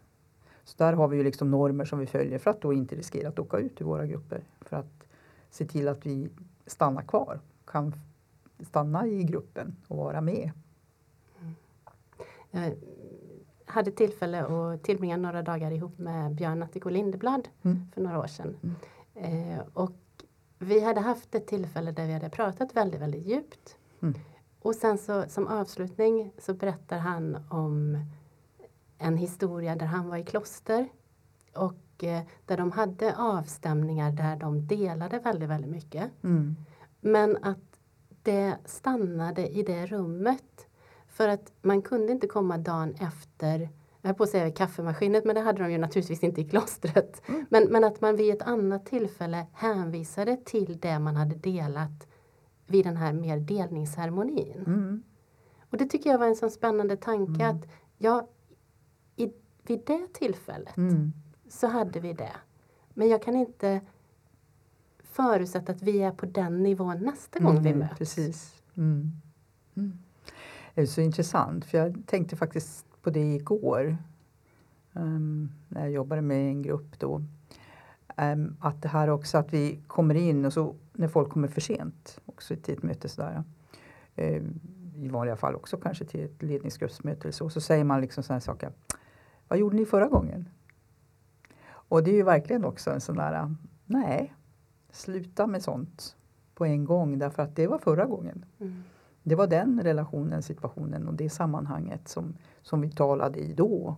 Så 0.64 0.76
där 0.78 0.94
har 0.94 1.08
vi 1.08 1.18
ju 1.18 1.24
liksom 1.24 1.52
normer 1.52 1.86
som 1.86 2.00
vi 2.00 2.06
följer 2.06 2.40
för 2.40 2.52
att 2.52 2.62
då 2.62 2.74
inte 2.74 2.96
riskera 2.96 3.30
att 3.30 3.40
åka 3.40 3.58
ut 3.58 3.82
ur 3.82 3.86
våra 3.86 4.06
grupper. 4.06 4.44
För 4.62 4.78
att 4.78 5.03
se 5.54 5.66
till 5.66 5.88
att 5.88 6.06
vi 6.06 6.30
stannar 6.66 7.02
kvar, 7.02 7.39
kan 7.66 7.94
stanna 8.60 9.08
i 9.08 9.24
gruppen 9.24 9.76
och 9.88 9.98
vara 9.98 10.22
med. 10.22 10.52
Jag 12.52 12.76
hade 13.66 13.92
tillfälle 13.92 14.46
att 14.46 14.84
tillbringa 14.84 15.18
några 15.18 15.42
dagar 15.42 15.72
ihop 15.72 15.98
med 15.98 16.32
Björn 16.36 16.63
Attiko 16.63 16.89
Lindeblad 16.89 17.48
Mm. 17.62 17.88
för 17.94 18.02
några 18.02 18.20
år 18.20 18.28
sedan. 18.28 18.58
Mm. 19.16 19.52
Eh, 19.54 19.60
och 19.74 19.92
vi 20.60 20.80
hade 20.80 21.02
haft 21.02 21.36
ett 21.36 21.48
tillfälle 21.48 21.92
där 21.92 22.08
vi 22.08 22.13
hade 22.13 22.30
pratat 22.30 22.76
väldigt, 22.76 23.02
väldigt 23.02 23.26
djupt. 23.28 23.78
Mm. 24.02 24.13
Och 24.62 24.76
sen 24.76 24.98
så 24.98 25.24
som 25.28 25.48
avslutning 25.48 26.32
så 26.38 26.54
berättar 26.54 26.98
han 26.98 27.38
om 27.50 27.98
en 28.98 29.18
historia 29.18 29.76
där 29.76 29.86
han 29.86 30.10
var 30.10 30.18
i 30.18 30.24
kloster 30.24 30.89
och 31.56 31.74
eh, 32.06 32.22
där 32.46 32.58
de 32.58 32.72
hade 32.72 33.16
avstämningar 33.18 34.12
där 34.12 34.36
de 34.36 34.68
delade 34.68 35.20
väldigt, 35.20 35.50
väldigt 35.50 35.72
mycket. 35.72 36.12
Mm. 36.24 36.56
Men 37.02 37.38
att 37.44 37.80
det 38.24 38.58
stannade 38.66 39.48
i 39.48 39.63
det 39.63 39.86
rummet. 39.86 40.68
För 41.08 41.28
att 41.28 41.52
man 41.62 41.82
kunde 41.82 42.12
inte 42.12 42.28
komma 42.28 42.58
dagen 42.58 42.96
efter, 43.00 43.60
jag 44.02 44.10
höll 44.10 44.16
på 44.16 44.24
att 44.24 44.30
säga 44.30 44.52
kaffemaskinen, 44.52 45.22
men 45.26 45.36
det 45.36 45.42
hade 45.42 45.63
de 45.63 45.72
ju 45.72 45.78
naturligtvis 45.78 46.24
inte 46.24 46.42
i 46.42 46.50
klostret. 46.50 47.22
Mm. 47.28 47.46
Men, 47.50 47.63
men 47.63 47.84
att 47.84 48.02
man 48.02 48.16
vid 48.16 48.34
ett 48.34 48.42
annat 48.42 48.86
tillfälle 48.86 49.46
hänvisade 49.54 50.38
till 50.46 50.78
det 50.80 51.00
man 51.00 51.16
hade 51.16 51.36
delat 51.36 52.08
vid 52.68 52.86
den 52.86 52.98
här 52.98 53.13
mer 53.13 53.38
delningsceremonin. 53.38 54.63
Mm. 54.68 55.04
Och 55.70 55.78
det 55.78 55.86
tycker 55.86 56.10
jag 56.10 56.18
var 56.18 56.28
en 56.28 56.36
sån 56.36 56.52
spännande 56.52 56.98
tanke 56.98 57.44
Mm. 57.44 57.56
att 57.56 57.68
ja, 57.98 58.28
i, 59.16 59.32
vid 59.68 59.82
det 59.86 60.13
tillfället 60.13 60.78
Mm. 60.78 61.12
Så 61.54 61.68
hade 61.68 62.00
vi 62.00 62.13
det. 62.13 62.32
Men 62.94 63.10
jag 63.10 63.22
kan 63.24 63.36
inte 63.36 63.82
förutsätta 65.04 65.72
att 65.72 65.82
vi 65.82 66.02
är 66.02 66.12
på 66.12 66.26
den 66.26 66.63
nivån 66.63 66.98
nästa 66.98 67.39
gång 67.39 67.62
vi 67.62 67.70
Mm, 67.70 67.80
möts. 67.80 67.98
Precis. 67.98 68.62
Mm. 68.76 69.12
Mm. 69.76 69.98
Det 70.76 70.82
är 70.82 70.86
så 70.86 71.02
intressant 71.02 71.66
för 71.66 71.78
jag 71.78 72.04
tänkte 72.06 72.36
faktiskt 72.36 72.86
på 73.02 73.10
det 73.10 73.34
igår. 73.36 73.98
ehm, 74.96 75.50
när 75.70 75.82
jag 75.82 75.92
jobbade 75.92 76.22
med 76.22 76.38
en 76.48 76.62
grupp 76.62 77.00
då. 77.00 77.24
Ehm, 78.18 78.56
att 78.60 78.82
det 78.82 78.88
här 78.88 79.10
också 79.10 79.38
att 79.38 79.54
vi 79.54 79.80
kommer 79.88 80.16
in 80.16 80.46
och 80.46 80.54
så 80.54 80.76
när 80.94 81.08
folk 81.08 81.30
kommer 81.30 81.48
för 81.48 81.62
sent 81.62 82.20
också 82.26 82.56
till 82.56 82.74
ett 82.78 82.84
möte 82.84 83.10
sådär. 83.10 83.44
ehm, 84.16 84.60
I 84.96 85.08
vanliga 85.10 85.36
fall 85.36 85.56
också 85.56 85.78
kanske 85.78 86.06
till 86.06 86.24
ett 86.24 86.44
ledningsgruppsmöte 86.44 87.22
eller 87.22 87.32
så. 87.32 87.50
Så 87.50 87.62
säger 87.62 87.84
man 87.84 88.02
liksom 88.02 88.24
sådana 88.24 88.42
saker. 88.42 88.72
Vad 89.48 89.60
gjorde 89.60 89.76
ni 89.76 89.86
förra 89.86 90.08
gången? 90.08 90.50
Och 91.93 92.03
det 92.03 92.12
är 92.12 92.15
ju 92.15 92.23
verkligen 92.23 92.65
också 92.65 92.91
en 92.91 93.01
sån 93.01 93.15
där, 93.15 93.56
nej, 93.86 94.34
sluta 94.91 95.47
med 95.47 95.63
sånt 95.63 96.15
på 96.56 96.65
en 96.65 96.86
gång 96.86 97.19
därför 97.19 97.43
att 97.43 97.56
det 97.56 97.67
var 97.67 97.77
förra 97.77 98.06
gången. 98.06 98.45
Mm. 98.60 98.84
Det 99.23 99.36
var 99.36 99.47
den 99.47 99.82
relationen, 99.84 100.43
situationen 100.43 101.08
och 101.08 101.13
det 101.13 101.29
sammanhanget 101.29 102.08
som, 102.08 102.38
som 102.62 102.82
vi 102.82 102.91
talade 102.91 103.39
i 103.39 103.53
då 103.53 103.95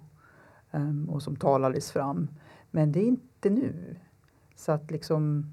ehm, 0.71 1.10
och 1.10 1.23
som 1.23 1.36
talades 1.36 1.91
fram. 1.91 2.27
Men 2.71 2.91
det 2.91 2.99
är 2.99 3.08
inte 3.08 3.49
nu. 3.49 3.95
Så 4.55 4.71
att 4.71 4.91
liksom 4.91 5.51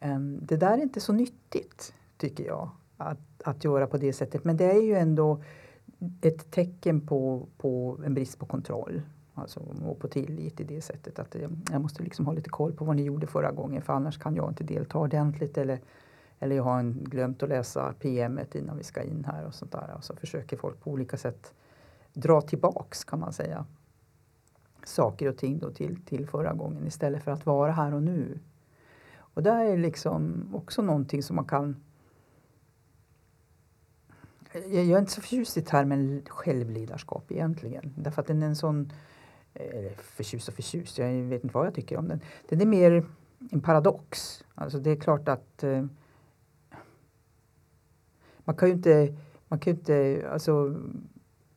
ehm, 0.00 0.38
det 0.42 0.56
där 0.56 0.78
är 0.78 0.82
inte 0.82 1.00
så 1.00 1.12
nyttigt 1.12 1.94
tycker 2.16 2.46
jag 2.46 2.70
att, 2.96 3.42
att 3.44 3.64
göra 3.64 3.86
på 3.86 3.96
det 3.96 4.12
sättet. 4.12 4.44
Men 4.44 4.56
det 4.56 4.70
är 4.70 4.82
ju 4.82 4.94
ändå 4.94 5.42
ett 6.20 6.50
tecken 6.50 7.06
på, 7.06 7.48
på 7.56 8.00
en 8.04 8.14
brist 8.14 8.38
på 8.38 8.46
kontroll. 8.46 9.02
Alltså, 9.40 9.74
må 9.82 9.94
på 9.94 10.08
tillit 10.08 10.60
i 10.60 10.64
det 10.64 10.80
sättet 10.80 11.18
att 11.18 11.36
jag, 11.70 11.80
måste 11.80 12.02
liksom 12.02 12.26
ha 12.26 12.32
lite 12.32 12.50
koll 12.50 12.72
på 12.72 12.84
vad 12.84 12.96
ni 12.96 13.02
gjorde 13.02 13.26
förra 13.26 13.52
gången 13.52 13.82
för 13.82 13.92
annars 13.92 14.18
kan 14.18 14.36
jag 14.36 14.50
inte 14.50 14.64
delta 14.64 14.98
ordentligt 14.98 15.58
eller 15.58 15.80
eller 16.42 16.56
jag 16.56 16.62
har 16.62 16.78
en, 16.78 17.04
glömt 17.04 17.42
att 17.42 17.48
läsa 17.48 17.92
PMet 17.92 18.54
innan 18.54 18.76
vi 18.76 18.84
ska 18.84 19.02
in 19.02 19.24
här 19.24 19.46
och 19.46 19.54
sånt 19.54 19.72
där. 19.72 19.94
Och 19.96 20.04
så 20.04 20.16
försöker 20.16 20.56
folk 20.56 20.80
på 20.80 20.90
olika 20.90 21.16
sätt 21.16 21.54
dra 22.12 22.40
tillbaks 22.40 23.04
kan 23.04 23.20
man 23.20 23.32
säga 23.32 23.66
saker 24.84 25.28
och 25.28 25.36
ting 25.36 25.58
då 25.58 25.70
till, 25.70 26.04
till 26.04 26.26
förra 26.26 26.52
gången 26.52 26.86
istället 26.86 27.22
för 27.22 27.30
att 27.30 27.46
vara 27.46 27.72
här 27.72 27.94
och 27.94 28.02
nu. 28.02 28.38
Och 29.16 29.42
det 29.42 29.50
är 29.50 29.76
liksom 29.76 30.48
också 30.54 30.82
någonting 30.82 31.22
som 31.22 31.36
man 31.36 31.44
kan 31.44 31.76
jag 34.52 34.74
är 34.74 34.98
inte 34.98 35.12
så 35.12 35.20
förtjust 35.20 35.56
i 35.56 35.62
termen 35.62 36.22
självledarskap 36.28 37.32
egentligen. 37.32 37.94
Därför 37.96 38.22
att 38.22 38.28
den 38.28 38.42
är 38.42 38.46
en 38.46 38.56
sån 38.56 38.92
eller 39.54 39.90
förtjust 39.90 40.48
och 40.48 40.54
förtjust, 40.54 40.98
jag 40.98 41.08
vet 41.08 41.44
inte 41.44 41.54
vad 41.54 41.66
jag 41.66 41.74
tycker 41.74 41.96
om 41.96 42.08
den. 42.08 42.20
Den 42.48 42.60
är 42.60 42.66
mer 42.66 43.04
en 43.50 43.60
paradox. 43.60 44.44
Alltså 44.54 44.78
det 44.78 44.90
är 44.90 44.96
klart 44.96 45.28
att 45.28 45.62
eh, 45.62 45.84
man 48.38 48.56
kan 48.56 48.68
ju 48.68 48.74
inte, 48.74 49.14
man 49.48 49.58
kan 49.58 49.72
ju 49.72 49.78
inte, 49.78 50.28
alltså 50.32 50.76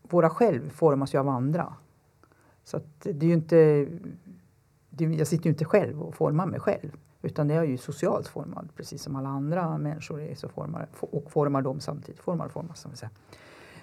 våra 0.02 0.30
själv 0.30 0.70
formas 0.70 1.14
ju 1.14 1.20
av 1.20 1.30
andra. 1.30 1.74
Så 2.64 2.78
att 2.78 3.02
det 3.02 3.26
är 3.26 3.30
ju 3.30 3.34
inte, 3.34 3.88
det, 4.90 5.06
jag 5.06 5.28
sitter 5.28 5.46
ju 5.46 5.50
inte 5.50 5.66
själv 5.66 6.02
och 6.02 6.16
formar 6.16 6.46
mig 6.46 6.60
själv. 6.60 6.98
Utan 7.22 7.48
det 7.48 7.54
är 7.54 7.64
ju 7.64 7.78
socialt 7.78 8.28
formad, 8.28 8.70
precis 8.76 9.02
som 9.04 9.16
alla 9.16 9.30
andra 9.30 9.78
människor 9.78 10.22
är 10.22 10.36
så 10.36 10.50
formar, 10.50 10.88
och 11.00 11.32
formar 11.32 11.62
dem 11.62 11.80
samtidigt. 11.80 12.22
Formar 12.22 12.46
och 12.46 12.52
formas, 12.52 12.80
som 12.80 12.92
vi 12.92 12.98
säger. 12.98 13.14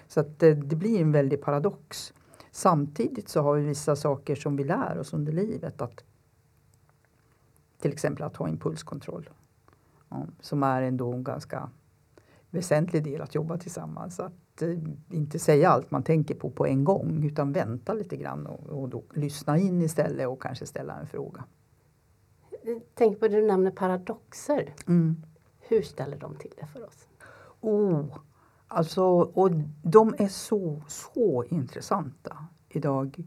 Så 0.07 0.19
att 0.19 0.39
det, 0.39 0.53
det 0.53 0.75
blir 0.75 1.01
en 1.01 1.11
väldig 1.11 1.41
paradox. 1.41 2.13
Samtidigt 2.51 3.29
så 3.29 3.41
har 3.41 3.55
vi 3.55 3.65
vissa 3.65 3.95
saker 3.95 4.35
som 4.35 4.55
vi 4.55 4.63
lär 4.63 4.97
oss 4.97 5.13
under 5.13 5.31
livet. 5.31 5.81
Att, 5.81 6.03
till 7.81 7.91
exempel 7.91 8.23
att 8.23 8.35
ha 8.35 8.49
impulskontroll. 8.49 9.29
Ja, 10.09 10.25
som 10.39 10.63
är 10.63 10.81
ändå 10.81 11.13
en 11.13 11.23
ganska 11.23 11.69
väsentlig 12.49 13.03
del 13.03 13.21
att 13.21 13.35
jobba 13.35 13.57
tillsammans. 13.57 14.19
Att 14.19 14.61
eh, 14.61 14.69
inte 15.09 15.39
säga 15.39 15.69
allt 15.69 15.91
man 15.91 16.03
tänker 16.03 16.35
på 16.35 16.49
på 16.49 16.67
en 16.67 16.83
gång 16.83 17.23
utan 17.23 17.51
vänta 17.51 17.93
lite 17.93 18.17
grann 18.17 18.47
och, 18.47 18.81
och 18.81 18.89
då 18.89 19.03
lyssna 19.13 19.57
in 19.57 19.81
istället 19.81 20.27
och 20.27 20.41
kanske 20.41 20.65
ställa 20.65 20.99
en 20.99 21.07
fråga. 21.07 21.43
Tänk 22.93 23.19
på 23.19 23.27
det 23.27 23.35
du 23.35 23.47
nämner 23.47 23.71
paradoxer. 23.71 24.73
Mm. 24.87 25.23
Hur 25.59 25.81
ställer 25.81 26.17
de 26.17 26.35
till 26.35 26.53
det 26.57 26.65
för 26.65 26.85
oss? 26.87 27.07
Oh, 27.61 28.05
alltså, 28.71 29.03
och 29.03 29.51
de 29.83 30.15
är 30.17 30.27
så, 30.27 30.81
så 30.87 31.43
intressanta 31.43 32.45
idag. 32.69 33.23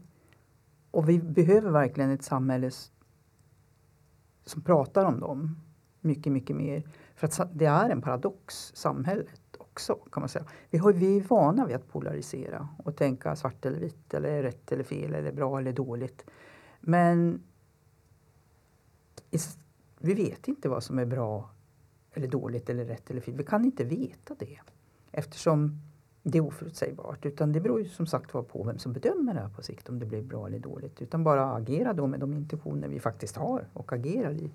Och 0.91 1.09
vi 1.09 1.19
behöver 1.19 1.71
verkligen 1.71 2.09
ett 2.09 2.23
samhälle 2.23 2.71
som 4.45 4.61
pratar 4.61 5.05
om 5.05 5.19
dem 5.19 5.59
mycket, 6.01 6.33
mycket 6.33 6.55
mer. 6.55 6.83
För 7.15 7.27
att 7.27 7.49
det 7.53 7.65
är 7.65 7.89
en 7.89 8.01
paradox, 8.01 8.71
samhället 8.75 9.41
också 9.57 9.95
kan 9.95 10.21
man 10.21 10.29
säga. 10.29 10.45
Vi, 10.69 10.77
har, 10.77 10.93
vi 10.93 11.17
är 11.17 11.21
vana 11.21 11.65
vid 11.65 11.75
att 11.75 11.87
polarisera 11.87 12.69
och 12.83 12.95
tänka 12.95 13.35
svart 13.35 13.65
eller 13.65 13.79
vitt 13.79 14.13
eller 14.13 14.43
rätt 14.43 14.71
eller 14.71 14.83
fel 14.83 15.13
eller 15.13 15.31
bra 15.31 15.59
eller 15.59 15.73
dåligt. 15.73 16.25
Men 16.79 17.43
vi 19.99 20.13
vet 20.13 20.47
inte 20.47 20.69
vad 20.69 20.83
som 20.83 20.99
är 20.99 21.05
bra 21.05 21.49
eller 22.11 22.27
dåligt 22.27 22.69
eller 22.69 22.85
rätt 22.85 23.09
eller 23.11 23.21
fel. 23.21 23.35
Vi 23.35 23.43
kan 23.43 23.65
inte 23.65 23.83
veta 23.83 24.35
det 24.39 24.59
eftersom 25.15 25.81
det 26.23 26.37
är 26.37 26.41
oförutsägbart. 26.41 27.25
Utan 27.25 27.51
det 27.51 27.59
beror 27.59 27.81
ju 27.81 27.89
som 27.89 28.07
sagt 28.07 28.33
var 28.33 28.43
på 28.43 28.63
vem 28.63 28.77
som 28.77 28.93
bedömer 28.93 29.33
det 29.33 29.39
här 29.39 29.49
på 29.49 29.61
sikt 29.61 29.89
om 29.89 29.99
det 29.99 30.05
blir 30.05 30.23
bra 30.23 30.47
eller 30.47 30.59
dåligt. 30.59 31.01
Utan 31.01 31.23
bara 31.23 31.55
agera 31.55 31.93
då 31.93 32.07
med 32.07 32.19
de 32.19 32.33
intentioner 32.33 32.87
vi 32.87 32.99
faktiskt 32.99 33.35
har 33.35 33.67
och 33.73 33.93
agerar 33.93 34.31
i. 34.31 34.51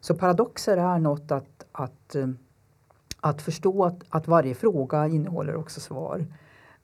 Så 0.00 0.14
paradoxer 0.14 0.76
är 0.76 0.98
något 0.98 1.32
att, 1.32 1.66
att, 1.72 2.14
eh, 2.14 2.28
att 3.20 3.42
förstå 3.42 3.84
att, 3.84 4.04
att 4.08 4.28
varje 4.28 4.54
fråga 4.54 5.08
innehåller 5.08 5.56
också 5.56 5.80
svar. 5.80 6.26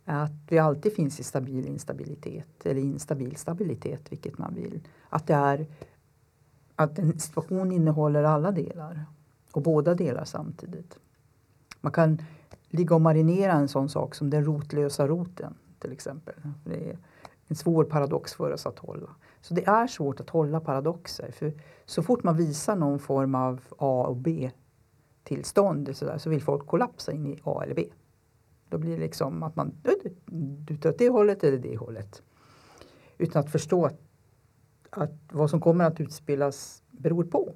Att 0.05 0.31
vi 0.49 0.59
alltid 0.59 0.93
finns 0.93 1.21
i 1.21 1.25
stabil 1.25 1.67
instabilitet 1.67 2.67
eller 2.67 2.81
instabil 2.81 3.37
stabilitet, 3.37 4.13
vilket 4.13 4.39
man 4.39 4.55
vill. 4.55 4.81
Att 5.09 5.27
det 5.27 5.35
är 5.35 5.67
att 6.77 6.99
en 6.99 7.19
situation 7.19 7.73
innehåller 7.73 8.25
alla 8.25 8.51
delar 8.51 9.05
och 9.53 9.63
båda 9.63 9.95
delar 9.95 10.25
samtidigt. 10.25 10.99
Man 11.81 11.93
kan 11.93 12.23
ligga 12.75 12.95
och 12.95 13.01
marinera 13.01 13.53
en 13.53 13.69
sån 13.69 13.89
sak 13.89 14.15
som 14.15 14.31
den 14.31 14.45
rotlösa 14.45 15.07
roten 15.07 15.55
till 15.79 15.93
exempel. 15.93 16.35
Det 16.65 16.91
är 16.91 16.99
en 17.47 17.57
svår 17.57 17.85
paradox 17.85 18.35
för 18.35 18.53
oss 18.53 18.67
att 18.67 18.79
hålla. 18.79 19.09
Så 19.41 19.55
det 19.55 19.67
är 19.67 19.87
svårt 19.87 20.21
att 20.21 20.31
hålla 20.31 20.61
paradoxer. 20.61 21.31
För 21.31 21.53
så 21.85 22.03
fort 22.03 22.23
man 22.23 22.37
visar 22.37 22.77
någon 22.77 22.99
form 22.99 23.35
av 23.35 23.61
A 23.79 24.07
och 24.09 24.17
B-tillstånd 24.17 25.97
så, 25.97 26.05
där, 26.05 26.19
så 26.19 26.31
vill 26.31 26.43
folk 26.43 26.67
kollapsa 26.67 27.13
in 27.13 27.27
i 27.27 27.41
A 27.45 27.63
eller 27.65 27.75
B. 27.75 27.87
Då 28.69 28.79
blir 28.79 28.95
det 28.95 29.01
liksom 29.01 29.43
att 29.43 29.57
man 29.57 29.73
du 30.67 30.77
tar 30.77 30.91
åt 30.91 30.99
det 30.99 31.09
hållet 31.09 31.45
eller 31.45 31.59
det 31.59 31.77
hållet. 31.77 32.23
Utan 33.19 33.41
att 33.41 33.51
förstå 33.51 33.85
att, 33.85 34.01
att 34.91 35.13
vad 35.33 35.51
som 35.51 35.61
kommer 35.61 35.85
att 35.85 36.01
utspelas 36.01 36.83
beror 36.91 37.25
på 37.25 37.53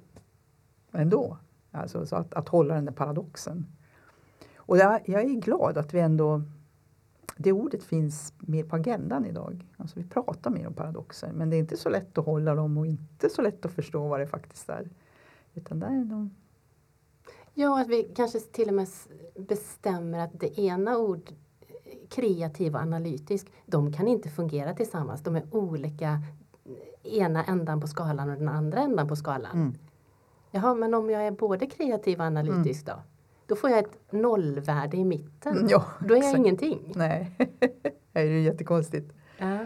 ändå. 0.91 1.37
Alltså 1.71 2.05
så 2.05 2.15
att, 2.15 2.33
att 2.33 2.49
hålla 2.49 2.75
den 2.75 2.85
där 2.85 2.93
paradoxen. 2.93 3.65
Och 4.69 4.77
jag, 4.77 5.01
jag 5.05 5.21
är 5.21 5.29
glad 5.29 5.77
att 5.77 5.93
vi 5.93 5.99
ändå 5.99 6.41
det 7.37 7.51
ordet 7.51 7.83
finns 7.83 8.33
mer 8.39 8.63
på 8.63 8.75
agendan 8.75 9.25
idag. 9.25 9.67
Alltså 9.77 9.99
vi 9.99 10.05
pratar 10.05 10.51
mer 10.51 10.67
om 10.67 10.73
paradoxer 10.73 11.31
men 11.31 11.49
det 11.49 11.55
är 11.55 11.59
inte 11.59 11.77
så 11.77 11.89
lätt 11.89 12.17
att 12.17 12.25
hålla 12.25 12.55
dem 12.55 12.77
och 12.77 12.87
inte 12.87 13.29
så 13.29 13.41
lätt 13.41 13.65
att 13.65 13.71
förstå 13.71 14.07
vad 14.07 14.19
det 14.19 14.27
faktiskt 14.27 14.69
är. 14.69 14.89
Utan 15.53 15.79
där 15.79 15.87
är 15.87 16.05
de... 16.05 16.35
Ja, 17.53 17.81
att 17.81 17.87
vi 17.87 18.03
kanske 18.15 18.39
till 18.39 18.67
och 18.67 18.73
med 18.73 18.87
bestämmer 19.35 20.19
att 20.19 20.39
det 20.39 20.59
ena 20.59 20.97
ord 20.97 21.31
kreativ 22.09 22.75
och 22.75 22.81
analytisk, 22.81 23.51
de 23.65 23.93
kan 23.93 24.07
inte 24.07 24.29
fungera 24.29 24.73
tillsammans. 24.73 25.23
De 25.23 25.35
är 25.35 25.43
olika, 25.51 26.21
ena 27.03 27.43
ändan 27.43 27.81
på 27.81 27.87
skalan 27.87 28.29
och 28.29 28.37
den 28.37 28.49
andra 28.49 28.79
ändan 28.79 29.07
på 29.07 29.15
skalan. 29.15 29.57
Mm. 29.57 29.73
Jaha, 30.51 30.73
men 30.73 30.93
om 30.93 31.09
jag 31.09 31.27
är 31.27 31.31
både 31.31 31.65
kreativ 31.65 32.19
och 32.19 32.25
analytisk 32.25 32.87
mm. 32.87 32.97
då? 32.97 33.03
Då 33.49 33.55
får 33.55 33.69
jag 33.69 33.79
ett 33.79 34.11
nollvärde 34.11 34.97
i 34.97 35.05
mitten. 35.05 35.67
Ja, 35.69 35.85
Då 35.99 36.13
är 36.13 36.17
jag 36.17 36.17
exakt. 36.17 36.37
ingenting. 36.37 36.93
Nej, 36.95 37.31
det 38.11 38.19
är 38.19 38.23
ju 38.23 38.41
jättekonstigt. 38.41 39.13
Ja. 39.37 39.57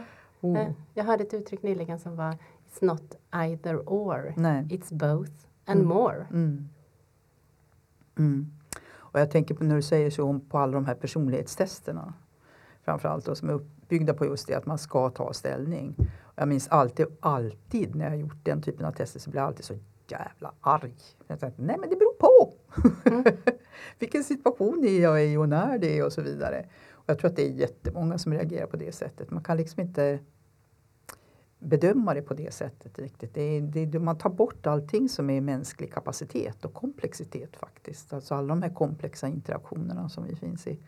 Oh. 0.41 0.59
Eh, 0.59 0.71
jag 0.93 1.03
hörde 1.03 1.23
ett 1.23 1.33
uttryck 1.33 1.63
nyligen 1.63 1.99
som 1.99 2.15
var 2.15 2.31
It's 2.31 2.85
not 2.85 3.17
either 3.31 3.77
or. 3.77 4.33
Nej. 4.37 4.63
It's 4.63 4.93
both 4.93 5.31
and 5.65 5.79
mm. 5.79 5.87
more. 5.87 6.27
Mm. 6.31 6.69
Mm. 8.17 8.51
Och 8.95 9.19
jag 9.19 9.31
tänker 9.31 9.55
på 9.55 9.63
när 9.63 9.75
du 9.75 9.81
säger 9.81 10.09
så 10.09 10.39
på 10.49 10.57
alla 10.57 10.73
de 10.73 10.85
här 10.85 10.95
personlighetstesterna. 10.95 12.13
Framförallt 12.83 13.25
då, 13.25 13.35
som 13.35 13.49
är 13.49 13.53
uppbyggda 13.53 14.13
på 14.13 14.25
just 14.25 14.47
det 14.47 14.55
att 14.55 14.65
man 14.65 14.77
ska 14.77 15.09
ta 15.09 15.33
ställning. 15.33 15.95
Jag 16.35 16.47
minns 16.47 16.67
alltid, 16.67 17.05
alltid 17.19 17.95
när 17.95 18.09
jag 18.09 18.17
gjort 18.17 18.45
den 18.45 18.61
typen 18.61 18.85
av 18.85 18.91
tester 18.91 19.19
så 19.19 19.29
blir 19.29 19.41
jag 19.41 19.47
alltid 19.47 19.65
så 19.65 19.73
jävla 20.07 20.53
arg. 20.61 20.95
Jag 21.27 21.39
tänkte, 21.39 21.61
Nej 21.61 21.77
men 21.79 21.89
det 21.89 21.95
beror 21.95 22.13
på! 22.13 22.53
Mm. 23.09 23.23
Vilken 23.99 24.23
situation 24.23 24.83
är 24.83 25.01
jag 25.01 25.25
i 25.25 25.37
och 25.37 25.49
när 25.49 25.77
det 25.77 25.97
är 25.97 26.05
och 26.05 26.13
så 26.13 26.21
vidare. 26.21 26.65
Och 26.91 27.03
jag 27.05 27.19
tror 27.19 27.29
att 27.29 27.35
det 27.35 27.47
är 27.47 27.51
jättemånga 27.51 28.17
som 28.17 28.33
reagerar 28.33 28.67
på 28.67 28.77
det 28.77 28.91
sättet. 28.91 29.31
Man 29.31 29.43
kan 29.43 29.57
liksom 29.57 29.81
inte 29.81 30.19
bedöma 31.63 32.13
det 32.13 32.21
på 32.21 32.33
det 32.33 32.53
sättet 32.53 32.99
riktigt. 32.99 33.33
Det 33.33 33.41
är, 33.41 33.61
det, 33.61 33.99
man 33.99 34.17
tar 34.17 34.29
bort 34.29 34.67
allting 34.67 35.09
som 35.09 35.29
är 35.29 35.41
mänsklig 35.41 35.93
kapacitet 35.93 36.65
och 36.65 36.73
komplexitet 36.73 37.55
faktiskt. 37.55 38.13
Alltså 38.13 38.35
alla 38.35 38.47
de 38.47 38.61
här 38.61 38.73
komplexa 38.73 39.27
interaktionerna 39.27 40.09
som 40.09 40.27
vi 40.27 40.35
finns 40.35 40.67
i. 40.67 40.79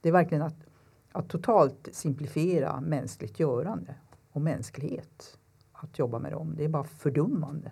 Det 0.00 0.08
är 0.08 0.12
verkligen 0.12 0.42
att, 0.42 0.66
att 1.12 1.28
totalt 1.28 1.88
simplifiera 1.92 2.80
mänskligt 2.80 3.40
görande 3.40 3.94
och 4.32 4.40
mänsklighet. 4.40 5.38
Att 5.72 5.98
jobba 5.98 6.18
med 6.18 6.32
dem, 6.32 6.54
det 6.56 6.64
är 6.64 6.68
bara 6.68 6.84
fördummande 6.84 7.70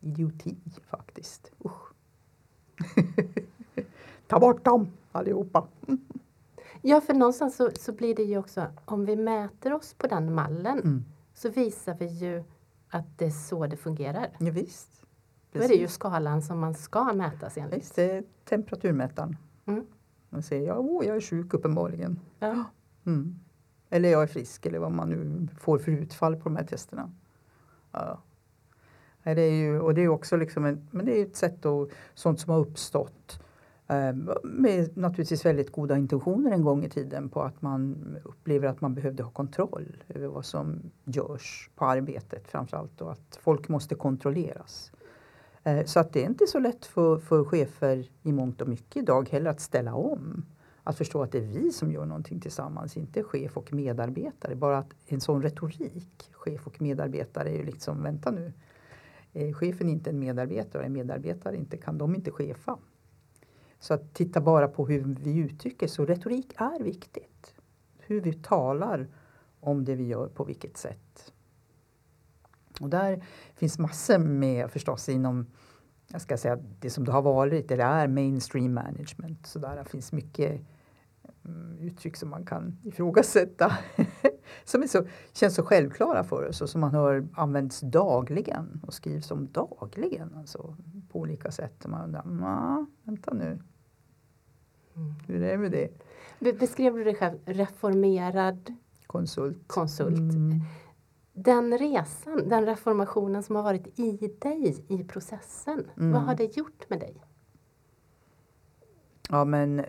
idioti 0.00 0.56
faktiskt. 0.90 1.52
Usch. 1.64 1.92
Ta 4.26 4.40
bort 4.40 4.64
dem 4.64 4.88
allihopa. 5.12 5.66
ja, 6.82 7.00
för 7.00 7.14
någonstans 7.14 7.56
så, 7.56 7.70
så, 7.80 7.92
blir 7.92 8.14
det 8.14 8.22
ju 8.22 8.38
också, 8.38 8.66
om 8.84 9.04
vi 9.04 9.16
mäter 9.16 9.72
oss 9.72 9.94
på 9.94 10.06
den 10.06 10.34
mallen 10.34 10.78
mm. 10.78 11.04
så 11.34 11.48
visar 11.48 11.94
vi 11.94 12.06
ju 12.06 12.44
att 12.88 13.18
det 13.18 13.26
är 13.26 13.30
så 13.30 13.66
det 13.66 13.76
fungerar. 13.76 14.28
Ja, 14.38 14.50
visst. 14.50 15.02
Då 15.52 15.62
är 15.62 15.68
det 15.68 15.74
ju 15.74 15.88
skalan 15.88 16.42
som 16.42 16.58
man 16.58 16.74
ska 16.74 17.12
mätas 17.12 17.56
enligt. 17.56 17.80
Visst, 17.80 17.96
det 17.96 18.12
är 18.12 18.24
temperaturmätaren. 18.44 19.36
Mm. 19.66 19.86
Man 20.28 20.42
säger, 20.42 20.66
ja, 20.66 20.74
oh, 20.74 21.06
jag 21.06 21.16
är 21.16 21.20
sjuk 21.20 21.54
uppenbarligen. 21.54 22.20
Ja. 22.38 22.64
Mm. 23.06 23.38
Eller 23.90 24.08
jag 24.08 24.22
är 24.22 24.26
frisk 24.26 24.66
eller 24.66 24.78
vad 24.78 24.92
man 24.92 25.10
nu 25.10 25.48
får 25.60 25.78
för 25.78 25.92
utfall 25.92 26.36
på 26.36 26.42
de 26.42 26.56
här 26.56 26.64
testerna. 26.64 27.12
Ja. 27.92 28.22
Det 29.22 29.42
är 29.42 29.52
ju, 29.52 29.80
och 29.80 29.94
det 29.94 30.00
är 30.00 30.08
också 30.08 30.36
liksom 30.36 30.64
en, 30.64 30.88
men 30.90 31.06
det 31.06 31.20
är 31.20 31.26
ett 31.26 31.36
sätt 31.36 31.66
och 31.66 31.90
sånt 32.14 32.40
som 32.40 32.52
har 32.52 32.60
uppstått 32.60 33.42
Ehm, 33.88 34.30
med 34.44 34.96
naturligtvis 34.96 35.46
väldigt 35.46 35.72
goda 35.72 35.96
intentioner 35.96 36.50
en 36.50 36.62
gång 36.62 36.84
i 36.84 36.88
tiden 36.88 37.28
på 37.28 37.42
att 37.42 37.62
man 37.62 37.96
upplever 38.24 38.68
att 38.68 38.80
man 38.80 38.94
behövde 38.94 39.22
ha 39.22 39.30
kontroll 39.30 39.96
över 40.08 40.26
vad 40.26 40.44
som 40.44 40.90
görs 41.04 41.70
på 41.74 41.84
arbetet 41.84 42.48
framförallt 42.48 43.00
och 43.00 43.12
att 43.12 43.38
folk 43.42 43.68
måste 43.68 43.94
kontrolleras. 43.94 44.92
Ehm, 45.64 45.86
så 45.86 46.00
att 46.00 46.12
det 46.12 46.22
är 46.22 46.26
inte 46.26 46.46
så 46.46 46.58
lätt 46.58 46.86
för, 46.86 47.18
för 47.18 47.44
chefer 47.44 48.10
i 48.22 48.32
mångt 48.32 48.60
och 48.60 48.68
mycket 48.68 48.96
idag 48.96 49.28
heller 49.28 49.50
att 49.50 49.60
ställa 49.60 49.94
om. 49.94 50.44
Att 50.82 50.98
förstå 50.98 51.22
att 51.22 51.32
det 51.32 51.38
är 51.38 51.42
vi 51.42 51.72
som 51.72 51.92
gör 51.92 52.06
någonting 52.06 52.40
tillsammans, 52.40 52.96
inte 52.96 53.22
chef 53.22 53.56
och 53.56 53.72
medarbetare. 53.72 54.54
Bara 54.54 54.78
att 54.78 54.94
en 55.06 55.20
sån 55.20 55.42
retorik, 55.42 56.30
chef 56.32 56.66
och 56.66 56.82
medarbetare, 56.82 57.48
är 57.48 57.56
ju 57.56 57.64
liksom, 57.64 58.02
vänta 58.02 58.30
nu, 58.30 58.52
är 59.32 59.52
chefen 59.52 59.88
inte 59.88 60.10
en 60.10 60.18
medarbetare 60.18 60.82
och 60.82 60.86
en 60.86 60.92
medarbetare 60.92 61.56
inte, 61.56 61.76
kan 61.76 61.98
de 61.98 62.14
inte 62.14 62.30
chefa. 62.30 62.78
Så 63.86 63.94
att 63.94 64.14
titta 64.14 64.40
bara 64.40 64.68
på 64.68 64.86
hur 64.86 65.16
vi 65.20 65.36
uttrycker 65.36 65.86
så 65.86 66.06
retorik 66.06 66.52
är 66.56 66.82
viktigt. 66.82 67.54
Hur 67.98 68.20
vi 68.20 68.32
talar 68.32 69.08
om 69.60 69.84
det 69.84 69.94
vi 69.94 70.06
gör 70.06 70.28
på 70.28 70.44
vilket 70.44 70.76
sätt. 70.76 71.32
Och 72.80 72.90
där 72.90 73.24
finns 73.54 73.78
massor 73.78 74.18
med 74.18 74.70
förstås 74.70 75.08
inom 75.08 75.46
jag 76.08 76.20
ska 76.20 76.36
säga 76.36 76.58
det 76.80 76.90
som 76.90 77.04
det 77.04 77.12
har 77.12 77.22
varit 77.22 77.70
eller 77.70 77.84
är 77.84 78.08
mainstream 78.08 78.74
management. 78.74 79.46
Så 79.46 79.58
där 79.58 79.84
finns 79.84 80.12
mycket 80.12 80.60
mm, 81.44 81.78
uttryck 81.78 82.16
som 82.16 82.30
man 82.30 82.46
kan 82.46 82.78
ifrågasätta. 82.82 83.72
som 84.64 84.82
är 84.82 84.86
så, 84.86 85.06
känns 85.32 85.54
så 85.54 85.62
självklara 85.62 86.24
för 86.24 86.48
oss 86.48 86.60
och 86.60 86.70
som 86.70 86.80
man 86.80 86.94
hör 86.94 87.28
används 87.34 87.80
dagligen 87.80 88.80
och 88.86 88.94
skrivs 88.94 89.30
om 89.30 89.52
dagligen. 89.52 90.34
Alltså, 90.34 90.76
på 91.12 91.18
olika 91.18 91.50
sätt. 91.50 91.84
Och 91.84 91.90
man 91.90 92.04
undrar, 92.04 92.86
vänta 93.04 93.34
nu. 93.34 93.58
Mm. 94.96 95.14
Hur 95.26 95.42
är 95.42 95.52
det 95.52 95.58
med 95.58 95.72
det? 95.72 95.90
Beskrev 96.58 96.94
du 96.94 97.04
dig 97.04 97.14
själv 97.14 97.38
reformerad 97.44 98.74
konsult? 99.06 99.58
konsult. 99.66 100.18
Mm. 100.18 100.60
Den 101.32 101.78
resan, 101.78 102.48
den 102.48 102.66
reformationen 102.66 103.42
som 103.42 103.56
har 103.56 103.62
varit 103.62 103.98
i 103.98 104.30
dig 104.40 104.84
i 104.88 105.04
processen, 105.04 105.84
mm. 105.96 106.12
vad 106.12 106.22
har 106.22 106.34
det 106.34 106.56
gjort 106.56 106.90
med 106.90 107.00
dig? 107.00 107.22
Ja 109.28 109.44
men 109.44 109.84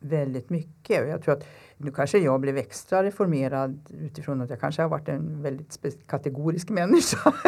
väldigt 0.00 0.50
mycket. 0.50 1.08
Jag 1.08 1.22
tror 1.22 1.34
att 1.34 1.44
nu 1.76 1.90
kanske 1.90 2.18
jag 2.18 2.40
blev 2.40 2.56
extra 2.56 3.02
reformerad 3.02 3.90
utifrån 4.00 4.40
att 4.40 4.50
jag 4.50 4.60
kanske 4.60 4.82
har 4.82 4.88
varit 4.88 5.08
en 5.08 5.42
väldigt 5.42 6.06
kategorisk 6.06 6.68
människa. 6.68 7.34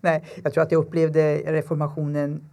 Nej, 0.00 0.40
jag 0.44 0.52
tror 0.52 0.64
att 0.64 0.72
jag 0.72 0.78
upplevde 0.78 1.52
reformationen 1.52 2.48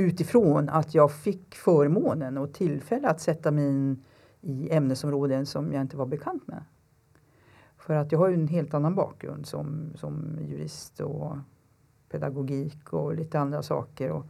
utifrån 0.00 0.68
att 0.68 0.94
jag 0.94 1.12
fick 1.12 1.54
förmånen 1.54 2.38
och 2.38 2.52
tillfälle 2.52 3.08
att 3.08 3.20
sätta 3.20 3.50
mig 3.50 3.68
in 3.68 4.04
i 4.40 4.70
ämnesområden 4.70 5.46
som 5.46 5.72
jag 5.72 5.80
inte 5.80 5.96
var 5.96 6.06
bekant 6.06 6.46
med. 6.48 6.64
För 7.76 7.94
att 7.94 8.12
jag 8.12 8.18
har 8.18 8.28
ju 8.28 8.34
en 8.34 8.48
helt 8.48 8.74
annan 8.74 8.94
bakgrund 8.94 9.46
som, 9.46 9.92
som 9.94 10.38
jurist 10.48 11.00
och 11.00 11.36
pedagogik 12.10 12.92
och 12.92 13.14
lite 13.14 13.38
andra 13.38 13.62
saker. 13.62 14.10
Och 14.10 14.26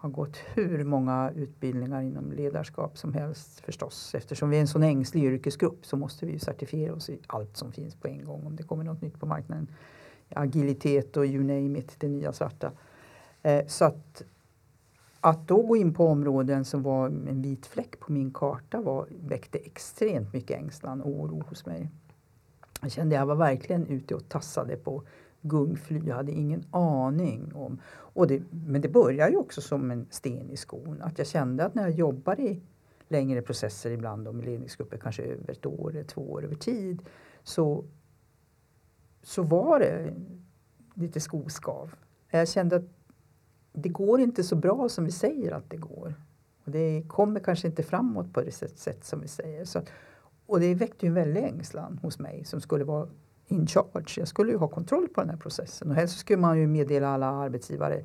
har 0.00 0.10
gått 0.10 0.36
hur 0.54 0.84
många 0.84 1.32
utbildningar 1.36 2.02
inom 2.02 2.32
ledarskap 2.32 2.98
som 2.98 3.14
helst 3.14 3.60
förstås. 3.60 4.14
Eftersom 4.14 4.50
vi 4.50 4.56
är 4.56 4.60
en 4.60 4.68
sån 4.68 4.82
ängslig 4.82 5.24
yrkesgrupp 5.24 5.86
så 5.86 5.96
måste 5.96 6.26
vi 6.26 6.38
certifiera 6.38 6.94
oss 6.94 7.10
i 7.10 7.18
allt 7.26 7.56
som 7.56 7.72
finns 7.72 7.94
på 7.94 8.08
en 8.08 8.24
gång 8.24 8.46
om 8.46 8.56
det 8.56 8.62
kommer 8.62 8.84
något 8.84 9.02
nytt 9.02 9.20
på 9.20 9.26
marknaden. 9.26 9.68
Agilitet 10.28 11.16
och 11.16 11.26
you 11.26 11.44
name 11.44 11.78
it, 11.78 11.94
det 11.98 12.08
nya 12.08 12.32
svarta. 12.32 12.72
Eh, 13.42 13.66
så 13.66 13.84
att, 13.84 14.22
att 15.20 15.48
då 15.48 15.62
gå 15.62 15.76
in 15.76 15.94
på 15.94 16.06
områden 16.06 16.64
som 16.64 16.82
var 16.82 17.06
en 17.06 17.42
vit 17.42 17.66
fläck 17.66 18.00
på 18.00 18.12
min 18.12 18.32
karta 18.32 18.80
var, 18.80 19.06
väckte 19.10 19.58
extremt 19.58 20.32
mycket 20.32 20.58
ängslan 20.58 21.00
och 21.00 21.10
oro 21.10 21.44
hos 21.48 21.66
mig. 21.66 21.88
Jag 22.82 22.92
kände 22.92 23.16
att 23.16 23.20
jag 23.20 23.26
var 23.26 23.34
verkligen 23.34 23.86
ute 23.86 24.14
och 24.14 24.28
tassade 24.28 24.76
på 24.76 25.02
gungfly. 25.42 26.00
Jag 26.06 26.16
hade 26.16 26.32
ingen 26.32 26.64
aning 26.70 27.52
om. 27.54 27.80
Och 27.90 28.26
det, 28.26 28.42
men 28.50 28.80
det 28.80 28.88
började 28.88 29.30
ju 29.30 29.36
också 29.36 29.60
som 29.60 29.90
en 29.90 30.06
sten 30.10 30.50
i 30.50 30.56
skon. 30.56 31.02
Att 31.02 31.18
jag 31.18 31.26
kände 31.26 31.64
att 31.64 31.74
när 31.74 31.82
jag 31.82 31.90
jobbar 31.90 32.40
i 32.40 32.60
längre 33.08 33.42
processer 33.42 33.90
ibland 33.90 34.28
och 34.28 34.34
med 34.34 34.44
ledningsgrupper 34.44 34.96
kanske 34.96 35.22
över 35.22 35.50
ett 35.50 35.66
år 35.66 35.90
eller 35.90 36.04
två 36.04 36.32
år 36.32 36.44
över 36.44 36.54
tid 36.54 37.02
så, 37.42 37.84
så 39.22 39.42
var 39.42 39.78
det 39.78 40.14
lite 40.94 41.20
skoskav. 41.20 41.94
Jag 42.30 42.48
kände 42.48 42.76
att 42.76 42.99
det 43.82 43.88
går 43.88 44.20
inte 44.20 44.44
så 44.44 44.56
bra 44.56 44.88
som 44.88 45.04
vi 45.04 45.10
säger 45.10 45.52
att 45.52 45.70
det 45.70 45.76
går. 45.76 46.14
Och 46.64 46.70
det 46.70 47.02
kommer 47.08 47.40
kanske 47.40 47.66
inte 47.68 47.82
framåt 47.82 48.32
på 48.32 48.40
det 48.40 48.52
sätt, 48.52 48.78
sätt 48.78 49.04
som 49.04 49.20
vi 49.20 49.28
säger. 49.28 49.64
Så, 49.64 49.82
och 50.46 50.60
det 50.60 50.74
väckte 50.74 51.06
ju 51.06 51.08
en 51.08 51.14
väldig 51.14 51.44
ängslan 51.44 51.98
hos 52.02 52.18
mig 52.18 52.44
som 52.44 52.60
skulle 52.60 52.84
vara 52.84 53.08
in 53.46 53.66
charge. 53.66 54.14
Jag 54.16 54.28
skulle 54.28 54.52
ju 54.52 54.58
ha 54.58 54.68
kontroll 54.68 55.08
på 55.08 55.20
den 55.20 55.30
här 55.30 55.36
processen 55.36 55.88
och 55.90 55.94
helst 55.94 56.18
skulle 56.18 56.38
man 56.38 56.58
ju 56.58 56.66
meddela 56.66 57.08
alla 57.08 57.26
arbetsgivare 57.26 58.04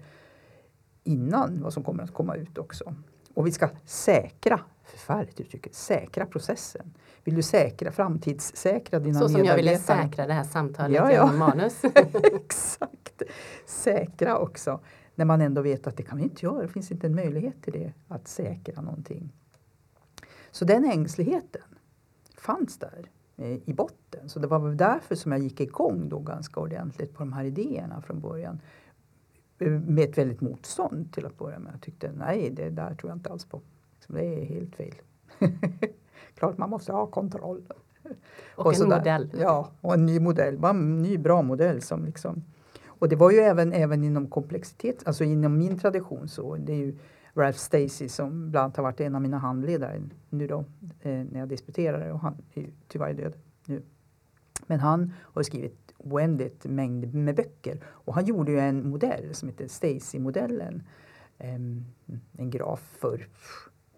innan 1.03 1.61
vad 1.61 1.73
som 1.73 1.83
kommer 1.83 2.03
att 2.03 2.13
komma 2.13 2.35
ut 2.35 2.57
också. 2.57 2.95
Och 3.33 3.47
vi 3.47 3.51
ska 3.51 3.69
säkra, 3.85 4.59
förfärligt 4.83 5.39
uttryck, 5.39 5.67
säkra 5.71 6.25
processen. 6.25 6.93
Vill 7.23 7.35
du 7.35 7.41
säkra, 7.43 7.91
framtidssäkra 7.91 8.99
dina 8.99 9.19
Så 9.19 9.29
som 9.29 9.41
medarbetare? 9.41 9.65
jag 9.65 9.71
ville 9.71 9.77
säkra 9.77 10.27
det 10.27 10.33
här 10.33 10.43
samtalet 10.43 10.95
Ja, 10.95 11.11
ja. 11.11 11.23
genom 11.23 11.37
manus. 11.37 11.81
Exakt! 12.33 13.21
Säkra 13.65 14.37
också. 14.37 14.79
När 15.15 15.25
man 15.25 15.41
ändå 15.41 15.61
vet 15.61 15.87
att 15.87 15.97
det 15.97 16.03
kan 16.03 16.17
vi 16.17 16.23
inte 16.23 16.45
göra. 16.45 16.61
Det 16.61 16.67
finns 16.67 16.91
inte 16.91 17.07
en 17.07 17.15
möjlighet 17.15 17.61
till 17.61 17.73
det. 17.73 17.93
Att 18.07 18.27
säkra 18.27 18.81
någonting. 18.81 19.33
Så 20.51 20.65
den 20.65 20.85
ängsligheten 20.85 21.61
fanns 22.37 22.77
där 22.79 23.09
eh, 23.37 23.69
i 23.69 23.73
botten. 23.73 24.29
Så 24.29 24.39
det 24.39 24.47
var 24.47 24.71
därför 24.71 25.15
som 25.15 25.31
jag 25.31 25.41
gick 25.41 25.59
igång 25.61 26.09
då 26.09 26.19
ganska 26.19 26.59
ordentligt 26.59 27.13
på 27.13 27.19
de 27.19 27.33
här 27.33 27.43
idéerna 27.43 28.01
från 28.01 28.19
början. 28.19 28.59
Eh, 29.59 29.71
Med 29.71 30.09
ett 30.09 30.17
väldigt 30.17 30.41
motstånd 30.41 31.13
till 31.13 31.25
att 31.25 31.37
börja 31.37 31.59
med. 31.59 31.73
Jag 31.73 31.81
tyckte 31.81 32.11
nej, 32.11 32.49
det 32.49 32.69
där 32.69 32.95
tror 32.95 33.09
jag 33.09 33.15
inte 33.17 33.29
alls 33.29 33.45
på. 33.45 33.61
Det 34.07 34.41
är 34.41 34.45
helt 34.45 34.75
fel. 34.75 34.95
Klart 36.35 36.57
man 36.57 36.69
måste 36.69 36.91
ha 36.91 37.05
kontroll. 37.07 37.63
Och, 38.55 38.69
en 38.73 38.75
sådär. 38.75 38.97
modell. 38.97 39.29
Ja, 39.39 39.69
och 39.81 39.93
en 39.93 40.05
ny 40.05 40.19
modell. 40.19 40.57
Bara 40.57 40.69
en 40.69 41.01
ny 41.01 41.17
bra 41.17 41.41
modell 41.41 41.81
som 41.81 42.05
liksom 42.05 42.43
och 42.99 43.09
det 43.09 43.15
var 43.15 43.31
ju 43.31 43.37
även, 43.37 43.73
även 43.73 44.03
inom 44.03 44.27
komplexitet, 44.27 45.07
alltså 45.07 45.23
inom 45.23 45.57
min 45.57 45.79
tradition 45.79 46.27
så 46.27 46.55
det 46.55 46.73
är 46.73 46.77
ju 46.77 46.97
Ralph 47.33 47.59
Stacey 47.59 48.09
som 48.09 48.51
bland 48.51 48.63
annat 48.63 48.77
har 48.77 48.83
varit 48.83 49.01
en 49.01 49.15
av 49.15 49.21
mina 49.21 49.37
handledare 49.37 50.01
nu 50.29 50.47
då 50.47 50.59
eh, 51.01 51.11
när 51.11 51.39
jag 51.39 51.49
disputerade 51.49 52.11
och 52.11 52.19
han 52.19 52.37
är 52.53 52.61
ju 52.61 52.67
tyvärr 52.87 53.13
död 53.13 53.35
nu. 53.65 53.81
Men 54.67 54.79
han 54.79 55.13
har 55.19 55.43
skrivit 55.43 55.93
oändligt 55.97 56.65
mängd 56.65 57.13
med 57.13 57.35
böcker 57.35 57.79
och 57.85 58.13
han 58.13 58.25
gjorde 58.25 58.51
ju 58.51 58.59
en 58.59 58.89
modell 58.89 59.35
som 59.35 59.49
heter 59.49 59.67
Stacey-modellen. 59.67 60.83
Eh, 61.37 61.53
en 62.37 62.49
graf 62.49 62.79
för 62.99 63.27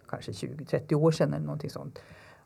kanske 0.08 0.32
20-30 0.32 0.94
år 0.94 1.12
sedan 1.12 1.34
eller 1.34 1.46
någonting 1.46 1.70
sånt. 1.70 2.00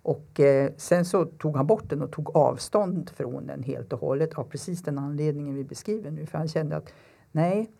Och 0.03 0.39
eh, 0.39 0.71
sen 0.77 1.05
så 1.05 1.25
tog 1.25 1.57
han 1.57 1.67
bort 1.67 1.89
den 1.89 2.01
och 2.01 2.11
tog 2.11 2.35
avstånd 2.35 3.09
från 3.09 3.47
den 3.47 3.63
helt 3.63 3.93
och 3.93 3.99
hållet 3.99 4.33
av 4.33 4.43
precis 4.43 4.81
den 4.81 4.97
anledningen 4.97 5.55
vi 5.55 5.63
beskriver 5.63 6.11
nu. 6.11 6.25
För 6.25 6.37
han 6.37 6.47
kände 6.47 6.75
att 6.75 6.93
nej, 7.31 7.71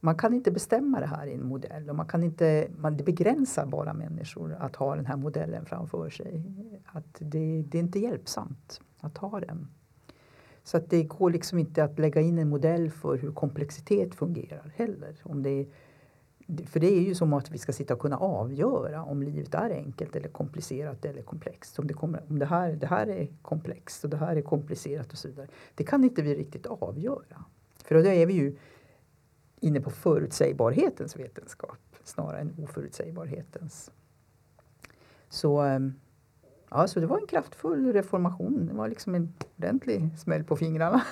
man 0.00 0.14
kan 0.14 0.34
inte 0.34 0.50
bestämma 0.50 1.00
det 1.00 1.06
här 1.06 1.26
i 1.26 1.34
en 1.34 1.46
modell 1.46 1.90
och 1.90 1.96
man 1.96 2.06
kan 2.06 2.22
inte, 2.22 2.68
man, 2.78 2.96
det 2.96 3.04
begränsar 3.04 3.66
bara 3.66 3.92
människor 3.92 4.56
att 4.60 4.76
ha 4.76 4.96
den 4.96 5.06
här 5.06 5.16
modellen 5.16 5.66
framför 5.66 6.10
sig. 6.10 6.42
Att 6.84 7.16
det, 7.18 7.62
det 7.62 7.78
är 7.78 7.82
inte 7.82 7.98
hjälpsamt 7.98 8.80
att 9.00 9.18
ha 9.18 9.40
den. 9.40 9.68
Så 10.62 10.76
att 10.76 10.90
det 10.90 11.02
går 11.02 11.30
liksom 11.30 11.58
inte 11.58 11.84
att 11.84 11.98
lägga 11.98 12.20
in 12.20 12.38
en 12.38 12.48
modell 12.48 12.90
för 12.90 13.16
hur 13.16 13.32
komplexitet 13.32 14.14
fungerar 14.14 14.72
heller. 14.76 15.16
Om 15.22 15.42
det 15.42 15.50
är, 15.50 15.66
för 16.66 16.80
det 16.80 16.92
är 16.92 17.00
ju 17.00 17.14
som 17.14 17.32
att 17.32 17.50
vi 17.50 17.58
ska 17.58 17.72
sitta 17.72 17.94
och 17.94 18.00
kunna 18.00 18.18
avgöra 18.18 19.02
om 19.02 19.22
livet 19.22 19.54
är 19.54 19.70
enkelt 19.70 20.16
eller 20.16 20.28
komplicerat 20.28 21.04
eller 21.04 21.22
komplext. 21.22 21.78
Om 21.78 21.86
det, 21.86 21.94
kommer, 21.94 22.22
om 22.28 22.38
det, 22.38 22.46
här, 22.46 22.72
det 22.72 22.86
här 22.86 23.06
är 23.06 23.28
komplext 23.42 24.04
och 24.04 24.10
det 24.10 24.16
här 24.16 24.36
är 24.36 24.42
komplicerat 24.42 25.12
och 25.12 25.18
så 25.18 25.28
vidare. 25.28 25.48
Det 25.74 25.84
kan 25.84 26.04
inte 26.04 26.22
vi 26.22 26.34
riktigt 26.34 26.66
avgöra. 26.66 27.44
För 27.84 27.94
då 27.94 28.08
är 28.08 28.26
vi 28.26 28.32
ju 28.32 28.56
inne 29.60 29.80
på 29.80 29.90
förutsägbarhetens 29.90 31.16
vetenskap 31.16 31.78
snarare 32.04 32.40
än 32.40 32.54
oförutsägbarhetens. 32.62 33.90
Så, 35.28 35.60
ehm, 35.60 35.94
ja, 36.70 36.88
så 36.88 37.00
det 37.00 37.06
var 37.06 37.18
en 37.18 37.26
kraftfull 37.26 37.92
reformation. 37.92 38.66
Det 38.66 38.74
var 38.74 38.88
liksom 38.88 39.14
en 39.14 39.32
ordentlig 39.56 40.18
smäll 40.18 40.44
på 40.44 40.56
fingrarna. 40.56 41.02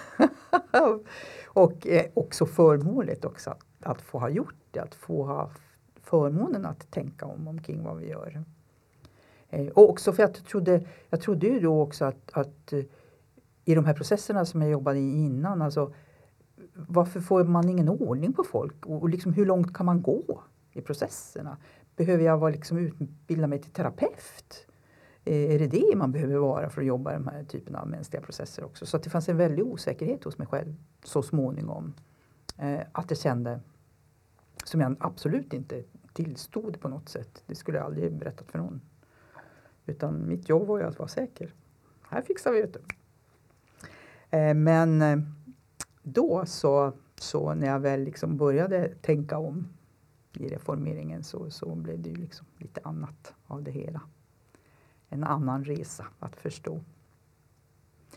och 1.47 1.87
eh, 1.87 2.07
också 2.15 2.47
förmånligt 2.47 3.25
också 3.25 3.51
att, 3.51 3.65
att 3.81 4.03
få 4.03 4.19
ha 4.19 4.29
gjort 4.29 4.55
det, 4.77 4.83
att 4.83 4.95
få 4.95 5.25
ha 5.25 5.51
förmånen 6.03 6.67
att 6.67 6.91
tänka 6.91 7.27
om 7.27 7.49
omkring 7.49 7.83
vad 7.83 7.97
vi 7.97 8.09
gör. 8.09 8.45
Eh, 9.49 9.67
och 9.67 9.91
också 9.91 10.13
för 10.13 10.23
att 10.23 10.37
jag 10.37 10.47
trodde, 10.47 10.81
jag 11.11 11.21
trodde 11.21 11.47
ju 11.47 11.61
då 11.61 11.83
också 11.83 12.05
att, 12.05 12.31
att 12.33 12.73
eh, 12.73 12.85
i 13.65 13.75
de 13.75 13.85
här 13.85 13.95
processerna 13.95 14.45
som 14.45 14.63
jag 14.63 14.71
jobbade 14.71 14.99
i 14.99 15.25
innan, 15.25 15.63
alltså 15.63 15.93
varför 16.75 17.21
får 17.21 17.45
man 17.45 17.69
ingen 17.69 17.89
ordning 17.89 18.33
på 18.33 18.45
folk? 18.45 18.87
Och, 18.87 19.03
och 19.03 19.09
liksom, 19.09 19.33
hur 19.33 19.47
långt 19.47 19.75
kan 19.75 19.87
man 19.87 20.03
gå 20.03 20.43
i 20.73 20.81
processerna? 20.81 21.57
Behöver 21.97 22.25
jag 22.25 22.39
vara, 22.39 22.51
liksom, 22.51 22.79
utbilda 22.79 23.47
mig 23.47 23.59
till 23.59 23.71
terapeut? 23.71 24.67
Eh, 25.25 25.55
är 25.55 25.59
det 25.59 25.67
det 25.67 25.97
man 25.97 26.13
behöver 26.13 26.37
vara 26.37 26.71
för 26.71 26.81
att 26.81 26.87
jobba 26.87 27.11
i 27.11 27.15
de 27.15 27.27
här 27.27 27.45
typen 27.45 27.77
av 27.77 27.89
mänskliga 27.89 28.23
processer 28.23 28.65
också? 28.65 28.87
Så 28.87 28.97
att 28.97 29.03
det 29.03 29.11
fanns 29.11 29.29
en 29.29 29.37
väldig 29.37 29.65
osäkerhet 29.65 30.25
hos 30.25 30.39
mig 30.39 30.47
själv 30.47 30.75
så 31.05 31.23
småningom. 31.23 31.95
Eh, 32.59 32.81
att 32.93 33.11
jag 33.11 33.19
kände, 33.19 33.61
som 34.65 34.81
jag 34.81 34.97
absolut 35.01 35.53
inte 35.53 35.85
tillstod 36.13 36.81
på 36.81 36.89
något 36.89 37.09
sätt. 37.09 37.43
Det 37.47 37.55
skulle 37.55 37.79
jag 37.79 37.87
aldrig 37.87 38.13
berättat 38.13 38.51
för 38.51 38.59
någon. 38.59 38.81
Utan 39.87 40.29
mitt 40.29 40.49
jobb 40.49 40.67
var 40.67 40.79
ju 40.79 40.85
att 40.85 40.99
vara 40.99 41.09
säker. 41.09 41.55
Här 42.09 42.23
fixar 42.23 42.53
vi 42.53 42.63
det. 42.63 42.79
Eh, 44.39 44.55
men 44.55 45.03
eh, 45.03 45.19
då 46.03 46.47
så, 46.47 46.93
så 47.17 47.55
när 47.55 47.67
jag 47.67 47.81
väl 47.81 48.01
liksom 48.01 48.37
började 48.37 48.95
tänka 49.03 49.39
om 49.39 49.69
i 50.33 50.49
reformeringen 50.49 51.25
så, 51.25 51.51
så 51.51 51.75
blev 51.75 52.03
det 52.03 52.09
ju 52.09 52.17
liksom 52.17 52.47
lite 52.59 52.81
annat 52.85 53.35
av 53.47 53.63
det 53.63 53.71
hela. 53.71 54.01
En 55.09 55.25
annan 55.25 55.65
resa 55.65 56.07
att 56.19 56.37
förstå. 56.37 56.81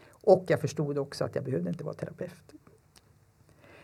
Och 0.10 0.46
jag 0.48 0.62
förstod 0.62 0.98
också 0.98 1.26
att 1.26 1.36
jag 1.36 1.44
behövde 1.44 1.70
inte 1.70 1.84
vara 1.84 1.94
terapeut. 1.94 2.54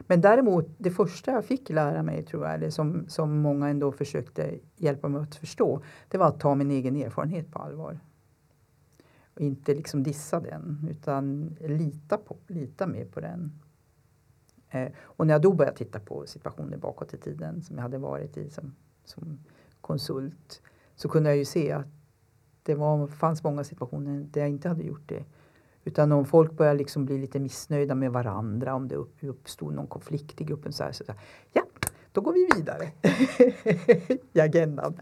Men 0.07 0.21
däremot, 0.21 0.65
det 0.77 0.91
första 0.91 1.31
jag 1.31 1.45
fick 1.45 1.69
lära 1.69 2.03
mig, 2.03 2.23
tror 2.23 2.45
jag, 2.45 2.53
eller 2.53 2.69
som, 2.69 3.05
som 3.07 3.37
många 3.37 3.67
ändå 3.67 3.91
försökte 3.91 4.59
hjälpa 4.75 5.07
mig 5.07 5.21
att 5.21 5.35
förstå, 5.35 5.81
det 6.09 6.17
var 6.17 6.27
att 6.27 6.39
ta 6.39 6.55
min 6.55 6.71
egen 6.71 6.95
erfarenhet 6.95 7.51
på 7.51 7.59
allvar. 7.59 7.99
Och 9.33 9.41
inte 9.41 9.73
liksom 9.73 10.03
dissa 10.03 10.39
den, 10.39 10.87
utan 10.91 11.55
lita, 11.59 12.17
på, 12.17 12.37
lita 12.47 12.87
mer 12.87 13.05
på 13.05 13.19
den. 13.19 13.59
Eh, 14.69 14.91
och 15.01 15.27
när 15.27 15.33
jag 15.33 15.41
då 15.41 15.53
började 15.53 15.77
titta 15.77 15.99
på 15.99 16.25
situationer 16.27 16.77
bakåt 16.77 17.13
i 17.13 17.17
tiden 17.17 17.61
som 17.61 17.75
jag 17.75 17.83
hade 17.83 17.97
varit 17.97 18.37
i 18.37 18.49
som, 18.49 18.75
som 19.03 19.39
konsult 19.81 20.61
så 20.95 21.09
kunde 21.09 21.29
jag 21.29 21.37
ju 21.37 21.45
se 21.45 21.71
att 21.71 21.87
det 22.63 22.75
var, 22.75 23.07
fanns 23.07 23.43
många 23.43 23.63
situationer 23.63 24.27
där 24.31 24.41
jag 24.41 24.49
inte 24.49 24.69
hade 24.69 24.83
gjort 24.83 25.09
det. 25.09 25.25
Utan 25.85 26.11
om 26.11 26.25
folk 26.25 26.51
börjar 26.51 26.75
liksom 26.75 27.05
bli 27.05 27.17
lite 27.17 27.39
missnöjda 27.39 27.95
med 27.95 28.11
varandra, 28.11 28.75
om 28.75 28.87
det 28.87 28.95
uppstod 29.27 29.73
någon 29.73 29.87
konflikt 29.87 30.41
i 30.41 30.43
gruppen 30.43 30.73
så 30.73 30.83
här, 30.83 30.91
så 30.91 31.03
här 31.07 31.17
ja, 31.53 31.61
då 32.11 32.21
går 32.21 32.33
vi 32.33 32.47
vidare 32.55 32.91
i 34.33 34.39
agendan. 34.39 34.99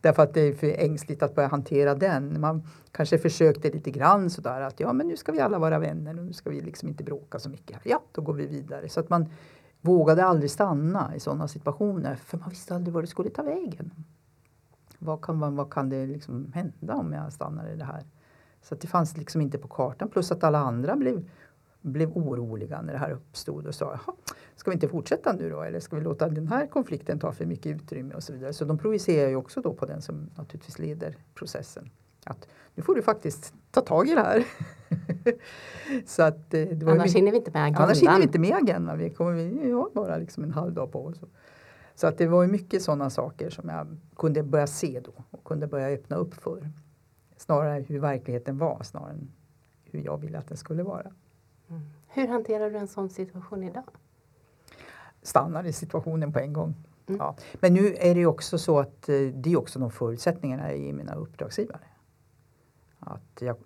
Därför 0.00 0.22
att 0.22 0.34
det 0.34 0.40
är 0.40 0.52
för 0.52 0.66
ängsligt 0.66 1.22
att 1.22 1.34
börja 1.34 1.48
hantera 1.48 1.94
den. 1.94 2.40
Man 2.40 2.62
kanske 2.92 3.18
försökte 3.18 3.70
lite 3.70 3.90
grann 3.90 4.30
sådär 4.30 4.60
att 4.60 4.80
ja 4.80 4.92
men 4.92 5.08
nu 5.08 5.16
ska 5.16 5.32
vi 5.32 5.40
alla 5.40 5.58
vara 5.58 5.78
vänner 5.78 6.18
och 6.18 6.24
nu 6.24 6.32
ska 6.32 6.50
vi 6.50 6.60
liksom 6.60 6.88
inte 6.88 7.04
bråka 7.04 7.38
så 7.38 7.50
mycket. 7.50 7.80
Ja, 7.84 8.02
då 8.12 8.22
går 8.22 8.34
vi 8.34 8.46
vidare. 8.46 8.88
Så 8.88 9.00
att 9.00 9.10
man 9.10 9.26
vågade 9.80 10.24
aldrig 10.24 10.50
stanna 10.50 11.16
i 11.16 11.20
sådana 11.20 11.48
situationer 11.48 12.16
för 12.16 12.38
man 12.38 12.50
visste 12.50 12.74
aldrig 12.74 12.94
var 12.94 13.02
det 13.02 13.08
skulle 13.08 13.30
ta 13.30 13.42
vägen. 13.42 13.90
Vad 14.98 15.20
kan, 15.20 15.56
vad 15.56 15.72
kan 15.72 15.88
det 15.88 16.06
liksom 16.06 16.52
hända 16.52 16.94
om 16.94 17.12
jag 17.12 17.32
stannar 17.32 17.70
i 17.70 17.76
det 17.76 17.84
här? 17.84 18.04
Så 18.62 18.74
det 18.74 18.86
fanns 18.86 19.16
liksom 19.16 19.40
inte 19.40 19.58
på 19.58 19.68
kartan. 19.68 20.08
Plus 20.08 20.32
att 20.32 20.44
alla 20.44 20.58
andra 20.58 20.96
blev, 20.96 21.28
blev 21.80 22.16
oroliga 22.16 22.82
när 22.82 22.92
det 22.92 22.98
här 22.98 23.10
uppstod 23.10 23.66
och 23.66 23.74
sa 23.74 23.84
Jaha, 23.84 24.16
ska 24.56 24.70
vi 24.70 24.74
inte 24.74 24.88
fortsätta 24.88 25.32
nu 25.32 25.50
då? 25.50 25.62
Eller 25.62 25.80
ska 25.80 25.96
vi 25.96 26.02
låta 26.02 26.28
den 26.28 26.48
här 26.48 26.66
konflikten 26.66 27.18
ta 27.18 27.32
för 27.32 27.46
mycket 27.46 27.66
utrymme 27.66 28.14
och 28.14 28.22
så 28.22 28.32
vidare. 28.32 28.52
Så 28.52 28.64
de 28.64 28.78
projicerar 28.78 29.28
ju 29.28 29.36
också 29.36 29.60
då 29.60 29.74
på 29.74 29.86
den 29.86 30.02
som 30.02 30.30
naturligtvis 30.36 30.78
leder 30.78 31.16
processen. 31.34 31.90
Att 32.24 32.48
nu 32.74 32.82
får 32.82 32.94
du 32.94 33.02
faktiskt 33.02 33.54
ta 33.70 33.80
tag 33.80 34.08
i 34.08 34.14
det 34.14 34.20
här. 34.20 34.46
så 36.06 36.22
att, 36.22 36.54
eh, 36.54 36.60
det 36.60 36.82
var 36.82 36.92
Annars 36.92 37.04
mycket, 37.04 37.16
hinner 37.16 37.30
vi 37.32 37.38
inte 37.38 37.50
med 37.50 37.62
agendan. 37.62 37.82
annars 37.82 38.00
hinner 38.02 38.16
vi 38.16 38.22
inte 38.22 38.38
med 38.38 38.56
agendan. 38.56 38.98
Vi, 38.98 39.10
kommer, 39.10 39.32
vi 39.34 39.70
har 39.70 39.90
bara 39.94 40.16
liksom 40.16 40.44
en 40.44 40.52
halv 40.52 40.72
dag 40.72 40.92
på 40.92 41.04
oss. 41.04 41.20
Så 41.94 42.06
att 42.06 42.18
det 42.18 42.26
var 42.26 42.46
mycket 42.46 42.82
sådana 42.82 43.10
saker 43.10 43.50
som 43.50 43.68
jag 43.68 43.96
kunde 44.16 44.42
börja 44.42 44.66
se 44.66 45.00
då 45.04 45.24
och 45.30 45.44
kunde 45.44 45.66
börja 45.66 45.88
öppna 45.88 46.16
upp 46.16 46.34
för. 46.34 46.70
Snarare 47.48 47.80
hur 47.80 47.98
verkligheten 47.98 48.58
var 48.58 48.82
snarare 48.82 49.10
än 49.10 49.32
hur 49.84 50.00
jag 50.04 50.18
ville 50.18 50.38
att 50.38 50.48
den 50.48 50.56
skulle 50.56 50.82
vara. 50.82 51.12
Mm. 51.68 51.82
Hur 52.08 52.28
hanterar 52.28 52.70
du 52.70 52.78
en 52.78 52.88
sån 52.88 53.10
situation 53.10 53.62
idag? 53.62 53.84
Stannar 55.22 55.64
i 55.64 55.72
situationen 55.72 56.32
på 56.32 56.38
en 56.38 56.52
gång. 56.52 56.74
Mm. 57.06 57.18
Ja. 57.18 57.36
Men 57.60 57.74
nu 57.74 57.94
är 57.94 58.14
det 58.14 58.20
ju 58.20 58.26
också 58.26 58.58
så 58.58 58.78
att 58.78 59.08
eh, 59.08 59.20
det 59.20 59.52
är 59.52 59.58
också 59.58 59.78
de 59.78 59.90
förutsättningarna 59.90 60.74
i 60.74 60.92
mina 60.92 61.14
uppdragsgivare. 61.14 61.86
Att 62.98 63.38
jag, 63.40 63.56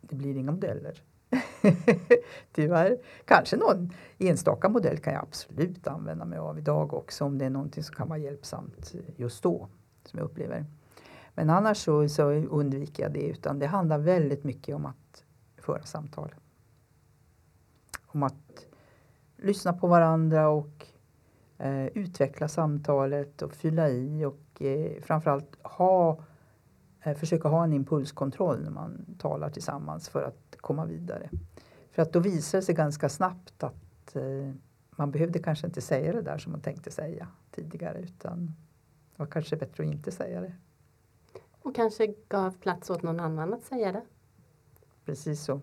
det 0.00 0.16
blir 0.16 0.36
inga 0.36 0.52
modeller. 0.52 1.02
Tyvärr. 2.52 2.98
Kanske 3.24 3.56
någon 3.56 3.92
enstaka 4.18 4.68
modell 4.68 4.98
kan 4.98 5.12
jag 5.12 5.22
absolut 5.22 5.86
använda 5.86 6.24
mig 6.24 6.38
av 6.38 6.58
idag 6.58 6.94
också 6.94 7.24
om 7.24 7.38
det 7.38 7.44
är 7.44 7.50
någonting 7.50 7.82
som 7.82 7.96
kan 7.96 8.08
vara 8.08 8.18
hjälpsamt 8.18 8.94
just 9.16 9.42
då 9.42 9.68
som 10.04 10.18
jag 10.18 10.24
upplever. 10.24 10.66
Men 11.34 11.50
annars 11.50 11.78
så, 11.78 12.08
så 12.08 12.30
undviker 12.32 13.02
jag 13.02 13.12
det 13.12 13.28
utan 13.28 13.58
det 13.58 13.66
handlar 13.66 13.98
väldigt 13.98 14.44
mycket 14.44 14.74
om 14.74 14.86
att 14.86 15.24
föra 15.56 15.82
samtal. 15.82 16.34
Om 18.06 18.22
att 18.22 18.66
lyssna 19.36 19.72
på 19.72 19.86
varandra 19.86 20.48
och 20.48 20.86
eh, 21.58 21.86
utveckla 21.86 22.48
samtalet 22.48 23.42
och 23.42 23.52
fylla 23.52 23.88
i 23.88 24.24
och 24.24 24.62
eh, 24.62 25.02
framförallt 25.02 25.56
ha, 25.62 26.24
eh, 27.02 27.16
försöka 27.16 27.48
ha 27.48 27.64
en 27.64 27.72
impulskontroll 27.72 28.62
när 28.62 28.70
man 28.70 29.16
talar 29.18 29.50
tillsammans 29.50 30.08
för 30.08 30.22
att 30.22 30.56
komma 30.56 30.84
vidare. 30.84 31.30
För 31.92 32.02
att 32.02 32.12
då 32.12 32.20
visar 32.20 32.58
det 32.58 32.62
sig 32.62 32.74
ganska 32.74 33.08
snabbt 33.08 33.62
att 33.62 34.16
eh, 34.16 34.54
man 34.90 35.10
behövde 35.10 35.38
kanske 35.38 35.66
inte 35.66 35.80
säga 35.80 36.12
det 36.12 36.22
där 36.22 36.38
som 36.38 36.52
man 36.52 36.60
tänkte 36.60 36.90
säga 36.90 37.28
tidigare 37.50 37.98
utan 38.00 38.46
det 39.10 39.18
var 39.18 39.26
kanske 39.26 39.56
bättre 39.56 39.84
att 39.84 39.92
inte 39.92 40.10
säga 40.10 40.40
det. 40.40 40.52
Och 41.62 41.74
kanske 41.74 42.14
gav 42.28 42.50
plats 42.50 42.90
åt 42.90 43.02
någon 43.02 43.20
annan 43.20 43.54
att 43.54 43.62
säga 43.62 43.92
det. 43.92 44.02
Precis 45.04 45.44
så. 45.44 45.60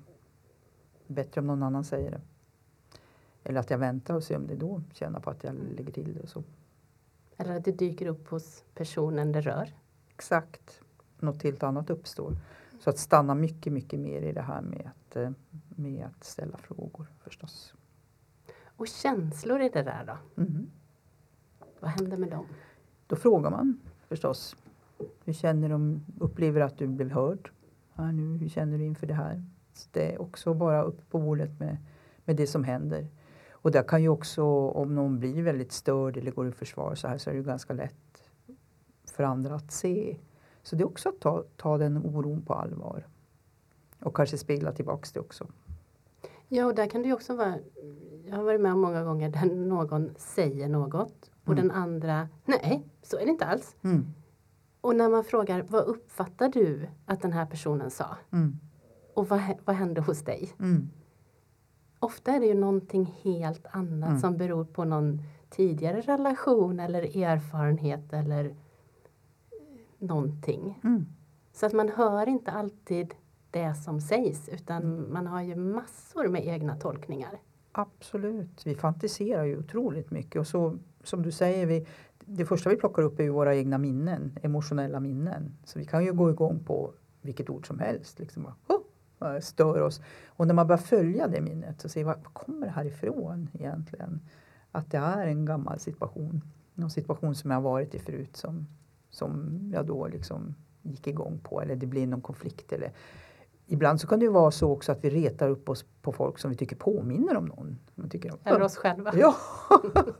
Bättre 1.08 1.41
om 1.41 1.47
någon 1.47 1.64
annan 1.64 1.84
säger 1.84 2.12
det. 2.12 2.22
Eller 3.43 3.60
att 3.60 3.70
jag 3.70 3.78
väntar 3.78 4.16
och 4.16 4.24
ser 4.24 4.36
om 4.36 4.47
det 4.47 4.56
då 4.56 4.82
känner 4.93 5.20
på 5.20 5.30
att 5.30 5.43
jag 5.43 5.56
lägger 5.56 5.91
till 5.91 6.14
det. 6.14 6.20
Och 6.20 6.30
så. 6.30 6.43
Eller 7.38 7.58
att 7.58 7.66
det 7.66 7.72
dyker 7.72 8.08
upp 8.08 8.30
hos 8.30 8.64
personen 8.74 9.32
det 9.32 9.41
rör. 9.41 9.76
Exakt. 10.10 10.82
Något 11.20 11.43
helt 11.43 11.64
annat 11.64 11.89
uppstår. 11.89 12.38
Så 12.80 12.89
att 12.89 12.97
stanna 12.97 13.36
mycket, 13.36 13.74
mycket 13.74 14.00
mer 14.00 14.22
i 14.22 14.32
det 14.32 14.41
här 14.41 14.62
med 14.62 14.89
att, 14.95 15.16
eh, 15.16 15.32
med 15.70 16.06
att 16.06 16.24
ställa 16.24 16.58
frågor 16.58 17.08
förstås. 17.20 17.74
Och 18.66 18.88
känslor 18.88 19.62
i 19.62 19.70
det 19.70 19.84
där 19.84 20.06
då? 20.06 20.41
Mm. 20.41 20.72
Vad 21.80 21.91
händer 21.91 22.18
med 22.18 22.30
dem? 22.30 22.45
Då 23.08 23.16
frågar 23.16 23.52
man 23.52 23.82
förstås. 24.08 24.56
Hur 25.26 25.34
känner 25.34 25.70
du? 25.70 26.00
Upplever 26.20 26.62
att 26.62 26.78
du 26.78 26.88
blev 26.88 27.12
hörd? 27.12 27.52
Ja, 27.95 28.12
nu, 28.12 28.38
hur 28.38 28.50
känner 28.50 28.78
du 28.78 28.86
inför 28.86 29.08
det 29.08 29.14
här? 29.14 29.43
Så 29.74 29.89
det 29.91 30.14
är 30.14 30.22
också 30.22 30.54
bara 30.54 30.84
upp 30.84 31.10
på 31.10 31.20
bordet 31.20 31.60
med, 31.60 31.78
med 32.26 32.36
det 32.36 32.47
som 32.47 32.64
händer. 32.64 33.08
Och 33.52 33.72
där 33.72 33.84
kan 33.84 34.02
ju 34.02 34.10
också, 34.10 34.43
om 34.70 34.95
någon 34.95 35.20
blir 35.20 35.43
väldigt 35.43 35.72
störd 35.72 36.18
eller 36.18 36.32
går 36.32 36.47
i 36.47 36.52
försvar 36.52 36.95
så 36.95 37.08
här 37.08 37.18
så 37.18 37.30
är 37.30 37.34
det 37.34 37.41
ganska 37.41 37.74
lätt 37.74 38.24
för 39.12 39.24
andra 39.24 39.56
att 39.56 39.72
se. 39.72 40.18
Så 40.64 40.76
det 40.76 40.84
är 40.84 40.88
också 40.88 41.10
att 41.10 41.20
ta, 41.20 41.43
ta 41.58 41.78
den 41.78 41.97
oron 41.97 42.41
på 42.41 42.54
allvar. 42.54 43.08
Och 44.00 44.16
kanske 44.16 44.38
spegla 44.38 44.72
tillbaks 44.72 45.12
det 45.12 45.20
också. 45.20 45.47
Ja, 46.47 46.66
och 46.66 46.76
där 46.76 46.88
kan 46.88 47.02
det 47.02 47.08
ju 47.08 47.14
också 47.14 47.36
vara, 47.36 47.56
jag 48.26 48.36
har 48.36 48.43
varit 48.43 48.62
med 48.62 48.74
om 48.74 48.80
många 48.82 49.04
gånger 49.04 49.30
där 49.30 49.45
någon 49.45 50.10
säger 50.18 50.70
något 50.70 51.32
och 51.45 51.54
Mm. 51.54 51.68
den 51.68 51.72
andra, 51.72 52.30
nej, 52.45 52.86
så 53.02 53.18
är 53.18 53.26
det 53.26 53.32
inte 53.32 53.45
alls. 53.45 53.76
Mm. 53.84 54.06
Och 54.82 54.96
när 54.96 55.10
man 55.10 55.24
frågar, 55.24 55.62
vad 55.62 55.84
uppfattar 55.86 56.50
du 56.50 56.88
att 57.06 57.22
den 57.22 57.34
här 57.34 57.46
personen 57.46 57.92
sa? 57.92 58.18
Mm. 58.32 58.60
Och 59.14 59.30
vad, 59.30 59.42
vad 59.66 59.76
hände 59.76 60.02
hos 60.02 60.22
dig? 60.22 60.54
Mm. 60.60 60.90
Ofta 62.00 62.32
är 62.32 62.40
det 62.40 62.46
ju 62.46 62.54
någonting 62.54 63.06
helt 63.22 63.66
annat 63.72 64.10
Mm. 64.10 64.20
som 64.22 64.38
beror 64.38 64.66
på 64.66 64.86
någon 64.86 65.22
tidigare 65.50 66.02
relation 66.02 66.80
eller 66.80 67.18
erfarenhet 67.18 68.14
eller 68.14 68.46
eh, 68.46 68.54
någonting. 69.98 70.80
Mm. 70.84 71.06
Så 71.54 71.66
att 71.66 71.74
man 71.74 71.90
hör 71.90 72.30
inte 72.30 72.52
alltid 72.52 73.14
det 73.52 73.74
som 73.76 74.02
sägs 74.02 74.50
utan 74.50 75.12
man 75.14 75.28
har 75.28 75.42
ju 75.42 75.56
massor 75.56 76.28
med 76.28 76.48
egna 76.48 76.76
tolkningar. 76.76 77.40
Absolut, 77.72 78.66
vi 78.66 78.76
fantiserar 78.76 79.44
ju 79.44 79.58
otroligt 79.58 80.12
mycket 80.12 80.40
och 80.40 80.48
så 80.48 80.78
som 81.04 81.22
du 81.22 81.32
säger, 81.32 81.66
vi, 81.66 81.88
det 82.30 82.46
första 82.46 82.70
vi 82.70 82.76
plockar 82.76 83.04
upp 83.04 83.20
är 83.20 83.24
ju 83.24 83.30
våra 83.30 83.56
egna 83.56 83.78
minnen, 83.78 84.38
emotionella 84.42 85.00
minnen. 85.00 85.58
Så 85.64 85.80
vi 85.80 85.86
kan 85.86 86.06
ju 86.06 86.14
gå 86.14 86.30
igång 86.30 86.64
på 86.64 86.94
vilket 87.22 87.50
ord 87.50 87.68
som 87.68 87.80
helst, 87.80 88.20
liksom 88.20 88.44
bara, 88.44 88.56
oh, 88.68 89.40
stör 89.40 89.82
oss. 89.82 90.02
Och 90.28 90.48
när 90.48 90.54
man 90.54 90.68
börjar 90.68 90.78
följa 90.82 91.28
det 91.28 91.42
minnet 91.42 91.84
och 91.84 91.92
se 91.92 92.04
var 92.04 92.14
kommer 92.34 92.66
det 92.66 92.72
här 92.72 92.86
ifrån 92.86 93.50
egentligen? 93.54 94.22
Att 94.72 94.92
det 94.92 94.98
är 94.98 95.28
en 95.28 95.46
gammal 95.46 95.80
situation, 95.80 96.42
någon 96.74 96.90
situation 96.90 97.36
som 97.36 97.52
jag 97.52 97.62
varit 97.62 97.96
i 97.96 98.00
förut 98.00 98.38
som, 98.38 98.68
som 99.10 99.60
jag 99.74 99.86
då 99.86 100.08
liksom 100.08 100.56
gick 100.82 101.08
igång 101.08 101.40
på 101.44 101.62
eller 101.62 101.76
det 101.76 101.88
blir 101.88 102.08
någon 102.08 102.22
konflikt 102.22 102.72
eller 102.72 102.92
Ibland 103.72 104.02
så 104.02 104.08
kan 104.08 104.20
det 104.20 104.26
ju 104.26 104.32
vara 104.32 104.52
så 104.52 104.72
också 104.72 104.92
att 104.92 105.04
vi 105.04 105.10
retar 105.10 105.50
upp 105.50 105.70
oss 105.70 105.86
på 106.02 106.12
folk 106.12 106.40
som 106.40 106.52
vi 106.52 106.58
tycker 106.58 106.76
påminner 106.76 107.36
om 107.36 107.46
någon. 107.46 107.80
Man 107.96 108.10
tycker, 108.10 108.34
Eller 108.44 108.62
oss 108.62 108.78
själva. 108.78 109.12
Ja, 109.16 109.36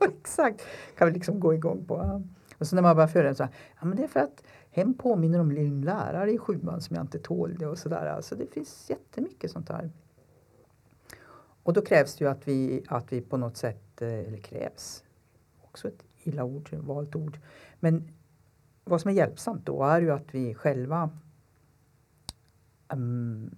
exakt. 0.00 0.62
Kan 0.98 1.08
vi 1.08 1.14
liksom 1.14 1.40
gå 1.40 1.54
igång 1.54 1.84
på. 1.84 2.22
Och 2.58 2.66
så 2.66 2.74
när 2.74 2.82
man 2.82 2.96
börjar 2.96 3.08
följa 3.08 3.34
så 3.34 3.42
här, 3.42 3.52
ja 3.80 3.86
men 3.86 3.96
det 3.96 4.04
är 4.04 4.08
för 4.08 4.20
att 4.20 4.42
hem 4.70 4.94
påminner 4.94 5.38
om 5.38 5.48
min 5.48 5.82
lärare 5.82 6.32
i 6.32 6.38
sjuan 6.38 6.80
som 6.80 6.96
jag 6.96 7.02
inte 7.02 7.18
tålde 7.18 7.66
och 7.66 7.78
sådär. 7.78 8.06
Alltså 8.06 8.34
det 8.34 8.46
finns 8.46 8.90
jättemycket 8.90 9.50
sånt 9.50 9.68
här. 9.68 9.90
Och 11.62 11.72
då 11.72 11.82
krävs 11.82 12.16
det 12.16 12.24
ju 12.24 12.30
att 12.30 12.48
vi, 12.48 12.84
att 12.88 13.12
vi 13.12 13.20
på 13.20 13.36
något 13.36 13.56
sätt, 13.56 14.02
eh, 14.02 14.08
eller 14.08 14.38
krävs, 14.38 15.04
också 15.62 15.88
ett 15.88 16.02
illa 16.22 16.44
ord, 16.44 16.70
valt 16.72 17.16
ord. 17.16 17.38
Men 17.80 18.08
vad 18.84 19.00
som 19.00 19.10
är 19.10 19.14
hjälpsamt 19.14 19.66
då 19.66 19.84
är 19.84 20.00
ju 20.00 20.10
att 20.10 20.34
vi 20.34 20.54
själva 20.54 21.10
um, 22.92 23.50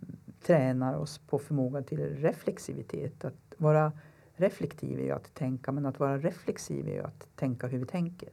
tränar 0.43 0.95
oss 0.95 1.19
på 1.19 1.39
förmågan 1.39 1.85
till 1.85 1.99
reflexivitet. 1.99 3.25
Att 3.25 3.55
vara 3.57 3.93
reflektiv 4.35 4.99
är 4.99 5.05
ju 5.05 5.11
att 5.11 5.35
tänka 5.35 5.73
men 5.73 5.87
att 5.87 6.01
vara 6.01 6.19
reflexiv 6.19 6.89
är 6.89 6.93
ju 6.93 7.03
att 7.03 7.29
tänka 7.37 7.67
hur 7.67 7.79
vi 7.79 7.87
tänker. 7.87 8.29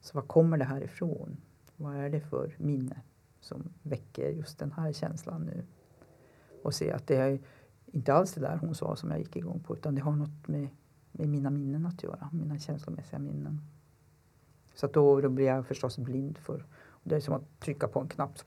Så 0.00 0.18
var 0.18 0.26
kommer 0.26 0.58
det 0.58 0.64
här 0.64 0.80
ifrån? 0.80 1.36
Vad 1.76 1.96
är 1.96 2.10
det 2.10 2.20
för 2.20 2.54
minne 2.58 3.00
som 3.40 3.72
väcker 3.82 4.30
just 4.30 4.58
den 4.58 4.72
här 4.72 4.92
känslan 4.92 5.42
nu? 5.42 5.64
Och 6.62 6.74
se 6.74 6.92
att 6.92 7.06
det 7.06 7.16
är 7.16 7.40
inte 7.86 8.12
alls 8.12 8.34
det 8.34 8.40
där 8.40 8.56
hon 8.56 8.74
sa 8.74 8.96
som 8.96 9.10
jag 9.10 9.18
gick 9.18 9.36
igång 9.36 9.60
på 9.60 9.76
utan 9.76 9.94
det 9.94 10.00
har 10.00 10.16
något 10.16 10.48
med, 10.48 10.68
med 11.12 11.28
mina 11.28 11.50
minnen 11.50 11.86
att 11.86 12.02
göra, 12.02 12.28
mina 12.32 12.58
känslomässiga 12.58 13.18
minnen. 13.18 13.60
Så 14.74 14.86
att 14.86 14.92
då, 14.92 15.20
då 15.20 15.28
blir 15.28 15.46
jag 15.46 15.66
förstås 15.66 15.98
blind 15.98 16.38
för 16.38 16.64
det 17.02 17.16
är 17.16 17.20
som 17.20 17.34
att 17.34 17.60
trycka 17.60 17.88
på 17.88 18.00
en 18.00 18.08
knapp 18.08 18.38
så 18.38 18.44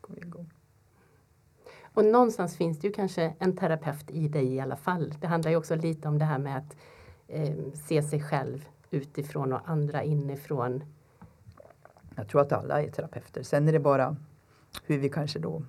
går 0.00 0.14
vi 0.14 0.20
igång. 0.20 0.50
Och 1.96 2.04
någonstans 2.04 2.56
finns 2.56 2.78
det 2.78 2.86
ju 2.86 2.92
kanske 2.92 3.34
en 3.38 3.56
terapeut 3.56 4.10
i 4.10 4.28
dig 4.28 4.54
i 4.54 4.60
alla 4.60 4.76
fall. 4.76 5.14
Det 5.20 5.26
handlar 5.26 5.50
ju 5.50 5.56
också 5.56 5.74
lite 5.74 6.08
om 6.08 6.18
det 6.18 6.24
här 6.24 6.38
med 6.38 6.56
att 6.56 6.76
eh, 7.28 7.54
se 7.74 8.02
sig 8.02 8.22
själv 8.22 8.68
utifrån 8.90 9.52
och 9.52 9.60
andra 9.64 10.02
inifrån. 10.02 10.84
Jag 12.14 12.28
tror 12.28 12.40
att 12.40 12.52
alla 12.52 12.82
är 12.82 12.90
terapeuter. 12.90 13.42
Sen 13.42 13.68
är 13.68 13.72
det 13.72 13.80
bara 13.80 14.16
hur 14.82 14.98
vi 14.98 15.08
kanske 15.08 15.38
då 15.38 15.62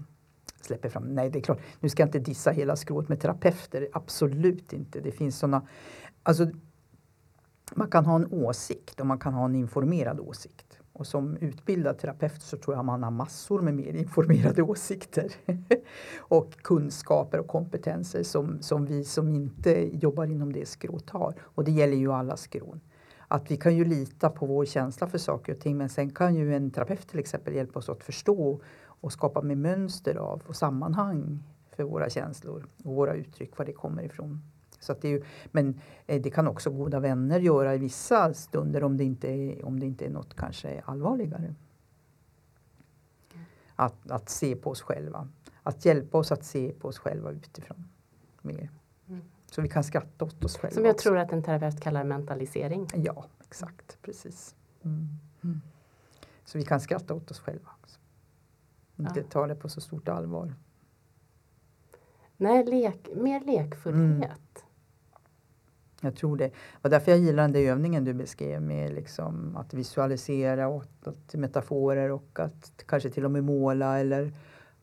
släpper 0.61 0.89
fram. 0.89 1.03
Nej, 1.03 1.30
det 1.30 1.39
är 1.39 1.43
klart. 1.43 1.61
Nu 1.80 1.89
ska 1.89 2.01
jag 2.01 2.07
inte 2.07 2.19
dissa 2.19 2.51
hela 2.51 2.75
skrået 2.75 3.09
med 3.09 3.19
terapeuter. 3.21 3.88
Absolut 3.93 4.73
inte. 4.73 4.99
Det 4.99 5.11
finns 5.11 5.39
sådana. 5.39 5.67
Alltså, 6.23 6.47
man 7.75 7.89
kan 7.89 8.05
ha 8.05 8.15
en 8.15 8.28
åsikt 8.34 8.99
och 8.99 9.05
man 9.05 9.19
kan 9.19 9.34
ha 9.34 9.45
en 9.45 9.55
informerad 9.55 10.19
åsikt. 10.19 10.76
Och 10.97 11.07
som 11.07 11.37
utbildad 11.37 11.97
terapeut 11.97 12.41
så 12.41 12.57
tror 12.57 12.75
jag 12.75 12.85
man 12.85 13.03
har 13.03 13.11
massor 13.11 13.61
med 13.61 13.73
mer 13.73 13.93
informerade 13.93 14.61
åsikter. 14.61 15.31
och 16.17 16.53
kunskaper 16.53 17.39
och 17.39 17.47
kompetenser 17.47 18.23
som, 18.23 18.61
som 18.61 18.85
vi 18.85 19.03
som 19.03 19.29
inte 19.29 19.89
jobbar 19.97 20.25
inom 20.25 20.53
det 20.53 20.67
skrået 20.67 21.09
har. 21.09 21.35
Och 21.41 21.63
det 21.63 21.71
gäller 21.71 21.97
ju 21.97 22.11
alla 22.11 22.37
skrån. 22.37 22.79
Att 23.27 23.51
vi 23.51 23.57
kan 23.57 23.75
ju 23.75 23.85
lita 23.85 24.29
på 24.29 24.45
vår 24.45 24.65
känsla 24.65 25.07
för 25.07 25.17
saker 25.17 25.53
och 25.53 25.59
ting 25.59 25.77
men 25.77 25.89
sen 25.89 26.09
kan 26.09 26.35
ju 26.35 26.55
en 26.55 26.71
terapeut 26.71 27.07
till 27.07 27.19
exempel 27.19 27.55
hjälpa 27.55 27.79
oss 27.79 27.89
att 27.89 28.03
förstå 28.03 28.61
och 28.85 29.13
skapa 29.13 29.41
med 29.41 29.57
mönster 29.57 30.15
av 30.15 30.41
och 30.47 30.55
sammanhang 30.55 31.43
för 31.75 31.83
våra 31.83 32.09
känslor 32.09 32.67
och 32.83 32.95
våra 32.95 33.13
uttryck, 33.13 33.57
var 33.57 33.65
det 33.65 33.73
kommer 33.73 34.03
ifrån. 34.03 34.41
Så 34.80 34.93
det 35.01 35.07
är 35.07 35.11
ju, 35.11 35.23
men 35.51 35.80
eh, 36.07 36.21
det 36.21 36.30
kan 36.30 36.47
också 36.47 36.69
goda 36.69 36.99
vänner 36.99 37.39
göra 37.39 37.75
i 37.75 37.78
vissa 37.78 38.34
stunder 38.34 38.84
om 38.84 38.97
det 38.97 39.03
inte 39.03 39.28
är, 39.32 39.65
om 39.65 39.80
det 39.80 39.86
inte 39.86 40.05
är 40.05 40.09
något 40.09 40.36
kanske 40.36 40.82
allvarligare. 40.86 41.55
Att, 43.75 44.11
att 44.11 44.30
se 44.30 44.55
på 44.55 44.69
oss 44.69 44.82
själva. 44.82 45.28
Att 45.63 45.86
hjälpa 45.86 46.17
oss 46.17 46.32
att 46.32 46.45
se 46.45 46.71
på 46.80 46.88
oss 46.88 46.99
själva 46.99 47.32
utifrån. 47.32 47.88
Mer. 48.41 48.69
Mm. 49.07 49.21
Så 49.45 49.61
vi 49.61 49.69
kan 49.69 49.84
skratta 49.84 50.25
åt 50.25 50.43
oss 50.45 50.57
själva 50.57 50.75
Som 50.75 50.86
jag 50.86 50.97
tror 50.97 51.17
att 51.17 51.32
en 51.32 51.43
terapeut 51.43 51.82
kallar 51.82 52.03
mentalisering. 52.03 52.88
Ja, 52.95 53.25
exakt. 53.47 53.97
Precis. 54.01 54.55
Mm. 54.84 55.07
Mm. 55.43 55.61
Så 56.45 56.57
vi 56.57 56.63
kan 56.63 56.80
skratta 56.80 57.13
åt 57.13 57.32
oss 57.32 57.39
själva. 57.39 57.69
Också. 57.82 57.99
Inte 58.99 59.19
Ja. 59.19 59.25
ta 59.30 59.47
det 59.47 59.55
på 59.55 59.69
så 59.69 59.82
stort 59.82 60.07
allvar. 60.07 60.55
Nej, 62.38 62.65
lek, 62.65 63.09
mer 63.15 63.39
lekfullhet. 63.41 64.65
Jag 66.01 66.15
tror 66.15 66.37
det. 66.37 66.51
Och 66.81 66.89
därför 66.89 67.11
jag 67.11 67.19
gillar 67.19 67.43
den 67.43 67.51
där 67.51 67.59
övningen 67.59 68.03
du 68.03 68.13
beskrev 68.13 68.61
med 68.61 68.93
liksom 68.93 69.57
att 69.57 69.73
visualisera 69.73 70.67
och 70.67 70.83
att, 71.03 71.33
metaforer 71.33 72.11
och 72.11 72.39
att 72.39 72.83
kanske 72.85 73.09
till 73.09 73.25
och 73.25 73.31
med 73.31 73.43
måla 73.43 73.99
eller 73.99 74.33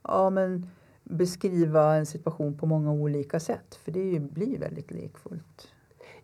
ja 0.02 0.30
men 0.30 0.66
beskriva 1.02 1.94
en 1.94 2.06
situation 2.06 2.58
på 2.58 2.66
många 2.66 2.92
olika 2.92 3.40
sätt. 3.40 3.74
För 3.74 3.92
det 3.92 4.20
blir 4.20 4.58
väldigt 4.58 4.90
lekfullt. 4.90 5.68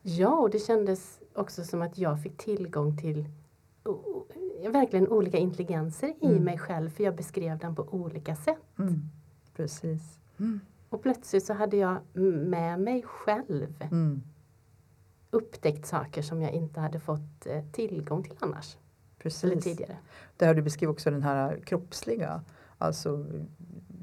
Ja, 0.03 0.37
och 0.37 0.51
det 0.51 0.59
kändes 0.59 1.21
också 1.35 1.65
som 1.65 1.83
att 1.83 1.99
jag 1.99 2.23
fick 2.23 2.37
tillgång 2.37 2.97
till 2.97 3.29
verkligen 4.69 5.09
olika 5.09 5.39
intelligenser 5.39 6.09
i 6.21 6.27
mm. 6.27 6.45
mig 6.45 6.59
själv 6.59 6.91
för 6.91 7.05
jag 7.05 7.17
beskrev 7.17 7.59
den 7.59 7.75
på 7.75 7.83
olika 7.91 8.37
sätt. 8.37 8.79
Mm. 8.79 9.01
Precis. 9.57 10.19
Mm. 10.39 10.61
Och 10.89 11.03
plötsligt 11.03 11.45
så 11.45 11.55
hade 11.55 11.77
jag 11.77 11.97
med 12.15 12.81
mig 12.81 13.03
själv 13.03 13.85
mm. 13.91 14.23
Upptäckt 15.31 15.87
saker 15.87 16.23
som 16.23 16.43
jag 16.43 16.53
inte 16.53 16.81
hade 16.81 17.01
fått 17.01 17.47
eh, 17.47 17.65
tillgång 17.73 18.23
till 18.23 18.37
annars. 18.41 18.77
Precis. 19.19 19.65
Tidigare. 19.65 19.97
Där 20.37 20.55
du 20.55 20.63
beskriver 20.63 20.93
också 20.93 21.11
den 21.11 21.23
här 21.23 21.61
kroppsliga, 21.65 22.45
alltså 22.79 23.27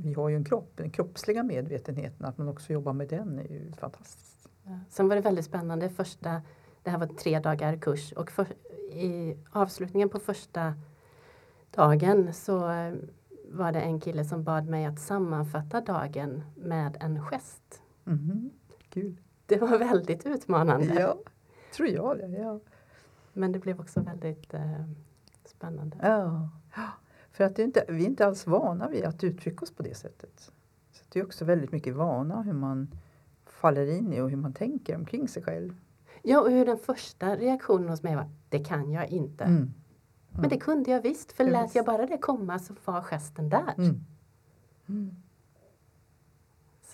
vi 0.01 0.13
har 0.13 0.29
ju 0.29 0.35
en 0.35 0.45
kropp, 0.45 0.71
den 0.75 0.89
kroppsliga 0.89 1.43
medvetenheten, 1.43 2.25
att 2.25 2.37
man 2.37 2.47
också 2.47 2.73
jobbar 2.73 2.93
med 2.93 3.07
den 3.07 3.39
är 3.39 3.51
ju 3.51 3.71
fantastiskt. 3.71 4.49
Ja. 4.63 4.79
Sen 4.89 5.07
var 5.07 5.15
det 5.15 5.21
väldigt 5.21 5.45
spännande 5.45 5.89
första, 5.89 6.41
det 6.83 6.89
här 6.89 6.97
var 6.97 7.07
tre 7.07 7.39
dagar 7.39 7.77
kurs 7.77 8.11
och 8.11 8.31
för, 8.31 8.47
i 8.91 9.37
avslutningen 9.51 10.09
på 10.09 10.19
första 10.19 10.73
dagen 11.71 12.33
så 12.33 12.69
eh, 12.69 12.93
var 13.51 13.71
det 13.71 13.81
en 13.81 13.99
kille 13.99 14.25
som 14.25 14.43
bad 14.43 14.67
mig 14.67 14.85
att 14.85 14.99
sammanfatta 14.99 15.81
dagen 15.81 16.43
med 16.55 16.97
en 16.99 17.21
gest. 17.21 17.81
Mm, 18.05 18.49
kul. 18.89 19.17
Det 19.47 19.57
var 19.57 19.77
väldigt 19.77 20.25
utmanande. 20.25 20.93
Ja, 20.99 21.17
tror 21.75 21.89
jag 21.89 22.17
det. 22.17 22.27
Ja. 22.27 22.59
Men 23.33 23.51
det 23.51 23.59
blev 23.59 23.79
också 23.79 23.99
väldigt 23.99 24.53
eh, 24.53 24.83
spännande. 25.45 25.97
Ja. 26.01 26.49
För 27.31 27.43
att 27.43 27.59
inte, 27.59 27.85
vi 27.87 28.03
är 28.03 28.07
inte 28.07 28.25
alls 28.25 28.47
vana 28.47 28.89
vid 28.89 29.05
att 29.05 29.23
uttrycka 29.23 29.63
oss 29.63 29.71
på 29.71 29.83
det 29.83 29.97
sättet. 29.97 30.51
Så 30.91 31.03
Det 31.09 31.19
är 31.19 31.25
också 31.25 31.45
väldigt 31.45 31.71
mycket 31.71 31.95
vana 31.95 32.41
hur 32.41 32.53
man 32.53 32.87
faller 33.45 33.91
in 33.91 34.13
i 34.13 34.21
och 34.21 34.29
hur 34.29 34.37
man 34.37 34.53
tänker 34.53 34.95
omkring 34.95 35.27
sig 35.27 35.43
själv. 35.43 35.75
Ja, 36.23 36.41
och 36.41 36.51
hur 36.51 36.65
den 36.65 36.77
första 36.77 37.35
reaktionen 37.35 37.89
hos 37.89 38.03
mig 38.03 38.15
var, 38.15 38.29
det 38.49 38.59
kan 38.59 38.91
jag 38.91 39.09
inte. 39.09 39.43
Mm. 39.43 39.57
Mm. 39.57 39.73
Men 40.31 40.49
det 40.49 40.57
kunde 40.57 40.91
jag 40.91 41.01
visst, 41.01 41.31
för 41.31 41.43
lät 41.43 41.75
jag 41.75 41.85
bara 41.85 42.05
det 42.05 42.17
komma 42.17 42.59
så 42.59 42.73
var 42.85 43.01
gesten 43.01 43.49
där. 43.49 43.73
Mm. 44.87 45.15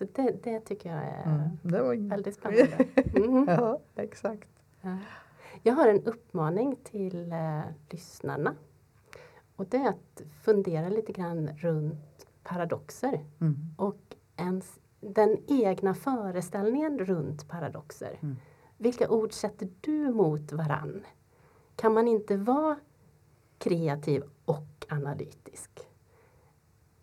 Mm. 0.03 0.13
Så 0.15 0.21
det, 0.21 0.43
det 0.43 0.59
tycker 0.59 0.89
jag 0.89 1.03
är 1.03 1.23
mm. 1.25 1.49
det 1.61 1.81
var... 1.81 2.09
väldigt 2.09 2.35
spännande. 2.35 2.85
Mm. 3.15 3.45
ja, 3.47 3.79
exakt. 3.95 4.49
Ja. 4.81 4.97
Jag 5.63 5.73
har 5.73 5.87
en 5.87 6.03
uppmaning 6.03 6.75
till 6.83 7.31
eh, 7.31 7.61
lyssnarna. 7.89 8.55
Och 9.55 9.65
det 9.65 9.77
är 9.77 9.89
att 9.89 10.21
fundera 10.41 10.89
lite 10.89 11.11
grann 11.11 11.49
runt 11.57 12.27
paradoxer. 12.43 13.25
Och 13.77 14.15
ens, 14.37 14.79
den 14.99 15.37
egna 15.47 15.93
föreställningen 15.93 16.99
runt 16.99 17.47
paradoxer. 17.47 18.19
Vilka 18.77 19.09
ord 19.09 19.33
sätter 19.33 19.69
du 19.81 20.11
mot 20.11 20.51
varann? 20.51 21.03
Kan 21.75 21.93
man 21.93 22.07
inte 22.07 22.37
vara 22.37 22.75
kreativ 23.57 24.23
och 24.45 24.85
analytisk? 24.89 25.71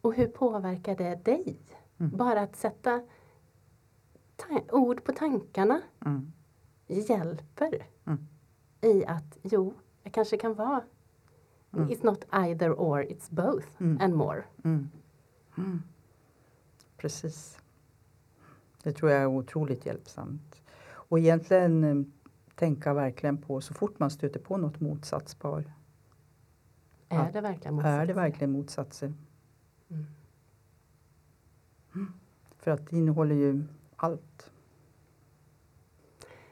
Och 0.00 0.14
hur 0.14 0.26
påverkar 0.26 0.96
det 0.96 1.24
dig? 1.24 1.56
Mm. 2.00 2.16
Bara 2.16 2.40
att 2.40 2.56
sätta 2.56 3.02
ord 4.70 5.04
på 5.04 5.12
tankarna 5.12 5.82
mm. 6.06 6.32
hjälper 6.86 7.86
mm. 8.04 8.26
i 8.80 9.04
att 9.04 9.38
jo, 9.42 9.74
jag 10.02 10.12
kanske 10.12 10.36
kan 10.36 10.54
vara 10.54 10.82
mm. 11.72 11.88
It's 11.88 12.04
not 12.04 12.24
either 12.30 12.72
or, 12.72 13.02
it's 13.02 13.26
both 13.30 13.66
mm. 13.80 13.98
and 14.00 14.14
more. 14.14 14.44
Mm. 14.64 14.90
Precis. 16.96 17.58
Det 18.82 18.92
tror 18.92 19.10
jag 19.10 19.22
är 19.22 19.26
otroligt 19.26 19.86
hjälpsamt. 19.86 20.62
Och 20.88 21.18
egentligen 21.18 21.84
eh, 21.84 22.06
tänka 22.54 22.94
verkligen 22.94 23.38
på 23.38 23.60
så 23.60 23.74
fort 23.74 23.98
man 23.98 24.10
stöter 24.10 24.40
på 24.40 24.56
något 24.56 24.80
motsatspar. 24.80 25.72
Är 27.08 27.32
det 27.32 27.40
verkligen 27.40 27.74
motsatser? 27.74 28.00
Är 28.00 28.06
det 28.06 28.12
verkligen 28.12 28.52
motsatser? 28.52 29.12
Mm. 29.88 30.06
För 32.58 32.70
att 32.70 32.90
det 32.90 32.96
innehåller 32.96 33.34
ju 33.34 33.64
allt. 33.96 34.50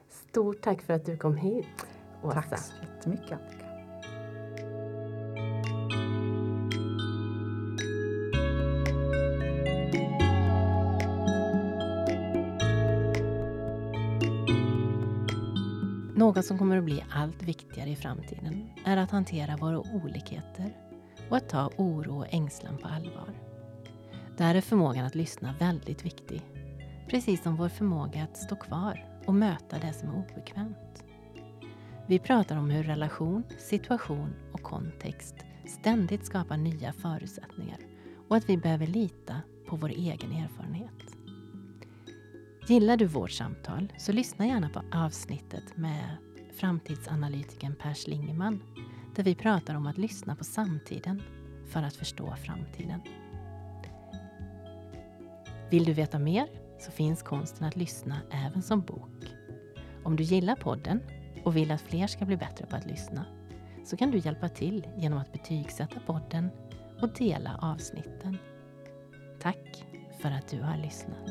Stort 0.09 0.63
tack 0.63 0.83
för 0.83 0.95
att 0.95 1.07
du 1.07 1.17
kom 1.17 1.37
hit, 1.37 1.87
Åsa. 2.23 2.43
Tack 2.43 2.59
så 2.59 2.73
jättemycket. 2.83 3.41
Något 16.17 16.45
som 16.45 16.59
kommer 16.59 16.77
att 16.77 16.85
bli 16.85 17.05
allt 17.11 17.43
viktigare 17.43 17.91
i 17.91 17.97
framtiden 17.97 18.71
är 18.85 18.97
att 18.97 19.11
hantera 19.11 19.57
våra 19.57 19.79
olikheter 19.79 20.77
och 21.31 21.37
att 21.37 21.49
ta 21.49 21.71
oro 21.77 22.19
och 22.19 22.27
ängslan 22.31 22.79
på 22.79 22.89
allvar. 22.89 23.48
Där 24.39 24.55
är 24.55 24.61
förmågan 24.61 25.05
att 25.07 25.15
lyssna 25.15 25.55
väldigt 25.59 26.05
viktig. 26.05 26.43
Precis 27.09 27.43
som 27.43 27.57
vår 27.57 27.69
förmåga 27.69 28.23
att 28.23 28.37
stå 28.37 28.57
kvar 28.57 29.21
och 29.27 29.35
möta 29.35 29.79
det 29.79 29.93
som 29.93 30.09
är 30.09 30.15
obekvämt. 30.15 31.05
Vi 32.07 32.19
pratar 32.19 32.57
om 32.57 32.71
hur 32.71 32.83
relation, 32.83 33.43
situation 33.59 34.35
och 34.53 34.63
kontext 34.63 35.35
ständigt 35.67 36.27
skapar 36.27 36.57
nya 36.57 36.93
förutsättningar 36.93 37.79
och 38.29 38.37
att 38.37 38.49
vi 38.49 38.57
behöver 38.57 38.87
lita 38.87 39.41
på 39.69 39.77
vår 39.77 39.89
egen 39.89 40.33
erfarenhet. 40.33 41.17
Gillar 42.69 42.97
du 42.97 43.07
vårt 43.07 43.31
samtal 43.31 43.93
så 43.99 44.13
lyssna 44.13 44.47
gärna 44.47 44.69
på 44.69 44.83
avsnittet 44.93 45.77
med 45.77 46.17
framtidsanalytikern 46.57 47.75
Per 47.75 47.95
Slingerman 47.95 48.63
där 49.15 49.23
vi 49.23 49.35
pratar 49.35 49.75
om 49.75 49.87
att 49.87 49.99
lyssna 49.99 50.37
på 50.37 50.45
samtiden 50.45 51.23
för 51.67 51.83
att 51.83 51.97
förstå 51.97 52.37
framtiden. 52.37 53.01
Vill 55.71 55.85
du 55.85 55.93
veta 55.93 56.19
mer 56.19 56.49
så 56.79 56.91
finns 56.91 57.23
konsten 57.23 57.67
att 57.67 57.77
lyssna 57.77 58.21
även 58.31 58.63
som 58.63 58.81
bok. 58.81 59.35
Om 60.05 60.17
du 60.17 60.23
gillar 60.23 60.57
podden 60.57 61.01
och 61.45 61.57
vill 61.57 61.71
att 61.71 61.81
fler 61.81 62.07
ska 62.07 62.25
bli 62.25 62.37
bättre 62.37 62.67
på 62.67 62.77
att 62.77 62.87
lyssna 62.87 63.25
så 63.85 63.97
kan 63.97 64.11
du 64.11 64.19
hjälpa 64.19 64.49
till 64.49 64.87
genom 64.97 65.19
att 65.19 65.33
betygsätta 65.33 66.01
podden 66.07 66.51
och 67.03 67.09
dela 67.09 67.59
avsnitten. 67.63 68.39
Tack 69.41 69.85
för 70.23 70.31
att 70.31 70.49
du 70.49 70.61
har 70.61 70.77
lyssnat. 70.77 71.29